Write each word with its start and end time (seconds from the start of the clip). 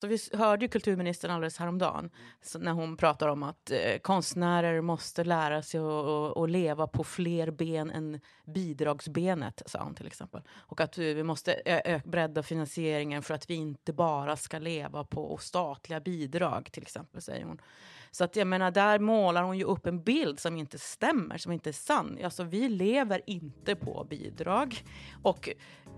Så 0.00 0.06
vi 0.06 0.18
hörde 0.32 0.64
ju 0.64 0.68
kulturministern 0.68 1.30
alldeles 1.30 1.58
häromdagen 1.58 2.10
så 2.42 2.58
när 2.58 2.72
hon 2.72 2.96
pratar 2.96 3.28
om 3.28 3.42
att 3.42 3.70
eh, 3.70 3.98
konstnärer 3.98 4.80
måste 4.80 5.24
lära 5.24 5.62
sig 5.62 5.80
att 6.36 6.50
leva 6.50 6.86
på 6.86 7.04
fler 7.04 7.50
ben 7.50 7.90
än 7.90 8.20
bidragsbenet, 8.44 9.62
sa 9.66 9.84
hon 9.84 9.94
till 9.94 10.06
exempel. 10.06 10.42
Och 10.56 10.80
att 10.80 10.98
vi 10.98 11.22
måste 11.22 12.02
bredda 12.04 12.42
finansieringen 12.42 13.22
för 13.22 13.34
att 13.34 13.50
vi 13.50 13.54
inte 13.54 13.92
bara 13.92 14.36
ska 14.36 14.58
leva 14.58 15.04
på 15.04 15.36
statliga 15.36 16.00
bidrag, 16.00 16.68
till 16.72 16.82
exempel, 16.82 17.22
säger 17.22 17.44
hon. 17.44 17.60
Så 18.10 18.24
att 18.24 18.36
jag 18.36 18.46
menar, 18.46 18.70
där 18.70 18.98
målar 18.98 19.42
hon 19.42 19.58
ju 19.58 19.64
upp 19.64 19.86
en 19.86 20.02
bild 20.02 20.40
som 20.40 20.56
inte 20.56 20.78
stämmer, 20.78 21.38
som 21.38 21.52
inte 21.52 21.70
är 21.70 21.72
sann. 21.72 22.18
Alltså, 22.24 22.44
vi 22.44 22.68
lever 22.68 23.22
inte 23.26 23.76
på 23.76 24.06
bidrag. 24.10 24.84
Och, 25.22 25.48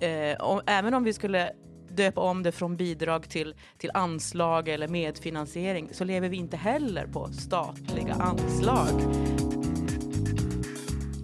eh, 0.01 0.41
om, 0.41 0.61
även 0.67 0.95
om 0.95 1.05
vi 1.05 1.13
skulle 1.13 1.53
döpa 1.89 2.21
om 2.21 2.43
det 2.43 2.53
från 2.53 2.77
bidrag 2.77 3.29
till, 3.29 3.55
till 3.79 3.91
anslag 3.95 4.69
eller 4.69 4.89
medfinansiering 4.89 5.89
så 5.93 6.05
lever 6.05 6.29
vi 6.29 6.37
inte 6.37 6.57
heller 6.57 7.07
på 7.07 7.29
statliga 7.33 8.15
anslag. 8.15 9.01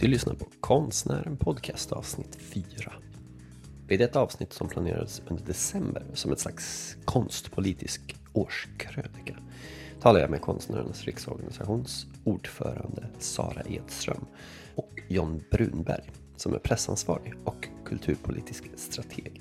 Du 0.01 0.07
lyssnar 0.07 0.35
på 0.35 0.47
Konstnären 0.61 1.37
Podcast 1.37 1.93
avsnitt 1.93 2.39
4. 2.41 2.93
Det 3.89 3.95
är 3.95 4.01
ett 4.01 4.16
avsnitt 4.16 4.52
som 4.52 4.69
planerades 4.69 5.23
under 5.29 5.45
december 5.45 6.05
som 6.15 6.33
ett 6.33 6.41
slags 6.41 6.97
konstpolitisk 7.05 8.16
årskrönika 8.33 9.37
talar 10.01 10.21
jag 10.21 10.30
med 10.30 10.41
Konstnärernas 10.41 11.05
riksorganisations 11.05 12.07
ordförande 12.24 13.07
Sara 13.19 13.63
Edström 13.69 14.27
och 14.74 15.01
John 15.09 15.45
Brunberg 15.51 16.11
som 16.37 16.55
är 16.55 16.59
pressansvarig 16.59 17.35
och 17.45 17.69
kulturpolitisk 17.87 18.65
strateg. 18.77 19.41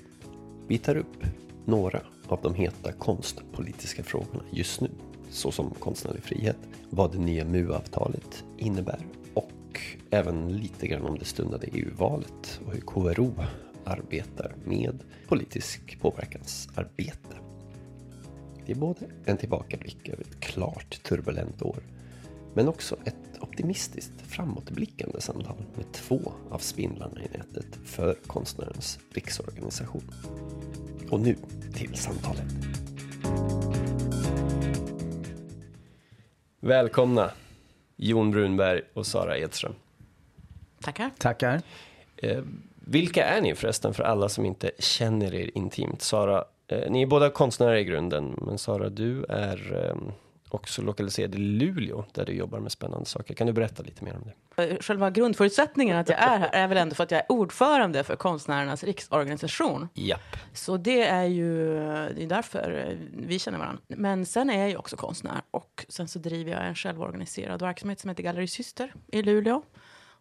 Vi 0.68 0.78
tar 0.78 0.96
upp 0.96 1.24
några 1.64 2.00
av 2.28 2.38
de 2.42 2.54
heta 2.54 2.92
konstpolitiska 2.92 4.02
frågorna 4.02 4.42
just 4.50 4.80
nu, 4.80 4.90
såsom 5.30 5.70
konstnärlig 5.70 6.22
frihet, 6.22 6.58
vad 6.90 7.12
det 7.12 7.18
nya 7.18 7.44
MU-avtalet 7.44 8.44
innebär 8.58 8.98
och 9.34 9.80
även 10.10 10.48
lite 10.56 10.86
grann 10.86 11.06
om 11.06 11.18
det 11.18 11.24
stundande 11.24 11.66
EU-valet 11.72 12.60
och 12.66 12.72
hur 12.72 12.80
KRO 12.80 13.34
arbetar 13.84 14.54
med 14.64 14.98
politisk 15.28 16.00
påverkansarbete. 16.00 17.36
Det 18.66 18.72
är 18.72 18.76
både 18.76 19.00
en 19.24 19.36
tillbakablick 19.36 20.08
över 20.08 20.24
ett 20.24 20.40
klart 20.40 21.02
turbulent 21.02 21.62
år, 21.62 21.78
men 22.54 22.68
också 22.68 22.96
ett 23.04 23.25
optimistiskt 23.42 24.20
framåtblickande 24.20 25.20
samtal 25.20 25.56
med 25.74 25.92
två 25.92 26.32
av 26.50 26.58
spindlarna 26.58 27.20
i 27.20 27.38
nätet 27.38 27.78
för 27.84 28.14
konstnärens 28.26 28.98
riksorganisation. 29.10 30.10
Och 31.10 31.20
nu 31.20 31.36
till 31.74 31.94
samtalet. 31.94 32.44
Välkomna 36.60 37.30
Jon 37.96 38.30
Brunberg 38.30 38.82
och 38.94 39.06
Sara 39.06 39.38
Edström. 39.38 39.74
Tackar. 40.80 41.10
Tackar. 41.18 41.62
Eh, 42.16 42.42
vilka 42.88 43.24
är 43.24 43.40
ni 43.40 43.54
förresten 43.54 43.94
för 43.94 44.02
alla 44.02 44.28
som 44.28 44.44
inte 44.44 44.70
känner 44.78 45.34
er 45.34 45.50
intimt? 45.54 46.02
Sara, 46.02 46.44
eh, 46.66 46.90
ni 46.90 47.02
är 47.02 47.06
båda 47.06 47.30
konstnärer 47.30 47.76
i 47.76 47.84
grunden, 47.84 48.38
men 48.46 48.58
Sara, 48.58 48.88
du 48.88 49.24
är 49.24 49.88
eh, 49.88 50.12
också 50.48 50.82
lokaliserad 50.82 51.34
i 51.34 51.38
Luleå 51.38 52.04
där 52.12 52.24
du 52.26 52.32
jobbar 52.32 52.60
med 52.60 52.72
spännande 52.72 53.06
saker. 53.06 53.34
Kan 53.34 53.46
du 53.46 53.52
berätta 53.52 53.82
lite 53.82 54.04
mer 54.04 54.16
om 54.16 54.22
det? 54.24 54.82
Själva 54.82 55.10
grundförutsättningen 55.10 55.96
att 55.96 56.08
jag 56.08 56.18
är 56.18 56.38
här 56.38 56.50
är 56.52 56.68
väl 56.68 56.78
ändå 56.78 56.94
för 56.94 57.04
att 57.04 57.10
jag 57.10 57.20
är 57.20 57.32
ordförande 57.32 58.04
för 58.04 58.16
Konstnärernas 58.16 58.84
riksorganisation. 58.84 59.88
Japp. 59.94 60.36
Så 60.52 60.76
det 60.76 61.02
är 61.02 61.24
ju 61.24 61.74
det 62.16 62.22
är 62.22 62.26
därför 62.26 62.96
vi 63.26 63.38
känner 63.38 63.58
varandra. 63.58 63.82
Men 63.88 64.26
sen 64.26 64.50
är 64.50 64.58
jag 64.58 64.68
ju 64.68 64.76
också 64.76 64.96
konstnär 64.96 65.42
och 65.50 65.86
sen 65.88 66.08
så 66.08 66.18
driver 66.18 66.52
jag 66.52 66.66
en 66.66 66.74
självorganiserad 66.74 67.62
verksamhet 67.62 68.00
som 68.00 68.10
heter 68.10 68.22
Galleri 68.22 68.46
Syster 68.48 68.94
i 69.06 69.22
Luleå 69.22 69.62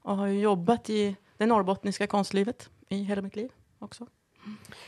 och 0.02 0.18
har 0.18 0.28
ju 0.28 0.40
jobbat 0.40 0.90
i 0.90 1.16
det 1.38 1.46
norrbottniska 1.46 2.08
konstlivet 2.08 2.70
i 2.90 2.98
hela 2.98 3.22
mitt 3.22 3.36
liv 3.36 3.50
också. 3.80 4.08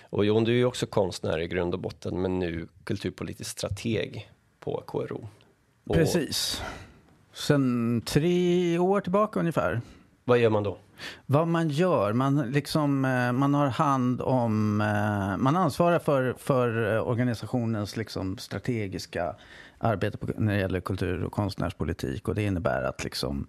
Och 0.09 0.25
Jon, 0.25 0.43
du 0.43 0.51
är 0.51 0.55
ju 0.55 0.65
också 0.65 0.85
konstnär 0.85 1.39
i 1.39 1.47
grund 1.47 1.73
och 1.73 1.79
botten, 1.79 2.21
men 2.21 2.39
nu 2.39 2.67
kulturpolitisk 2.83 3.51
strateg 3.51 4.31
på 4.67 4.83
KRO. 4.87 5.27
Och 5.87 5.95
Precis. 5.95 6.61
Sen 7.33 8.01
tre 8.05 8.79
år 8.79 9.01
tillbaka 9.01 9.39
ungefär. 9.39 9.81
Vad 10.25 10.39
gör 10.39 10.49
man 10.49 10.63
då? 10.63 10.77
Vad 11.25 11.47
man 11.47 11.69
gör? 11.69 12.13
Man, 12.13 12.51
liksom, 12.51 13.05
eh, 13.05 13.31
man 13.31 13.53
har 13.53 13.67
hand 13.67 14.21
om... 14.21 14.81
Eh, 14.81 15.37
man 15.37 15.55
ansvarar 15.55 15.99
för, 15.99 16.35
för 16.37 16.95
eh, 16.95 17.07
organisationens 17.07 17.97
liksom 17.97 18.37
strategiska 18.37 19.35
arbete 19.77 20.17
på, 20.17 20.27
när 20.37 20.53
det 20.53 20.59
gäller 20.59 20.79
kultur 20.79 21.23
och 21.23 21.31
konstnärspolitik. 21.31 22.27
Och 22.27 22.35
det 22.35 22.43
innebär 22.43 22.81
att 22.83 23.03
liksom 23.03 23.47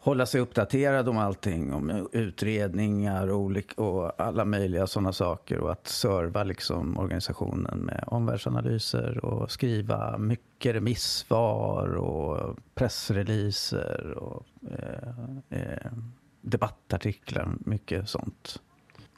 hålla 0.00 0.26
sig 0.26 0.40
uppdaterad 0.40 1.08
om 1.08 1.18
allting, 1.18 1.72
om 1.72 2.08
utredningar 2.12 3.28
och, 3.28 3.38
olika, 3.38 3.82
och 3.82 4.20
alla 4.20 4.44
möjliga 4.44 4.86
sådana 4.86 5.12
saker 5.12 5.58
och 5.58 5.72
att 5.72 5.86
serva 5.86 6.44
liksom 6.44 6.98
organisationen 6.98 7.78
med 7.78 8.04
omvärldsanalyser 8.06 9.24
och 9.24 9.50
skriva 9.50 10.18
mycket 10.18 10.74
remissvar 10.74 11.94
och 11.94 12.58
pressreleaser 12.74 14.10
och 14.16 14.46
eh, 14.70 15.58
eh, 15.60 15.92
debattartiklar, 16.40 17.54
mycket 17.60 18.08
sånt. 18.08 18.62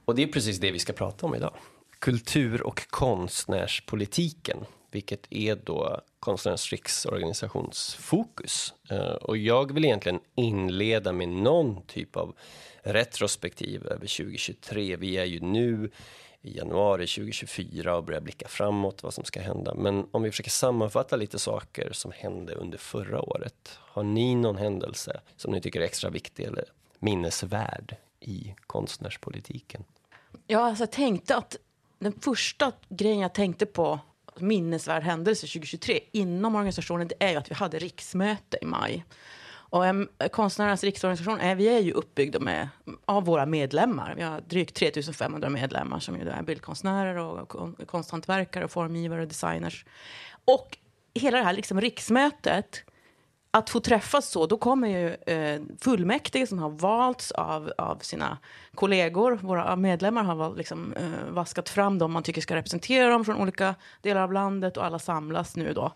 Och 0.04 0.14
det 0.14 0.22
är 0.22 0.26
precis 0.26 0.60
det 0.60 0.72
vi 0.72 0.78
ska 0.78 0.92
prata 0.92 1.26
om 1.26 1.34
idag. 1.34 1.54
Kultur 1.98 2.66
och 2.66 2.90
konstnärspolitiken 2.90 4.56
vilket 4.92 5.26
är 5.30 5.56
då 5.56 6.00
Konstnärernas 6.20 6.70
riksorganisations 6.70 7.94
fokus. 7.94 8.74
Eh, 8.90 8.98
och 9.00 9.36
jag 9.36 9.74
vill 9.74 9.84
egentligen 9.84 10.20
inleda 10.34 11.12
med 11.12 11.28
någon 11.28 11.82
typ 11.82 12.16
av 12.16 12.34
retrospektiv 12.82 13.86
över 13.86 14.06
2023. 14.06 14.96
Vi 14.96 15.16
är 15.16 15.24
ju 15.24 15.40
nu 15.40 15.90
i 16.42 16.56
januari 16.56 17.06
2024 17.06 17.96
och 17.96 18.04
börjar 18.04 18.20
blicka 18.20 18.48
framåt 18.48 19.02
vad 19.02 19.14
som 19.14 19.24
ska 19.24 19.40
hända. 19.40 19.74
Men 19.74 20.06
om 20.10 20.22
vi 20.22 20.30
försöker 20.30 20.50
sammanfatta 20.50 21.16
lite 21.16 21.38
saker 21.38 21.92
som 21.92 22.12
hände 22.12 22.54
under 22.54 22.78
förra 22.78 23.22
året. 23.22 23.78
Har 23.78 24.02
ni 24.02 24.34
någon 24.34 24.56
händelse 24.56 25.20
som 25.36 25.52
ni 25.52 25.60
tycker 25.60 25.80
är 25.80 25.84
extra 25.84 26.10
viktig 26.10 26.44
eller 26.44 26.64
minnesvärd 26.98 27.96
i 28.20 28.54
konstnärspolitiken? 28.66 29.84
Ja, 30.46 30.60
alltså 30.60 30.82
jag 30.82 30.92
tänkte 30.92 31.36
att 31.36 31.56
den 31.98 32.12
första 32.20 32.72
grejen 32.88 33.20
jag 33.20 33.34
tänkte 33.34 33.66
på 33.66 34.00
minnesvärd 34.40 35.02
händelse 35.02 35.46
2023 35.46 36.00
inom 36.12 36.54
organisationen 36.54 37.08
det 37.08 37.14
är 37.18 37.30
ju 37.30 37.36
att 37.36 37.50
vi 37.50 37.54
hade 37.54 37.78
riksmöte 37.78 38.58
i 38.62 38.66
maj. 38.66 39.04
Och 39.72 39.84
um, 39.84 40.08
Konstnärernas 40.32 40.84
riksorganisation 40.84 41.40
är, 41.40 41.54
vi 41.54 41.68
är 41.68 41.80
ju 41.80 41.92
uppbyggda 41.92 42.40
med, 42.40 42.68
av 43.04 43.24
våra 43.24 43.46
medlemmar. 43.46 44.14
Vi 44.16 44.22
har 44.22 44.40
drygt 44.40 44.76
3500 44.76 45.48
medlemmar 45.48 45.98
som 45.98 46.16
ju 46.16 46.28
är 46.28 46.42
bildkonstnärer 46.42 47.16
och 47.16 47.86
konsthantverkare, 47.86 48.68
formgivare 48.68 49.22
och 49.22 49.28
designers. 49.28 49.84
Och 50.44 50.78
hela 51.14 51.38
det 51.38 51.44
här 51.44 51.52
liksom 51.52 51.80
riksmötet 51.80 52.84
att 53.54 53.70
få 53.70 53.80
träffas 53.80 54.28
så, 54.28 54.46
då 54.46 54.56
kommer 54.56 54.88
ju 54.88 55.34
eh, 55.34 55.62
fullmäktige 55.80 56.46
som 56.46 56.58
har 56.58 56.70
valts 56.70 57.32
av, 57.32 57.72
av 57.78 57.98
sina 57.98 58.38
kollegor, 58.74 59.38
våra 59.42 59.76
medlemmar 59.76 60.22
har 60.24 60.56
liksom, 60.56 60.92
eh, 60.92 61.30
vaskat 61.30 61.68
fram 61.68 61.98
dem 61.98 62.12
man 62.12 62.22
tycker 62.22 62.40
ska 62.40 62.54
representera 62.54 63.08
dem 63.08 63.24
från 63.24 63.36
olika 63.36 63.74
delar 64.00 64.22
av 64.22 64.32
landet 64.32 64.76
och 64.76 64.84
alla 64.84 64.98
samlas 64.98 65.56
nu 65.56 65.72
då. 65.72 65.92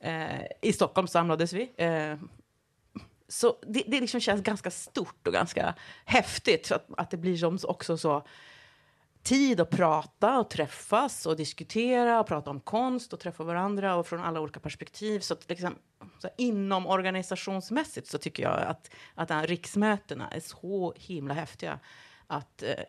Eh, 0.00 0.42
I 0.60 0.72
Stockholm 0.72 1.08
samlades 1.08 1.52
vi. 1.52 1.72
Eh, 1.76 2.16
så 3.28 3.56
det, 3.66 3.82
det 3.86 4.00
liksom 4.00 4.20
känns 4.20 4.42
ganska 4.42 4.70
stort 4.70 5.26
och 5.26 5.32
ganska 5.32 5.74
häftigt 6.04 6.72
att, 6.72 6.86
att 6.96 7.10
det 7.10 7.16
blir 7.16 7.36
som 7.36 7.58
också 7.64 7.96
så 7.96 8.22
tid 9.22 9.60
att 9.60 9.70
prata 9.70 10.38
och 10.38 10.50
träffas 10.50 11.26
och 11.26 11.36
diskutera 11.36 12.20
och 12.20 12.26
prata 12.26 12.50
om 12.50 12.60
konst 12.60 13.12
och 13.12 13.20
träffa 13.20 13.44
varandra 13.44 13.96
och 13.96 14.06
från 14.06 14.20
alla 14.20 14.40
olika 14.40 14.60
perspektiv. 14.60 15.20
Så, 15.20 15.34
att 15.34 15.48
liksom, 15.48 15.74
så 16.18 16.28
inom 16.38 16.86
organisationsmässigt 16.86 18.06
så 18.06 18.18
tycker 18.18 18.42
jag 18.42 18.60
att, 18.60 18.90
att 19.14 19.30
här 19.30 19.46
riksmötena 19.46 20.28
är 20.30 20.40
så 20.40 20.94
himla 20.96 21.34
häftiga. 21.34 21.78
Att, 22.26 22.62
eh, 22.62 22.84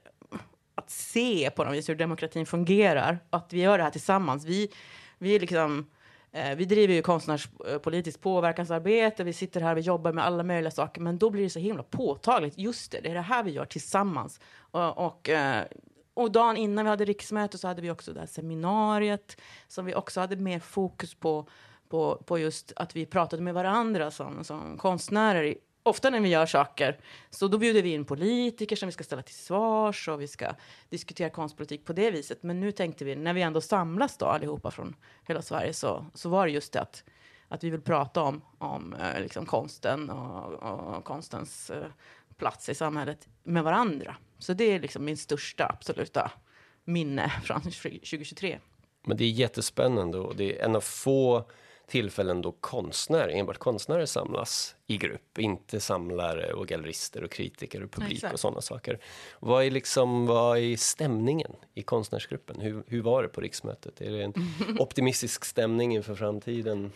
att 0.75 0.89
se 0.89 1.49
på 1.49 1.63
något 1.63 1.73
vis 1.73 1.89
hur 1.89 1.95
demokratin 1.95 2.45
fungerar 2.45 3.19
och 3.29 3.37
att 3.37 3.53
vi 3.53 3.61
gör 3.61 3.77
det 3.77 3.83
här 3.83 3.91
tillsammans. 3.91 4.45
Vi, 4.45 4.69
vi, 5.17 5.39
liksom, 5.39 5.89
eh, 6.31 6.55
vi 6.55 6.65
driver 6.65 6.93
ju 6.93 7.01
konstnärspolitiskt 7.01 8.19
eh, 8.19 8.23
påverkansarbete, 8.23 9.23
vi 9.23 9.33
sitter 9.33 9.61
här, 9.61 9.75
vi 9.75 9.81
jobbar 9.81 10.11
med 10.11 10.25
alla 10.25 10.43
möjliga 10.43 10.71
saker, 10.71 11.01
men 11.01 11.17
då 11.17 11.29
blir 11.29 11.43
det 11.43 11.49
så 11.49 11.59
himla 11.59 11.83
påtagligt. 11.83 12.57
Just 12.57 12.91
det, 12.91 12.99
det 13.01 13.09
är 13.09 13.13
det 13.13 13.21
här 13.21 13.43
vi 13.43 13.51
gör 13.51 13.65
tillsammans. 13.65 14.39
Och, 14.55 15.05
och 15.05 15.29
eh, 15.29 15.65
och 16.13 16.31
dagen 16.31 16.57
innan 16.57 16.85
vi 16.85 16.89
hade 16.89 17.05
riksmöte 17.05 17.57
så 17.57 17.67
hade 17.67 17.81
vi 17.81 17.91
också 17.91 18.13
det 18.13 18.19
här 18.19 18.27
seminariet 18.27 19.41
som 19.67 19.85
vi 19.85 19.95
också 19.95 20.19
hade 20.19 20.35
mer 20.35 20.59
fokus 20.59 21.15
på, 21.15 21.47
på, 21.89 22.23
på 22.25 22.39
just 22.39 22.73
att 22.75 22.95
vi 22.95 23.05
pratade 23.05 23.41
med 23.41 23.53
varandra 23.53 24.11
som, 24.11 24.43
som 24.43 24.77
konstnärer 24.77 25.55
ofta 25.83 26.09
när 26.09 26.19
vi 26.19 26.29
gör 26.29 26.45
saker, 26.45 26.99
så 27.29 27.47
då 27.47 27.57
bjuder 27.57 27.81
vi 27.81 27.93
in 27.93 28.05
politiker 28.05 28.75
som 28.75 28.87
vi 28.87 28.91
ska 28.93 29.03
ställa 29.03 29.21
till 29.21 29.35
svars 29.35 30.07
och 30.07 30.21
vi 30.21 30.27
ska 30.27 30.53
diskutera 30.89 31.29
konstpolitik 31.29 31.85
på 31.85 31.93
det 31.93 32.11
viset. 32.11 32.43
Men 32.43 32.59
nu 32.59 32.71
tänkte 32.71 33.05
vi, 33.05 33.15
när 33.15 33.33
vi 33.33 33.41
ändå 33.41 33.61
samlas 33.61 34.17
då 34.17 34.25
allihopa 34.25 34.71
från 34.71 34.95
hela 35.27 35.41
Sverige, 35.41 35.73
så, 35.73 36.05
så 36.13 36.29
var 36.29 36.45
det 36.45 36.51
just 36.51 36.73
det 36.73 36.81
att, 36.81 37.03
att 37.47 37.63
vi 37.63 37.69
vill 37.69 37.81
prata 37.81 38.21
om, 38.21 38.41
om 38.57 38.93
eh, 38.93 39.21
liksom 39.21 39.45
konsten 39.45 40.09
och, 40.09 40.53
och 40.53 41.03
konstens 41.03 41.69
eh, 41.69 41.85
plats 42.37 42.69
i 42.69 42.75
samhället 42.75 43.27
med 43.43 43.63
varandra. 43.63 44.15
Så 44.39 44.53
det 44.53 44.63
är 44.63 44.79
liksom 44.79 45.05
min 45.05 45.17
största 45.17 45.67
absoluta 45.67 46.31
minne 46.83 47.31
från 47.43 47.61
2023. 47.61 48.59
Men 49.05 49.17
det 49.17 49.23
är 49.23 49.29
jättespännande 49.29 50.17
och 50.17 50.35
det 50.35 50.59
är 50.59 50.65
en 50.65 50.75
av 50.75 50.81
få 50.81 51.49
tillfällen 51.87 52.41
då 52.41 52.51
konstnärer, 52.51 53.29
enbart 53.29 53.57
konstnärer 53.57 54.05
samlas 54.05 54.75
i 54.87 54.97
grupp, 54.97 55.37
inte 55.39 55.79
samlare 55.79 56.53
och 56.53 56.67
gallerister 56.67 57.23
och 57.23 57.31
kritiker 57.31 57.83
och 57.83 57.91
publik 57.91 58.13
Exakt. 58.13 58.33
och 58.33 58.39
sådana 58.39 58.61
saker. 58.61 58.99
Vad 59.39 59.63
är 59.63 59.71
liksom, 59.71 60.25
vad 60.25 60.57
är 60.57 60.77
stämningen 60.77 61.51
i 61.73 61.81
konstnärsgruppen? 61.81 62.61
Hur, 62.61 62.83
hur 62.87 63.01
var 63.01 63.23
det 63.23 63.29
på 63.29 63.41
riksmötet? 63.41 64.01
Är 64.01 64.11
det 64.11 64.23
en 64.23 64.33
optimistisk 64.79 65.45
stämning 65.45 65.95
inför 65.95 66.15
framtiden? 66.15 66.91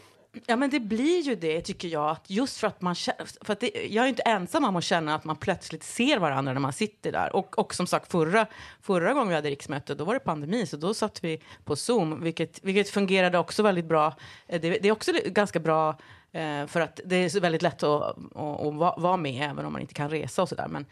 Ja, 0.46 0.56
men 0.56 0.70
det 0.70 0.80
blir 0.80 1.22
ju 1.22 1.36
det, 1.36 1.62
tycker 1.62 1.88
jag. 1.88 2.10
Att 2.10 2.30
just 2.30 2.58
för 2.58 2.68
att 2.68 2.82
man 2.82 2.96
för 3.42 3.54
att 3.54 3.60
det, 3.60 3.88
Jag 3.90 4.06
är 4.06 4.10
inte 4.10 4.22
ensam 4.22 4.64
om 4.64 4.76
att 4.76 4.84
känna 4.84 5.16
att 5.16 5.24
man 5.24 5.36
plötsligt 5.36 5.84
ser 5.84 6.20
varandra 6.20 6.54
när 6.54 6.60
man 6.60 6.74
sitter 6.74 7.12
där. 7.12 7.36
Och, 7.36 7.60
och 7.60 7.76
som 7.76 7.88
sagt, 7.88 8.12
förra, 8.12 8.48
förra 8.82 9.14
gången 9.14 9.30
vi 9.30 9.36
hade 9.36 9.50
riksmöte, 9.50 9.96
då 9.96 10.06
var 10.06 10.14
det 10.14 10.20
pandemi, 10.20 10.66
så 10.66 10.78
då 10.78 10.94
satt 10.94 11.24
vi 11.24 11.42
på 11.66 11.76
Zoom, 11.76 12.22
vilket, 12.24 12.64
vilket 12.64 12.90
fungerade 12.90 13.38
också 13.38 13.64
väldigt 13.64 13.86
bra. 13.86 14.16
Eh, 14.48 14.62
det, 14.62 14.70
det 14.70 14.88
är 14.88 14.92
också 14.92 15.12
ganska 15.26 15.60
bra, 15.60 15.90
eh, 16.32 16.68
för 16.68 16.82
att 16.82 17.00
det 17.06 17.16
är 17.16 17.40
väldigt 17.40 17.62
lätt 17.62 17.84
att, 17.84 18.18
att, 18.36 18.62
att 18.62 19.02
vara 19.02 19.18
med, 19.18 19.52
även 19.52 19.66
om 19.66 19.74
man 19.74 19.82
inte 19.82 19.94
kan 19.94 20.10
resa 20.10 20.42
och 20.42 20.50
sådär. 20.50 20.68
Men, 20.68 20.86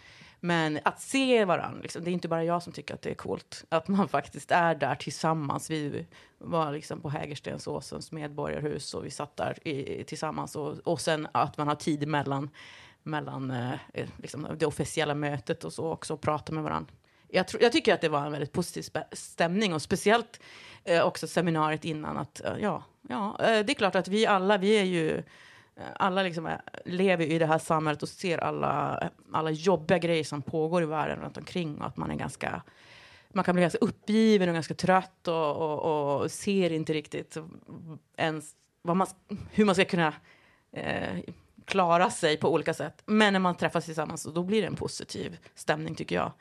men 0.46 0.80
att 0.84 1.02
se 1.02 1.46
varandra, 1.46 1.82
liksom, 1.82 2.04
det 2.04 2.12
är 2.12 2.14
inte 2.14 2.28
bara 2.28 2.44
jag 2.44 2.64
som 2.64 2.74
tycker 2.74 2.94
att 2.94 3.02
det 3.02 3.10
är 3.10 3.16
coolt. 3.16 3.66
Att 3.70 3.88
man 3.88 4.08
faktiskt 4.08 4.52
är 4.52 4.76
där 4.76 4.96
tillsammans. 4.96 5.70
Vi 5.70 6.06
var 6.38 6.72
liksom 6.72 7.02
på 7.02 7.10
Hägerstensåsens 7.10 8.12
medborgarhus 8.12 8.94
och 8.94 9.06
vi 9.06 9.12
satt 9.12 9.38
där 9.38 9.68
i, 9.68 10.04
tillsammans. 10.04 10.56
Och, 10.56 10.78
och 10.84 11.02
sen 11.02 11.28
att 11.32 11.58
man 11.58 11.68
har 11.68 11.76
tid 11.76 12.08
mellan, 12.08 12.50
mellan 13.04 13.52
eh, 13.52 13.74
eh 13.94 14.08
liksom 14.18 14.48
det 14.58 14.66
officiella 14.66 15.16
mötet 15.16 15.64
och 15.64 15.74
så 15.74 15.92
också 15.92 16.14
och 16.14 16.22
prata 16.22 16.54
med 16.54 16.64
varandra. 16.64 16.94
Jag, 17.28 17.48
tro, 17.48 17.60
jag, 17.62 17.72
tycker 17.72 17.94
att 17.94 18.02
det 18.02 18.10
var 18.10 18.26
en 18.26 18.32
väldigt 18.32 18.52
positiv 18.52 19.02
stämning 19.12 19.74
och 19.74 19.82
speciellt 19.82 20.40
eh, 20.84 21.02
också 21.02 21.28
seminariet 21.28 21.86
innan 21.86 22.18
att 22.18 22.46
eh, 22.46 22.54
ja, 22.60 22.84
ja, 23.10 23.38
eh, 23.40 23.66
det 23.66 23.74
är 23.74 23.76
klart 23.76 23.96
att 23.96 24.08
vi 24.08 24.26
alla, 24.26 24.58
vi 24.58 24.80
är 24.80 24.84
ju 24.84 25.24
alla 25.96 26.24
liksom 26.24 26.50
lever 26.86 27.26
i 27.26 27.40
det 27.40 27.46
här 27.46 27.58
samhället 27.58 28.04
och 28.04 28.10
ser 28.10 28.38
alla, 28.38 29.04
alla 29.34 29.52
jobbiga 29.52 29.98
grejer 29.98 30.24
som 30.24 30.42
pågår 30.42 30.84
i 30.84 30.86
världen 30.86 31.20
runt 31.20 31.38
omkring 31.38 31.78
och 31.78 31.88
att 31.88 31.98
man 31.98 32.12
är 32.12 32.16
ganska 32.16 32.62
man 33.30 33.44
kan 33.44 33.56
bli 33.56 33.62
ganska 33.62 33.80
uppgiven 33.80 34.50
och 34.50 34.54
ganska 34.54 34.74
trött 34.74 35.28
och, 35.28 35.56
och, 35.56 36.22
och 36.22 36.32
ser 36.32 36.72
inte 36.72 36.94
riktigt 36.94 37.38
ens 38.18 38.52
vad 38.82 38.98
man, 38.98 39.08
hur 39.52 39.66
man 39.66 39.76
ska 39.76 39.86
kunna 39.86 40.14
eh, 40.72 41.20
klara 41.66 42.10
sig 42.10 42.38
på 42.38 42.54
olika 42.54 42.74
sätt. 42.74 43.02
Men 43.06 43.34
när 43.34 43.40
man 43.40 43.56
träffas 43.56 43.86
tillsammans 43.86 44.24
då 44.24 44.44
blir 44.44 44.62
det 44.62 44.68
en 44.68 44.76
positiv 44.76 45.38
stämning 45.56 45.96
tycker 45.96 46.16
jag. 46.16 46.32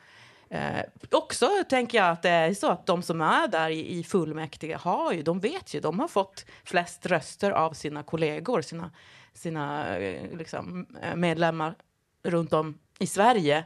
Eh, 0.48 0.84
också 1.10 1.48
tänker 1.68 1.98
jag 1.98 2.10
att 2.10 2.22
det 2.22 2.30
är 2.30 2.54
så 2.54 2.70
att 2.70 2.86
de 2.86 3.02
som 3.02 3.20
är 3.20 3.48
där 3.48 3.70
i, 3.70 3.98
i 3.98 4.04
fullmäktige 4.04 4.76
har 4.80 5.12
ju, 5.12 5.22
de 5.22 5.40
vet 5.40 5.74
ju, 5.74 5.80
de 5.80 5.98
har 5.98 6.08
fått 6.08 6.46
flest 6.64 7.06
röster 7.06 7.50
av 7.50 7.72
sina 7.72 8.02
kollegor, 8.02 8.62
sina 8.62 8.90
sina 9.34 9.96
eh, 9.98 10.36
liksom, 10.36 10.86
eh, 11.02 11.16
medlemmar 11.16 11.76
runt 12.22 12.52
om 12.52 12.78
i 12.98 13.06
Sverige 13.06 13.64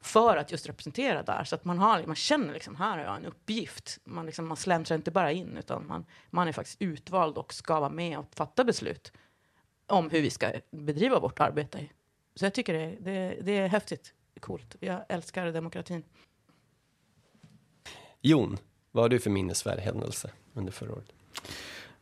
för 0.00 0.36
att 0.36 0.52
just 0.52 0.68
representera 0.68 1.22
där. 1.22 1.44
Så 1.44 1.54
att 1.54 1.64
man, 1.64 1.78
har, 1.78 2.02
man 2.06 2.16
känner 2.16 2.54
liksom, 2.54 2.76
här 2.76 2.98
har 2.98 3.04
jag 3.04 3.16
en 3.16 3.26
uppgift. 3.26 3.98
Man, 4.04 4.26
liksom, 4.26 4.48
man 4.48 4.56
släntrar 4.56 4.96
inte 4.96 5.10
bara 5.10 5.32
in, 5.32 5.56
utan 5.56 5.86
man, 5.86 6.04
man 6.30 6.48
är 6.48 6.52
faktiskt 6.52 6.82
utvald 6.82 7.38
och 7.38 7.54
ska 7.54 7.80
vara 7.80 7.90
med 7.90 8.18
och 8.18 8.26
fatta 8.34 8.64
beslut 8.64 9.12
om 9.86 10.10
hur 10.10 10.22
vi 10.22 10.30
ska 10.30 10.52
bedriva 10.70 11.20
vårt 11.20 11.40
arbete. 11.40 11.86
Så 12.34 12.44
jag 12.44 12.54
tycker 12.54 12.74
det, 12.74 12.96
det, 13.00 13.38
det 13.42 13.52
är 13.52 13.68
häftigt, 13.68 14.14
coolt. 14.40 14.76
Jag 14.80 15.04
älskar 15.08 15.52
demokratin. 15.52 16.04
Jon, 18.20 18.58
vad 18.90 19.04
har 19.04 19.08
du 19.08 19.18
för 19.18 19.30
minnesvärd 19.30 19.78
händelse 19.78 20.30
under 20.54 20.72
förra 20.72 20.92
året? 20.92 21.12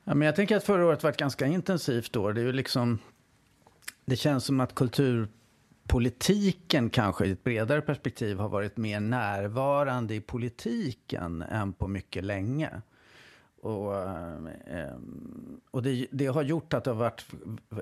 Ja, 0.08 0.14
men 0.14 0.26
jag 0.26 0.36
tänker 0.36 0.56
att 0.56 0.64
förra 0.64 0.86
året 0.86 1.02
var 1.02 1.10
ett 1.10 1.16
ganska 1.16 1.46
intensivt 1.46 2.16
år. 2.16 2.32
Det, 2.32 2.40
är 2.40 2.44
ju 2.44 2.52
liksom, 2.52 2.98
det 4.04 4.16
känns 4.16 4.44
som 4.44 4.60
att 4.60 4.74
kulturpolitiken 4.74 6.90
kanske 6.90 7.26
i 7.26 7.30
ett 7.30 7.44
bredare 7.44 7.80
perspektiv 7.80 8.38
har 8.38 8.48
varit 8.48 8.76
mer 8.76 9.00
närvarande 9.00 10.14
i 10.14 10.20
politiken 10.20 11.42
än 11.42 11.72
på 11.72 11.88
mycket 11.88 12.24
länge. 12.24 12.70
Och, 13.60 13.96
eh, 13.96 14.96
och 15.70 15.82
det, 15.82 16.06
det, 16.10 16.26
har 16.26 16.42
gjort 16.42 16.74
att 16.74 16.84
det 16.84 16.90
har 16.90 16.98
varit, 16.98 17.26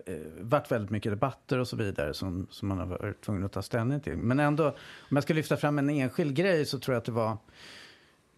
eh, 0.07 0.15
varit 0.41 0.73
väldigt 0.73 0.91
mycket 0.91 1.13
debatter 1.13 1.59
och 1.59 1.69
så 1.69 1.77
vidare 1.77 2.15
som, 2.15 2.47
som 2.51 2.69
man 2.69 2.79
har 2.79 2.87
varit 2.87 3.21
tvungen 3.21 3.45
att 3.45 3.53
ta 3.53 3.63
ställning 3.63 4.01
till. 4.01 4.17
Men 4.17 4.41
ändå, 4.41 4.67
om 4.99 5.17
jag 5.17 5.23
ska 5.23 5.35
lyfta 5.35 5.57
fram 5.57 5.79
en 5.79 5.91
enskild 5.91 6.37
grej 6.37 6.67
så 6.67 6.79
tror 6.79 6.95
jag 6.95 6.99
att 6.99 7.05
det 7.05 7.13
var 7.13 7.37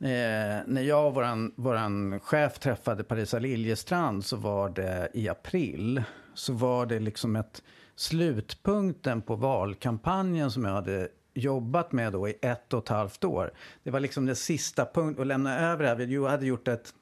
Eh, 0.00 0.62
när 0.66 0.82
jag 0.82 1.06
och 1.06 1.14
våran, 1.14 1.52
våran 1.56 2.20
chef 2.20 2.58
träffade 2.58 3.04
Parisa 3.04 3.38
Liljestrand 3.38 4.24
så 4.24 4.36
var 4.36 4.68
det 4.68 5.08
i 5.14 5.28
april. 5.28 6.02
Så 6.34 6.52
var 6.52 6.86
det 6.86 7.00
liksom 7.00 7.36
ett 7.36 7.62
slutpunkten 7.94 9.22
på 9.22 9.36
valkampanjen 9.36 10.50
som 10.50 10.64
jag 10.64 10.72
hade 10.72 11.08
jobbat 11.34 11.92
med 11.92 12.12
då 12.12 12.28
i 12.28 12.38
ett 12.42 12.72
och 12.72 12.82
ett 12.82 12.88
halvt 12.88 13.24
år. 13.24 13.52
Det 13.82 13.90
var 13.90 14.00
liksom 14.00 14.26
den 14.26 14.36
sista 14.36 14.86
punkten 14.94 15.22
att 15.22 15.26
lämna 15.26 15.58
över 15.58 15.82
det 15.82 15.88
här. 15.88 15.96
Vi 15.96 16.26
hade 16.26 16.46
gjort 16.46 16.68
ett, 16.68 16.94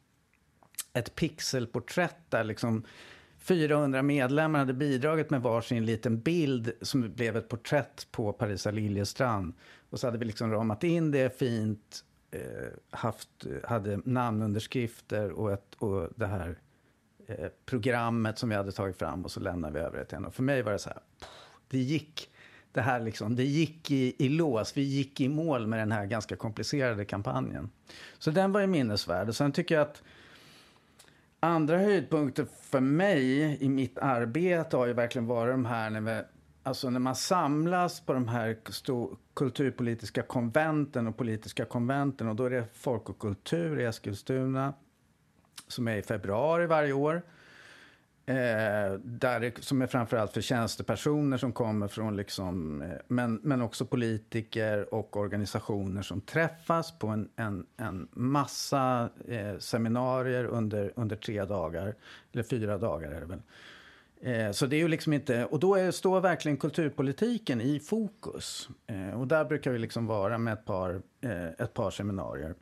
ett 0.92 1.14
pixelporträtt 1.14 2.30
där 2.30 2.44
liksom 2.44 2.84
400 3.38 4.02
medlemmar 4.02 4.58
hade 4.58 4.72
bidragit 4.72 5.30
med 5.30 5.42
varsin 5.42 5.86
liten 5.86 6.20
bild 6.20 6.72
som 6.80 7.12
blev 7.14 7.36
ett 7.36 7.48
porträtt 7.48 8.06
på 8.10 8.32
Parisa 8.32 8.70
Liljestrand. 8.70 9.54
Och 9.90 10.00
så 10.00 10.06
hade 10.06 10.18
vi 10.18 10.24
liksom 10.24 10.50
ramat 10.52 10.84
in 10.84 11.10
det 11.10 11.38
fint 11.38 12.04
Eh, 12.34 12.68
haft, 12.90 13.28
hade 13.64 14.00
namnunderskrifter 14.04 15.30
och, 15.30 15.52
ett, 15.52 15.74
och 15.78 16.08
det 16.16 16.26
här 16.26 16.58
eh, 17.26 17.48
programmet 17.66 18.38
som 18.38 18.48
vi 18.48 18.54
hade 18.54 18.72
tagit 18.72 18.96
fram 18.96 19.24
och 19.24 19.30
så 19.30 19.40
lämnade 19.40 19.74
vi 19.74 19.80
över 19.80 19.98
det 19.98 20.04
till 20.04 20.16
henne. 20.16 20.30
För 20.30 20.42
mig 20.42 20.62
var 20.62 20.72
det 20.72 20.78
så 20.78 20.88
här, 20.88 20.98
det 21.68 21.78
gick, 21.78 22.30
det 22.72 22.80
här 22.80 23.00
liksom, 23.00 23.36
det 23.36 23.44
gick 23.44 23.90
i, 23.90 24.24
i 24.24 24.28
lås. 24.28 24.76
Vi 24.76 24.82
gick 24.82 25.20
i 25.20 25.28
mål 25.28 25.66
med 25.66 25.78
den 25.78 25.92
här 25.92 26.06
ganska 26.06 26.36
komplicerade 26.36 27.04
kampanjen. 27.04 27.70
Så 28.18 28.30
den 28.30 28.52
var 28.52 28.60
ju 28.60 28.66
minnesvärd. 28.66 29.28
Och 29.28 29.36
sen 29.36 29.52
tycker 29.52 29.74
jag 29.74 29.82
att 29.82 30.02
andra 31.40 31.78
höjdpunkter 31.78 32.46
för 32.62 32.80
mig 32.80 33.56
i 33.60 33.68
mitt 33.68 33.98
arbete 33.98 34.76
har 34.76 34.86
ju 34.86 34.92
verkligen 34.92 35.26
varit 35.26 35.52
de 35.52 35.64
här 35.64 35.90
när 35.90 36.00
vi 36.00 36.22
Alltså 36.66 36.90
när 36.90 37.00
man 37.00 37.14
samlas 37.14 38.00
på 38.00 38.12
de 38.12 38.28
här 38.28 38.56
kulturpolitiska 39.34 40.22
konventen 40.22 41.06
och 41.06 41.16
politiska 41.16 41.64
konventen 41.64 42.28
och 42.28 42.36
då 42.36 42.44
är 42.44 42.50
det 42.50 42.64
Folk 42.72 43.08
och 43.08 43.18
kultur 43.18 43.80
i 43.80 43.84
Eskilstuna 43.84 44.74
som 45.68 45.88
är 45.88 45.96
i 45.96 46.02
februari 46.02 46.66
varje 46.66 46.92
år. 46.92 47.22
Eh, 48.26 48.92
där 48.98 49.40
det, 49.40 49.64
som 49.64 49.82
är 49.82 49.86
framförallt 49.86 50.32
för 50.32 50.40
tjänstepersoner 50.40 51.36
som 51.36 51.52
kommer 51.52 51.88
från 51.88 52.16
liksom, 52.16 52.82
eh, 52.82 52.88
men, 53.08 53.40
men 53.42 53.62
också 53.62 53.86
politiker 53.86 54.94
och 54.94 55.16
organisationer 55.16 56.02
som 56.02 56.20
träffas 56.20 56.98
på 56.98 57.06
en, 57.06 57.28
en, 57.36 57.66
en 57.76 58.08
massa 58.12 59.08
eh, 59.28 59.58
seminarier 59.58 60.44
under, 60.44 60.92
under 60.96 61.16
tre 61.16 61.44
dagar, 61.44 61.94
eller 62.32 62.42
fyra 62.42 62.78
dagar 62.78 63.10
är 63.10 63.20
det 63.20 63.26
väl. 63.26 63.42
Eh, 64.24 64.50
så 64.50 64.66
det 64.66 64.76
är 64.76 64.78
ju 64.78 64.88
liksom 64.88 65.12
inte, 65.12 65.44
och 65.44 65.60
då 65.60 65.74
är, 65.74 65.90
står 65.90 66.20
verkligen 66.20 66.56
kulturpolitiken 66.56 67.60
i 67.60 67.80
fokus. 67.80 68.68
Eh, 68.86 69.20
och 69.20 69.28
där 69.28 69.44
brukar 69.44 69.70
vi 69.70 69.78
liksom 69.78 70.06
vara 70.06 70.38
med 70.38 70.52
ett 70.52 70.64
par, 70.64 71.02
eh, 71.20 71.46
ett 71.46 71.74
par 71.74 71.90
seminarier. 71.90 72.54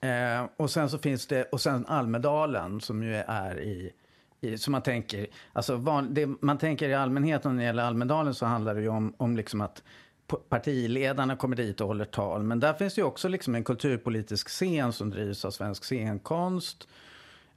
Eh, 0.00 0.48
och 0.56 0.70
sen 0.70 0.90
så 0.90 0.98
finns 0.98 1.26
det, 1.26 1.44
och 1.44 1.60
sen 1.60 1.86
Almedalen 1.86 2.80
som 2.80 3.02
ju 3.02 3.14
är 3.14 3.60
i, 3.60 3.92
i 4.40 4.58
som 4.58 4.72
man 4.72 4.82
tänker, 4.82 5.26
alltså 5.52 5.76
van, 5.76 6.14
det, 6.14 6.26
man 6.26 6.58
tänker 6.58 6.88
i 6.88 6.94
allmänhet 6.94 7.44
när 7.44 7.54
det 7.54 7.62
gäller 7.62 7.82
Almedalen 7.82 8.34
så 8.34 8.46
handlar 8.46 8.74
det 8.74 8.80
ju 8.80 8.88
om, 8.88 9.14
om 9.16 9.36
liksom 9.36 9.60
att 9.60 9.82
partiledarna 10.48 11.36
kommer 11.36 11.56
dit 11.56 11.80
och 11.80 11.86
håller 11.86 12.04
tal. 12.04 12.42
Men 12.42 12.60
där 12.60 12.74
finns 12.74 12.98
ju 12.98 13.02
också 13.02 13.28
liksom 13.28 13.54
en 13.54 13.64
kulturpolitisk 13.64 14.48
scen 14.48 14.92
som 14.92 15.10
drivs 15.10 15.44
av 15.44 15.50
Svensk 15.50 15.84
scenkonst. 15.84 16.88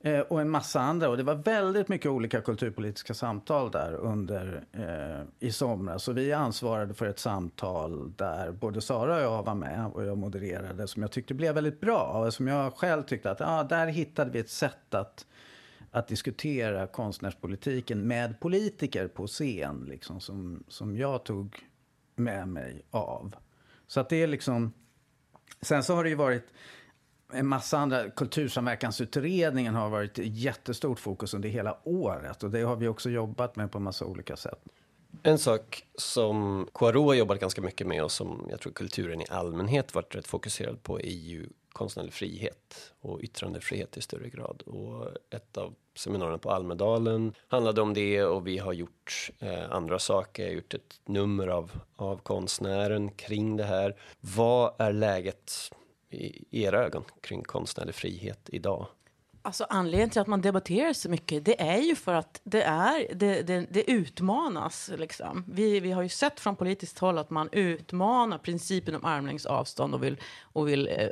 Eh, 0.05 0.19
och 0.19 0.41
en 0.41 0.49
massa 0.49 0.81
andra. 0.81 1.09
Och 1.09 1.17
det 1.17 1.23
var 1.23 1.35
väldigt 1.35 1.87
mycket 1.87 2.11
olika 2.11 2.41
kulturpolitiska 2.41 3.13
samtal 3.13 3.71
där 3.71 3.93
under 3.93 4.63
eh, 4.71 5.47
i 5.47 5.51
somras. 5.51 6.03
Så 6.03 6.13
vi 6.13 6.33
ansvarade 6.33 6.93
för 6.93 7.05
ett 7.05 7.19
samtal 7.19 8.13
där 8.15 8.51
både 8.51 8.81
Sara 8.81 9.15
och 9.15 9.21
jag 9.21 9.43
var 9.43 9.55
med 9.55 9.85
och 9.93 10.05
jag 10.05 10.17
modererade 10.17 10.87
som 10.87 11.01
jag 11.01 11.11
tyckte 11.11 11.33
blev 11.33 11.55
väldigt 11.55 11.81
bra. 11.81 12.01
Och 12.03 12.33
som 12.33 12.47
jag 12.47 12.73
själv 12.73 13.03
tyckte 13.03 13.31
att 13.31 13.41
ah, 13.41 13.63
där 13.63 13.87
hittade 13.87 14.31
vi 14.31 14.39
ett 14.39 14.49
sätt 14.49 14.93
att 14.93 15.25
att 15.95 16.07
diskutera 16.07 16.87
konstnärspolitiken 16.87 18.07
med 18.07 18.39
politiker 18.39 19.07
på 19.07 19.27
scen, 19.27 19.85
liksom, 19.89 20.19
som, 20.19 20.63
som 20.67 20.97
jag 20.97 21.23
tog 21.23 21.67
med 22.15 22.47
mig 22.47 22.85
av. 22.91 23.35
Så 23.87 23.99
att 23.99 24.09
det 24.09 24.23
är 24.23 24.27
liksom... 24.27 24.73
Sen 25.61 25.83
så 25.83 25.95
har 25.95 26.03
det 26.03 26.09
ju 26.09 26.15
varit 26.15 26.47
en 27.33 27.47
massa 27.47 27.77
andra, 27.77 28.09
Kultursamverkansutredningen 28.09 29.75
har 29.75 29.89
varit 29.89 30.17
jättestort 30.17 30.99
fokus 30.99 31.33
under 31.33 31.49
hela 31.49 31.77
året 31.83 32.43
och 32.43 32.51
det 32.51 32.61
har 32.61 32.75
vi 32.75 32.87
också 32.87 33.09
jobbat 33.09 33.55
med 33.55 33.71
på 33.71 33.77
en 33.77 33.83
massa 33.83 34.05
olika 34.05 34.35
sätt. 34.35 34.59
En 35.23 35.37
sak 35.37 35.85
som 35.95 36.67
KRO 36.73 37.07
har 37.07 37.13
jobbat 37.13 37.39
ganska 37.39 37.61
mycket 37.61 37.87
med 37.87 38.03
och 38.03 38.11
som 38.11 38.47
jag 38.49 38.59
tror 38.59 38.73
kulturen 38.73 39.21
i 39.21 39.25
allmänhet 39.29 39.95
varit 39.95 40.15
rätt 40.15 40.27
fokuserad 40.27 40.83
på 40.83 40.99
är 40.99 41.05
ju 41.09 41.49
konstnärlig 41.73 42.13
frihet 42.13 42.93
och 43.01 43.19
yttrandefrihet 43.21 43.97
i 43.97 44.01
större 44.01 44.29
grad. 44.29 44.63
Och 44.65 45.07
ett 45.29 45.57
av 45.57 45.73
seminarierna 45.95 46.37
på 46.37 46.51
Almedalen 46.51 47.33
handlade 47.47 47.81
om 47.81 47.93
det 47.93 48.23
och 48.23 48.47
vi 48.47 48.57
har 48.57 48.73
gjort 48.73 49.31
eh, 49.39 49.71
andra 49.71 49.99
saker. 49.99 50.43
Jag 50.43 50.49
har 50.49 50.55
gjort 50.55 50.73
ett 50.73 51.01
nummer 51.05 51.47
av, 51.47 51.71
av 51.95 52.17
konstnären 52.17 53.11
kring 53.11 53.57
det 53.57 53.63
här. 53.63 53.95
Vad 54.19 54.73
är 54.77 54.93
läget 54.93 55.51
i 56.13 56.45
era 56.51 56.85
ögon 56.85 57.03
kring 57.21 57.43
konstnärlig 57.43 57.95
frihet 57.95 58.49
idag? 58.51 58.87
Alltså 59.45 59.65
anledningen 59.69 60.09
till 60.09 60.21
att 60.21 60.27
man 60.27 60.41
debatterar 60.41 60.93
så 60.93 61.09
mycket, 61.09 61.45
det 61.45 61.61
är 61.61 61.81
ju 61.81 61.95
för 61.95 62.13
att 62.13 62.41
det, 62.43 62.63
är, 62.63 63.15
det, 63.15 63.41
det, 63.41 63.65
det 63.69 63.91
utmanas. 63.91 64.91
Liksom. 64.97 65.45
Vi, 65.47 65.79
vi 65.79 65.91
har 65.91 66.03
ju 66.03 66.09
sett 66.09 66.39
från 66.39 66.55
politiskt 66.55 66.99
håll 66.99 67.17
att 67.17 67.29
man 67.29 67.49
utmanar 67.51 68.37
principen 68.37 68.95
om 68.95 69.05
armlängds 69.05 69.45
avstånd 69.45 69.93
och 69.93 70.03
vill, 70.03 70.17
och 70.41 70.67
vill 70.67 70.87
eh, 70.87 71.07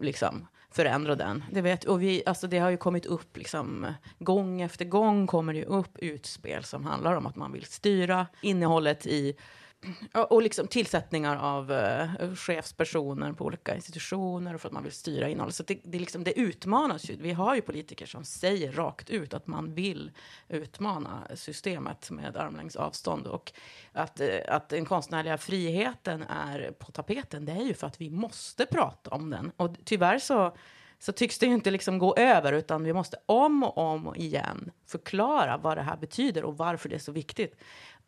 liksom 0.00 0.46
förändra 0.70 1.14
den. 1.14 1.44
Det, 1.50 1.60
vet, 1.60 1.84
och 1.84 2.02
vi, 2.02 2.22
alltså 2.26 2.46
det 2.46 2.58
har 2.58 2.70
ju 2.70 2.76
kommit 2.76 3.06
upp, 3.06 3.36
liksom, 3.36 3.86
gång 4.18 4.60
efter 4.60 4.84
gång 4.84 5.26
kommer 5.26 5.54
det 5.54 5.64
upp 5.64 5.98
utspel 5.98 6.64
som 6.64 6.84
handlar 6.84 7.14
om 7.14 7.26
att 7.26 7.36
man 7.36 7.52
vill 7.52 7.64
styra 7.64 8.26
innehållet 8.42 9.06
i 9.06 9.36
och 10.28 10.42
liksom 10.42 10.66
tillsättningar 10.66 11.36
av 11.36 11.70
uh, 11.70 12.34
chefspersoner 12.34 13.32
på 13.32 13.44
olika 13.44 13.74
institutioner 13.74 14.54
och 14.54 14.60
för 14.60 14.68
att 14.68 14.72
man 14.72 14.82
vill 14.82 14.92
styra 14.92 15.28
innehållet. 15.28 15.54
Så 15.54 15.62
det, 15.62 15.80
det, 15.84 15.98
liksom, 15.98 16.24
det 16.24 16.38
utmanas 16.38 17.10
ju. 17.10 17.16
Vi 17.16 17.32
har 17.32 17.54
ju 17.54 17.60
politiker 17.60 18.06
som 18.06 18.24
säger 18.24 18.72
rakt 18.72 19.10
ut 19.10 19.34
att 19.34 19.46
man 19.46 19.74
vill 19.74 20.10
utmana 20.48 21.28
systemet 21.34 22.10
med 22.10 22.36
armlängds 22.36 22.76
avstånd. 22.76 23.26
Och 23.26 23.52
att, 23.92 24.20
uh, 24.20 24.26
att 24.48 24.68
den 24.68 24.84
konstnärliga 24.84 25.38
friheten 25.38 26.22
är 26.22 26.70
på 26.78 26.92
tapeten, 26.92 27.44
det 27.44 27.52
är 27.52 27.64
ju 27.64 27.74
för 27.74 27.86
att 27.86 28.00
vi 28.00 28.10
måste 28.10 28.66
prata 28.66 29.10
om 29.10 29.30
den. 29.30 29.52
Och 29.56 29.76
tyvärr 29.84 30.18
så 30.18 30.56
så 30.98 31.12
tycks 31.12 31.38
det 31.38 31.46
ju 31.46 31.52
inte 31.52 31.70
liksom 31.70 31.98
gå 31.98 32.16
över, 32.16 32.52
utan 32.52 32.84
vi 32.84 32.92
måste 32.92 33.16
om 33.26 33.62
och 33.62 33.78
om 33.78 34.14
igen 34.16 34.70
förklara 34.86 35.56
vad 35.56 35.76
det 35.76 35.82
här 35.82 35.96
betyder 35.96 36.44
och 36.44 36.56
varför 36.56 36.88
det 36.88 36.94
är 36.94 36.98
så 37.00 37.12
viktigt. 37.12 37.56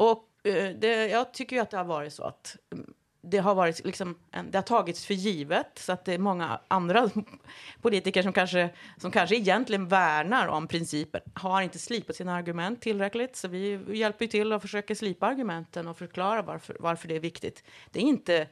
Och 0.00 0.30
Eh, 0.42 0.70
det, 0.70 1.06
jag 1.06 1.32
tycker 1.32 1.56
ju 1.56 1.62
att 1.62 1.70
det 1.70 1.76
har 1.76 1.84
varit 1.84 2.12
så 2.12 2.24
att 2.24 2.56
mm, 2.72 2.94
det 3.22 3.38
har, 3.38 3.54
varit 3.54 3.84
liksom 3.84 4.18
en, 4.30 4.50
det 4.50 4.58
har 4.58 4.62
tagits 4.62 5.06
för 5.06 5.14
givet, 5.14 5.78
så 5.78 5.92
att 5.92 6.04
det 6.04 6.14
är 6.14 6.18
många 6.18 6.60
andra 6.68 7.10
politiker 7.82 8.22
som 8.22 8.32
kanske, 8.32 8.70
som 8.96 9.10
kanske 9.10 9.36
egentligen 9.36 9.88
värnar 9.88 10.46
om 10.48 10.68
principer, 10.68 11.22
har 11.34 11.62
inte 11.62 11.78
slipat 11.78 12.16
sina 12.16 12.34
argument 12.34 12.80
tillräckligt. 12.82 13.36
Så 13.36 13.48
vi 13.48 13.80
hjälper 13.98 14.26
till 14.26 14.52
och 14.52 14.62
försöker 14.62 14.94
slipa 14.94 15.26
argumenten 15.26 15.88
och 15.88 15.98
förklara 15.98 16.42
varför, 16.42 16.76
varför 16.80 17.08
det 17.08 17.16
är 17.16 17.20
viktigt. 17.20 17.64
Det 17.90 17.98
är 17.98 18.04
inte 18.04 18.48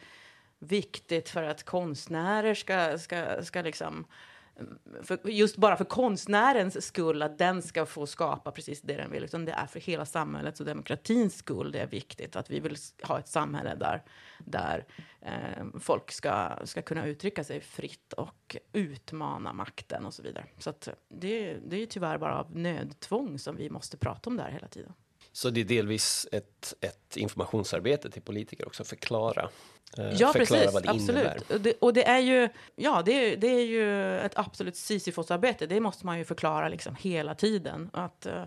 viktigt 0.58 1.28
för 1.28 1.42
att 1.42 1.62
konstnärer 1.62 2.54
ska, 2.54 2.98
ska, 2.98 3.42
ska 3.42 3.62
liksom 3.62 4.06
för, 5.02 5.28
just 5.28 5.56
bara 5.56 5.76
för 5.76 5.84
konstnärens 5.84 6.86
skull, 6.86 7.22
att 7.22 7.38
den 7.38 7.62
ska 7.62 7.86
få 7.86 8.06
skapa 8.06 8.50
precis 8.50 8.80
det 8.82 8.96
den 8.96 9.10
vill, 9.10 9.24
utan 9.24 9.44
det 9.44 9.52
är 9.52 9.66
för 9.66 9.80
hela 9.80 10.06
samhällets 10.06 10.60
och 10.60 10.66
demokratins 10.66 11.36
skull 11.36 11.72
det 11.72 11.78
är 11.78 11.86
viktigt 11.86 12.36
att 12.36 12.50
vi 12.50 12.60
vill 12.60 12.76
ha 13.02 13.18
ett 13.18 13.28
samhälle 13.28 13.74
där, 13.74 14.02
där 14.38 14.86
eh, 15.20 15.66
folk 15.80 16.12
ska, 16.12 16.58
ska 16.64 16.82
kunna 16.82 17.06
uttrycka 17.06 17.44
sig 17.44 17.60
fritt 17.60 18.12
och 18.12 18.56
utmana 18.72 19.52
makten 19.52 20.06
och 20.06 20.14
så 20.14 20.22
vidare. 20.22 20.46
Så 20.58 20.70
att 20.70 20.88
det, 21.08 21.54
det 21.66 21.76
är 21.76 21.80
ju 21.80 21.86
tyvärr 21.86 22.18
bara 22.18 22.38
av 22.38 22.56
nödtvång 22.56 23.38
som 23.38 23.56
vi 23.56 23.70
måste 23.70 23.96
prata 23.96 24.30
om 24.30 24.36
det 24.36 24.42
här 24.42 24.50
hela 24.50 24.68
tiden. 24.68 24.92
Så 25.38 25.50
det 25.50 25.60
är 25.60 25.64
delvis 25.64 26.26
ett, 26.32 26.74
ett 26.80 27.16
informationsarbete 27.16 28.10
till 28.10 28.22
politiker 28.22 28.66
också, 28.66 28.84
förklara 28.84 29.48
Eh, 29.98 30.12
ja, 30.12 30.32
precis. 30.32 30.72
Vad 30.72 30.82
det 30.82 30.90
absolut. 30.90 31.50
Och 31.50 31.60
det, 31.60 31.74
och 31.80 31.92
det, 31.92 32.08
är 32.08 32.18
ju, 32.18 32.48
ja, 32.76 33.02
det 33.04 33.12
är, 33.12 33.36
det 33.36 33.46
är 33.46 33.64
ju 33.64 34.18
ett 34.18 34.38
absolut 34.38 34.76
Sisyfos-arbete. 34.76 35.66
Det 35.66 35.80
måste 35.80 36.06
man 36.06 36.18
ju 36.18 36.24
förklara 36.24 36.68
liksom 36.68 36.96
hela 37.00 37.34
tiden. 37.34 37.90
Att, 37.92 38.26
uh, 38.26 38.44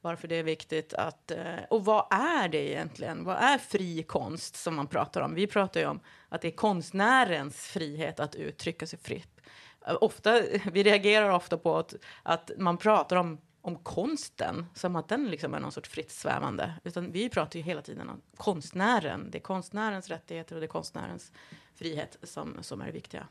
varför 0.00 0.28
det 0.28 0.36
är 0.36 0.42
viktigt 0.42 0.94
att... 0.94 1.32
Uh, 1.36 1.64
och 1.70 1.84
vad 1.84 2.06
är 2.10 2.48
det 2.48 2.70
egentligen? 2.70 3.24
Vad 3.24 3.36
är 3.36 3.58
fri 3.58 4.02
konst 4.02 4.56
som 4.56 4.74
man 4.74 4.86
pratar 4.86 5.20
om? 5.20 5.34
Vi 5.34 5.46
pratar 5.46 5.80
ju 5.80 5.86
om 5.86 6.00
att 6.28 6.40
det 6.40 6.48
är 6.48 6.56
konstnärens 6.56 7.56
frihet 7.56 8.20
att 8.20 8.34
uttrycka 8.34 8.86
sig 8.86 8.98
fritt. 8.98 9.40
Uh, 9.88 9.96
ofta, 10.00 10.42
vi 10.72 10.82
reagerar 10.82 11.30
ofta 11.30 11.58
på 11.58 11.78
att, 11.78 11.94
att 12.22 12.50
man 12.58 12.76
pratar 12.76 13.16
om 13.16 13.38
om 13.62 13.76
konsten 13.76 14.66
som 14.74 14.96
att 14.96 15.08
den 15.08 15.30
liksom 15.30 15.54
är 15.54 15.60
någon 15.60 15.72
sorts 15.72 15.88
fritt 15.88 16.10
svävande. 16.10 16.74
Utan 16.84 17.12
vi 17.12 17.28
pratar 17.28 17.58
ju 17.58 17.64
hela 17.64 17.82
tiden 17.82 18.08
om 18.08 18.20
konstnären. 18.36 19.28
Det 19.30 19.38
är 19.38 19.42
konstnärens 19.42 20.08
rättigheter 20.08 20.54
och 20.54 20.60
det 20.60 20.66
är 20.66 20.68
konstnärens 20.68 21.32
frihet 21.74 22.18
som, 22.22 22.56
som 22.60 22.80
är 22.80 22.86
det 22.86 22.92
viktiga. 22.92 23.26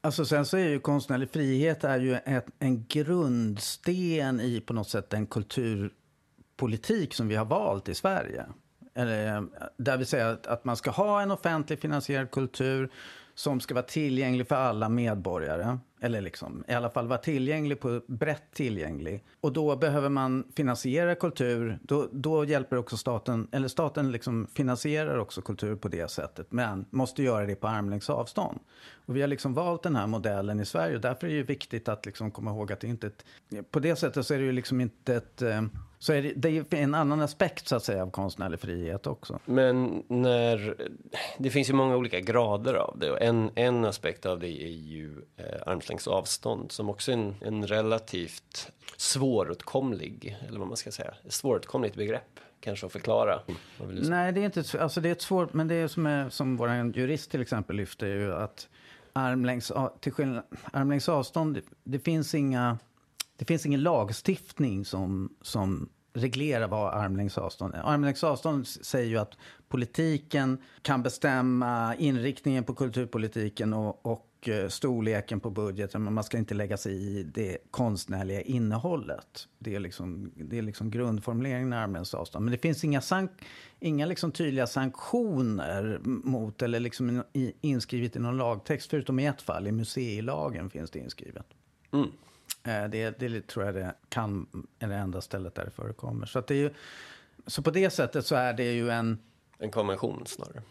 Alltså 0.00 0.24
sen 0.24 0.46
så 0.46 0.56
är 0.56 0.68
ju 0.68 0.80
konstnärlig 0.80 1.30
frihet 1.30 1.84
är 1.84 2.00
ju 2.00 2.14
ett, 2.14 2.46
en 2.58 2.86
grundsten 2.86 4.40
i 4.40 4.60
på 4.60 4.72
något 4.72 4.88
sätt 4.88 5.10
den 5.10 5.26
kulturpolitik 5.26 7.14
som 7.14 7.28
vi 7.28 7.36
har 7.36 7.44
valt 7.44 7.88
i 7.88 7.94
Sverige. 7.94 8.46
Eller, 8.94 9.46
där 9.76 9.96
vi 9.96 10.04
säger 10.04 10.26
att, 10.26 10.46
att 10.46 10.64
man 10.64 10.76
ska 10.76 10.90
ha 10.90 11.22
en 11.22 11.30
offentlig 11.30 11.78
finansierad 11.80 12.30
kultur 12.30 12.92
som 13.34 13.60
ska 13.60 13.74
vara 13.74 13.84
tillgänglig 13.84 14.48
för 14.48 14.54
alla 14.54 14.88
medborgare. 14.88 15.78
Eller 16.04 16.20
liksom, 16.20 16.64
i 16.68 16.72
alla 16.72 16.90
fall 16.90 17.06
vara 17.06 17.18
tillgänglig 17.18 17.80
på 17.80 18.00
brett 18.06 18.52
tillgänglig. 18.52 19.24
Och 19.40 19.52
då 19.52 19.76
behöver 19.76 20.08
man 20.08 20.44
finansiera 20.56 21.14
kultur. 21.14 21.78
Då, 21.82 22.08
då 22.12 22.44
hjälper 22.44 22.76
också 22.76 22.96
staten, 22.96 23.48
eller 23.52 23.68
staten 23.68 24.12
liksom 24.12 24.46
finansierar 24.54 25.18
också 25.18 25.42
kultur 25.42 25.76
på 25.76 25.88
det 25.88 26.10
sättet. 26.10 26.46
Men 26.52 26.84
måste 26.90 27.22
göra 27.22 27.46
det 27.46 27.54
på 27.54 27.68
armlängds 27.68 28.10
avstånd. 28.10 28.58
Och 29.06 29.16
vi 29.16 29.20
har 29.20 29.28
liksom 29.28 29.54
valt 29.54 29.82
den 29.82 29.96
här 29.96 30.06
modellen 30.06 30.60
i 30.60 30.64
Sverige. 30.64 30.94
Och 30.94 31.00
därför 31.00 31.26
är 31.26 31.34
det 31.34 31.42
viktigt 31.42 31.88
att 31.88 32.06
liksom 32.06 32.30
komma 32.30 32.50
ihåg 32.50 32.72
att 32.72 32.80
det 32.80 32.86
inte 32.86 33.06
är 33.06 33.10
ett, 33.10 33.70
På 33.70 33.80
det 33.80 33.96
sättet 33.96 34.26
så 34.26 34.34
är 34.34 34.38
det 34.38 34.44
ju 34.44 34.52
liksom 34.52 34.80
inte 34.80 35.14
ett 35.14 35.42
eh, 35.42 35.62
så 36.02 36.12
är 36.12 36.22
det, 36.22 36.32
det 36.36 36.48
är 36.48 36.82
en 36.82 36.94
annan 36.94 37.20
aspekt 37.20 37.68
så 37.68 37.76
att 37.76 37.84
säga 37.84 38.02
av 38.02 38.10
konstnärlig 38.10 38.60
frihet 38.60 39.06
också. 39.06 39.38
Men 39.44 40.02
när, 40.08 40.76
det 41.38 41.50
finns 41.50 41.70
ju 41.70 41.74
många 41.74 41.96
olika 41.96 42.20
grader 42.20 42.74
av 42.74 42.98
det 42.98 43.10
och 43.10 43.22
en, 43.22 43.50
en 43.54 43.84
aspekt 43.84 44.26
av 44.26 44.38
det 44.38 44.62
är 44.62 44.68
ju 44.68 45.10
eh, 45.36 45.44
armlängds 45.92 46.08
avstånd 46.08 46.72
som 46.72 46.88
också 46.90 47.12
är 47.12 47.16
en, 47.16 47.34
en 47.40 47.66
relativt 47.66 48.72
svåråtkomlig, 48.96 50.38
eller 50.48 50.58
vad 50.58 50.68
man 50.68 50.76
ska 50.76 50.90
säga, 50.90 51.14
svåråtkomligt 51.28 51.96
begrepp 51.96 52.40
kanske 52.60 52.86
att 52.86 52.92
förklara. 52.92 53.40
Nej, 53.88 54.32
det 54.32 54.40
är 54.40 54.44
inte 54.44 54.82
alltså 54.82 55.00
det 55.00 55.08
är 55.08 55.12
ett 55.12 55.22
svårt, 55.22 55.52
men 55.52 55.68
det 55.68 55.74
är 55.74 55.88
som, 55.88 56.06
är, 56.06 56.30
som 56.30 56.56
vår 56.56 56.96
jurist 56.96 57.30
till 57.30 57.40
exempel 57.40 57.76
lyfter 57.76 58.06
ju 58.06 58.34
att 58.34 58.68
armlängds, 59.12 59.72
till 60.00 60.12
skillnad, 60.12 60.44
armlängds 60.72 61.08
avstånd, 61.08 61.60
det 61.84 61.98
finns 61.98 62.34
inga 62.34 62.78
det 63.36 63.44
finns 63.44 63.66
ingen 63.66 63.82
lagstiftning 63.82 64.84
som, 64.84 65.34
som 65.42 65.88
reglerar 66.14 66.68
vad 66.68 66.94
armlängds 66.94 67.38
avstånd 67.38 67.74
är. 67.74 67.82
Armlängds 67.84 68.24
avstånd 68.24 68.66
säger 68.66 69.08
ju 69.08 69.18
att 69.18 69.36
politiken 69.68 70.58
kan 70.82 71.02
bestämma 71.02 71.94
inriktningen 71.96 72.64
på 72.64 72.74
kulturpolitiken 72.74 73.72
och, 73.72 74.06
och 74.06 74.31
eh, 74.48 74.68
storleken 74.68 75.40
på 75.40 75.50
budgeten, 75.50 76.04
men 76.04 76.12
man 76.12 76.24
ska 76.24 76.38
inte 76.38 76.54
lägga 76.54 76.76
sig 76.76 76.92
i 76.92 77.22
det 77.22 77.58
konstnärliga 77.70 78.40
innehållet. 78.40 79.48
Det 79.58 79.74
är 79.74 79.80
liksom, 79.80 80.32
det 80.36 80.58
är 80.58 80.62
liksom 80.62 80.90
grundformuleringen 80.90 81.72
i 81.72 81.76
armlängds 81.76 82.14
avstånd. 82.14 82.44
Men 82.44 82.52
det 82.52 82.58
finns 82.58 82.84
inga, 82.84 83.00
sank, 83.00 83.30
inga 83.80 84.06
liksom 84.06 84.32
tydliga 84.32 84.66
sanktioner 84.66 86.00
mot, 86.04 86.62
eller 86.62 86.80
liksom 86.80 87.22
inskrivet 87.60 88.16
i 88.16 88.18
någon 88.18 88.36
lagtext, 88.36 88.90
förutom 88.90 89.18
i 89.18 89.26
ett 89.26 89.42
fall, 89.42 89.66
i 89.66 89.72
museilagen 89.72 90.70
finns 90.70 90.90
det 90.90 90.98
inskrivet. 90.98 91.46
Mm. 91.92 92.08
Eh, 92.64 92.90
det, 92.90 93.18
det 93.18 93.46
tror 93.46 93.64
jag 93.64 93.74
det 93.74 93.94
kan, 94.08 94.46
är 94.78 94.88
det 94.88 94.94
enda 94.94 95.20
stället 95.20 95.54
där 95.54 95.64
det 95.64 95.70
förekommer. 95.70 96.26
Så, 96.26 96.38
att 96.38 96.46
det 96.46 96.54
är 96.54 96.58
ju, 96.58 96.70
så 97.46 97.62
på 97.62 97.70
det 97.70 97.90
sättet 97.90 98.26
så 98.26 98.34
är 98.34 98.52
det 98.52 98.72
ju 98.72 98.90
en... 98.90 99.18
En 99.58 99.70
konvention 99.70 100.26
snarare? 100.26 100.62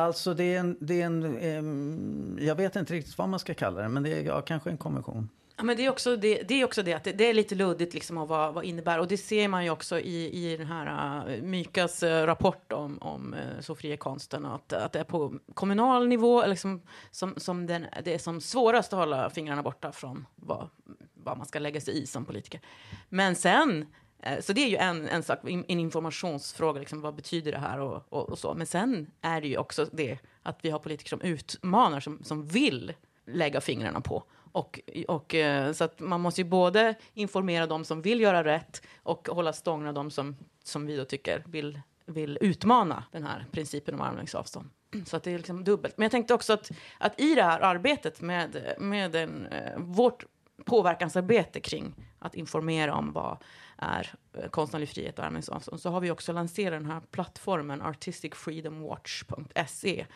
Alltså 0.00 0.34
det 0.34 0.54
är 0.54 0.60
en, 0.60 0.76
det 0.80 1.02
är 1.02 1.06
en 1.06 2.38
eh, 2.38 2.46
jag 2.46 2.54
vet 2.54 2.76
inte 2.76 2.92
riktigt 2.92 3.18
vad 3.18 3.28
man 3.28 3.40
ska 3.40 3.54
kalla 3.54 3.82
det, 3.82 3.88
men 3.88 4.02
det 4.02 4.12
är 4.12 4.22
ja, 4.22 4.40
kanske 4.40 4.70
en 4.70 4.78
konvention. 4.78 5.28
Ja, 5.56 5.64
men 5.64 5.76
det 5.76 5.86
är 5.86 5.90
också 5.90 6.16
det, 6.16 6.42
det, 6.48 6.60
är 6.60 6.64
också 6.64 6.82
det 6.82 6.92
att 6.92 7.04
det, 7.04 7.12
det 7.12 7.24
är 7.24 7.34
lite 7.34 7.54
luddigt 7.54 7.94
liksom 7.94 8.18
av 8.18 8.28
vad, 8.28 8.54
vad 8.54 8.64
innebär. 8.64 8.98
Och 8.98 9.08
det 9.08 9.16
ser 9.16 9.48
man 9.48 9.64
ju 9.64 9.70
också 9.70 10.00
i, 10.00 10.46
i 10.52 10.56
den 10.56 10.66
här 10.66 11.28
uh, 11.28 11.42
Mykas 11.42 12.02
uh, 12.02 12.08
rapport 12.08 12.72
om, 12.72 12.98
om 12.98 13.34
uh, 13.34 13.60
så 13.60 13.74
fria 13.74 13.96
konsten. 13.96 14.46
Att, 14.46 14.72
att 14.72 14.92
det 14.92 15.00
är 15.00 15.04
på 15.04 15.34
kommunal 15.54 16.08
nivå 16.08 16.46
liksom, 16.46 16.82
som, 17.10 17.34
som 17.36 17.66
den, 17.66 17.86
det 18.04 18.14
är 18.14 18.18
som 18.18 18.40
svårast 18.40 18.92
att 18.92 18.98
hålla 18.98 19.30
fingrarna 19.30 19.62
borta 19.62 19.92
från 19.92 20.26
vad 20.36 20.68
vad 21.24 21.38
man 21.38 21.46
ska 21.46 21.58
lägga 21.58 21.80
sig 21.80 22.02
i 22.02 22.06
som 22.06 22.24
politiker. 22.24 22.60
Men 23.08 23.36
sen, 23.36 23.86
Eh, 24.22 24.40
så 24.40 24.52
det 24.52 24.60
är 24.60 24.68
ju 24.68 24.76
en, 24.76 25.08
en 25.08 25.22
sak, 25.22 25.38
en 25.44 25.64
informationsfråga, 25.80 26.80
liksom, 26.80 27.00
vad 27.00 27.14
betyder 27.14 27.52
det 27.52 27.58
här 27.58 27.80
och, 27.80 28.02
och, 28.08 28.28
och, 28.28 28.38
så. 28.38 28.54
Men 28.54 28.66
sen 28.66 29.10
är 29.20 29.40
det 29.40 29.48
ju 29.48 29.56
också 29.56 29.86
det 29.92 30.18
att 30.42 30.58
vi 30.62 30.70
har 30.70 30.78
politiker 30.78 31.08
som 31.08 31.20
utmanar, 31.20 32.00
som, 32.00 32.18
som 32.22 32.46
vill 32.46 32.92
lägga 33.26 33.60
fingrarna 33.60 34.00
på. 34.00 34.24
Och, 34.52 34.80
och, 35.08 35.34
eh, 35.34 35.72
så 35.72 35.84
att 35.84 36.00
man 36.00 36.20
måste 36.20 36.40
ju 36.40 36.44
både 36.48 36.94
informera 37.14 37.66
de 37.66 37.84
som 37.84 38.02
vill 38.02 38.20
göra 38.20 38.44
rätt 38.44 38.82
och 39.02 39.28
hålla 39.28 39.52
stången 39.52 39.94
de 39.94 40.10
som, 40.10 40.36
som 40.64 40.86
vi 40.86 40.96
då 40.96 41.04
tycker 41.04 41.44
vill, 41.46 41.80
vill 42.06 42.38
utmana 42.40 43.04
den 43.12 43.22
här 43.22 43.46
principen 43.50 43.94
om 43.94 44.00
armlängds 44.00 44.34
avstånd. 44.34 44.70
Så 45.06 45.16
att 45.16 45.22
det 45.22 45.30
är 45.30 45.36
liksom 45.36 45.64
dubbelt. 45.64 45.98
Men 45.98 46.04
jag 46.04 46.10
tänkte 46.10 46.34
också 46.34 46.52
att, 46.52 46.70
att 46.98 47.20
i 47.20 47.34
det 47.34 47.42
här 47.42 47.60
arbetet 47.60 48.20
med, 48.20 48.74
med 48.78 49.16
en, 49.16 49.46
eh, 49.46 49.78
vårt 49.78 50.24
påverkansarbete 50.64 51.60
kring 51.60 51.94
att 52.18 52.34
informera 52.34 52.94
om 52.94 53.12
vad 53.12 53.36
är 53.80 54.14
eh, 54.32 54.48
konstnärlig 54.48 54.88
frihet 54.88 55.18
och 55.18 55.24
armlängds 55.24 55.48
avstånd 55.48 55.80
så 55.80 55.90
har 55.90 56.00
vi 56.00 56.10
också 56.10 56.32
lanserat 56.32 56.80
den 56.80 56.90
här 56.90 57.00
plattformen 57.10 57.82
artisticfreedomwatch.se 57.82 60.06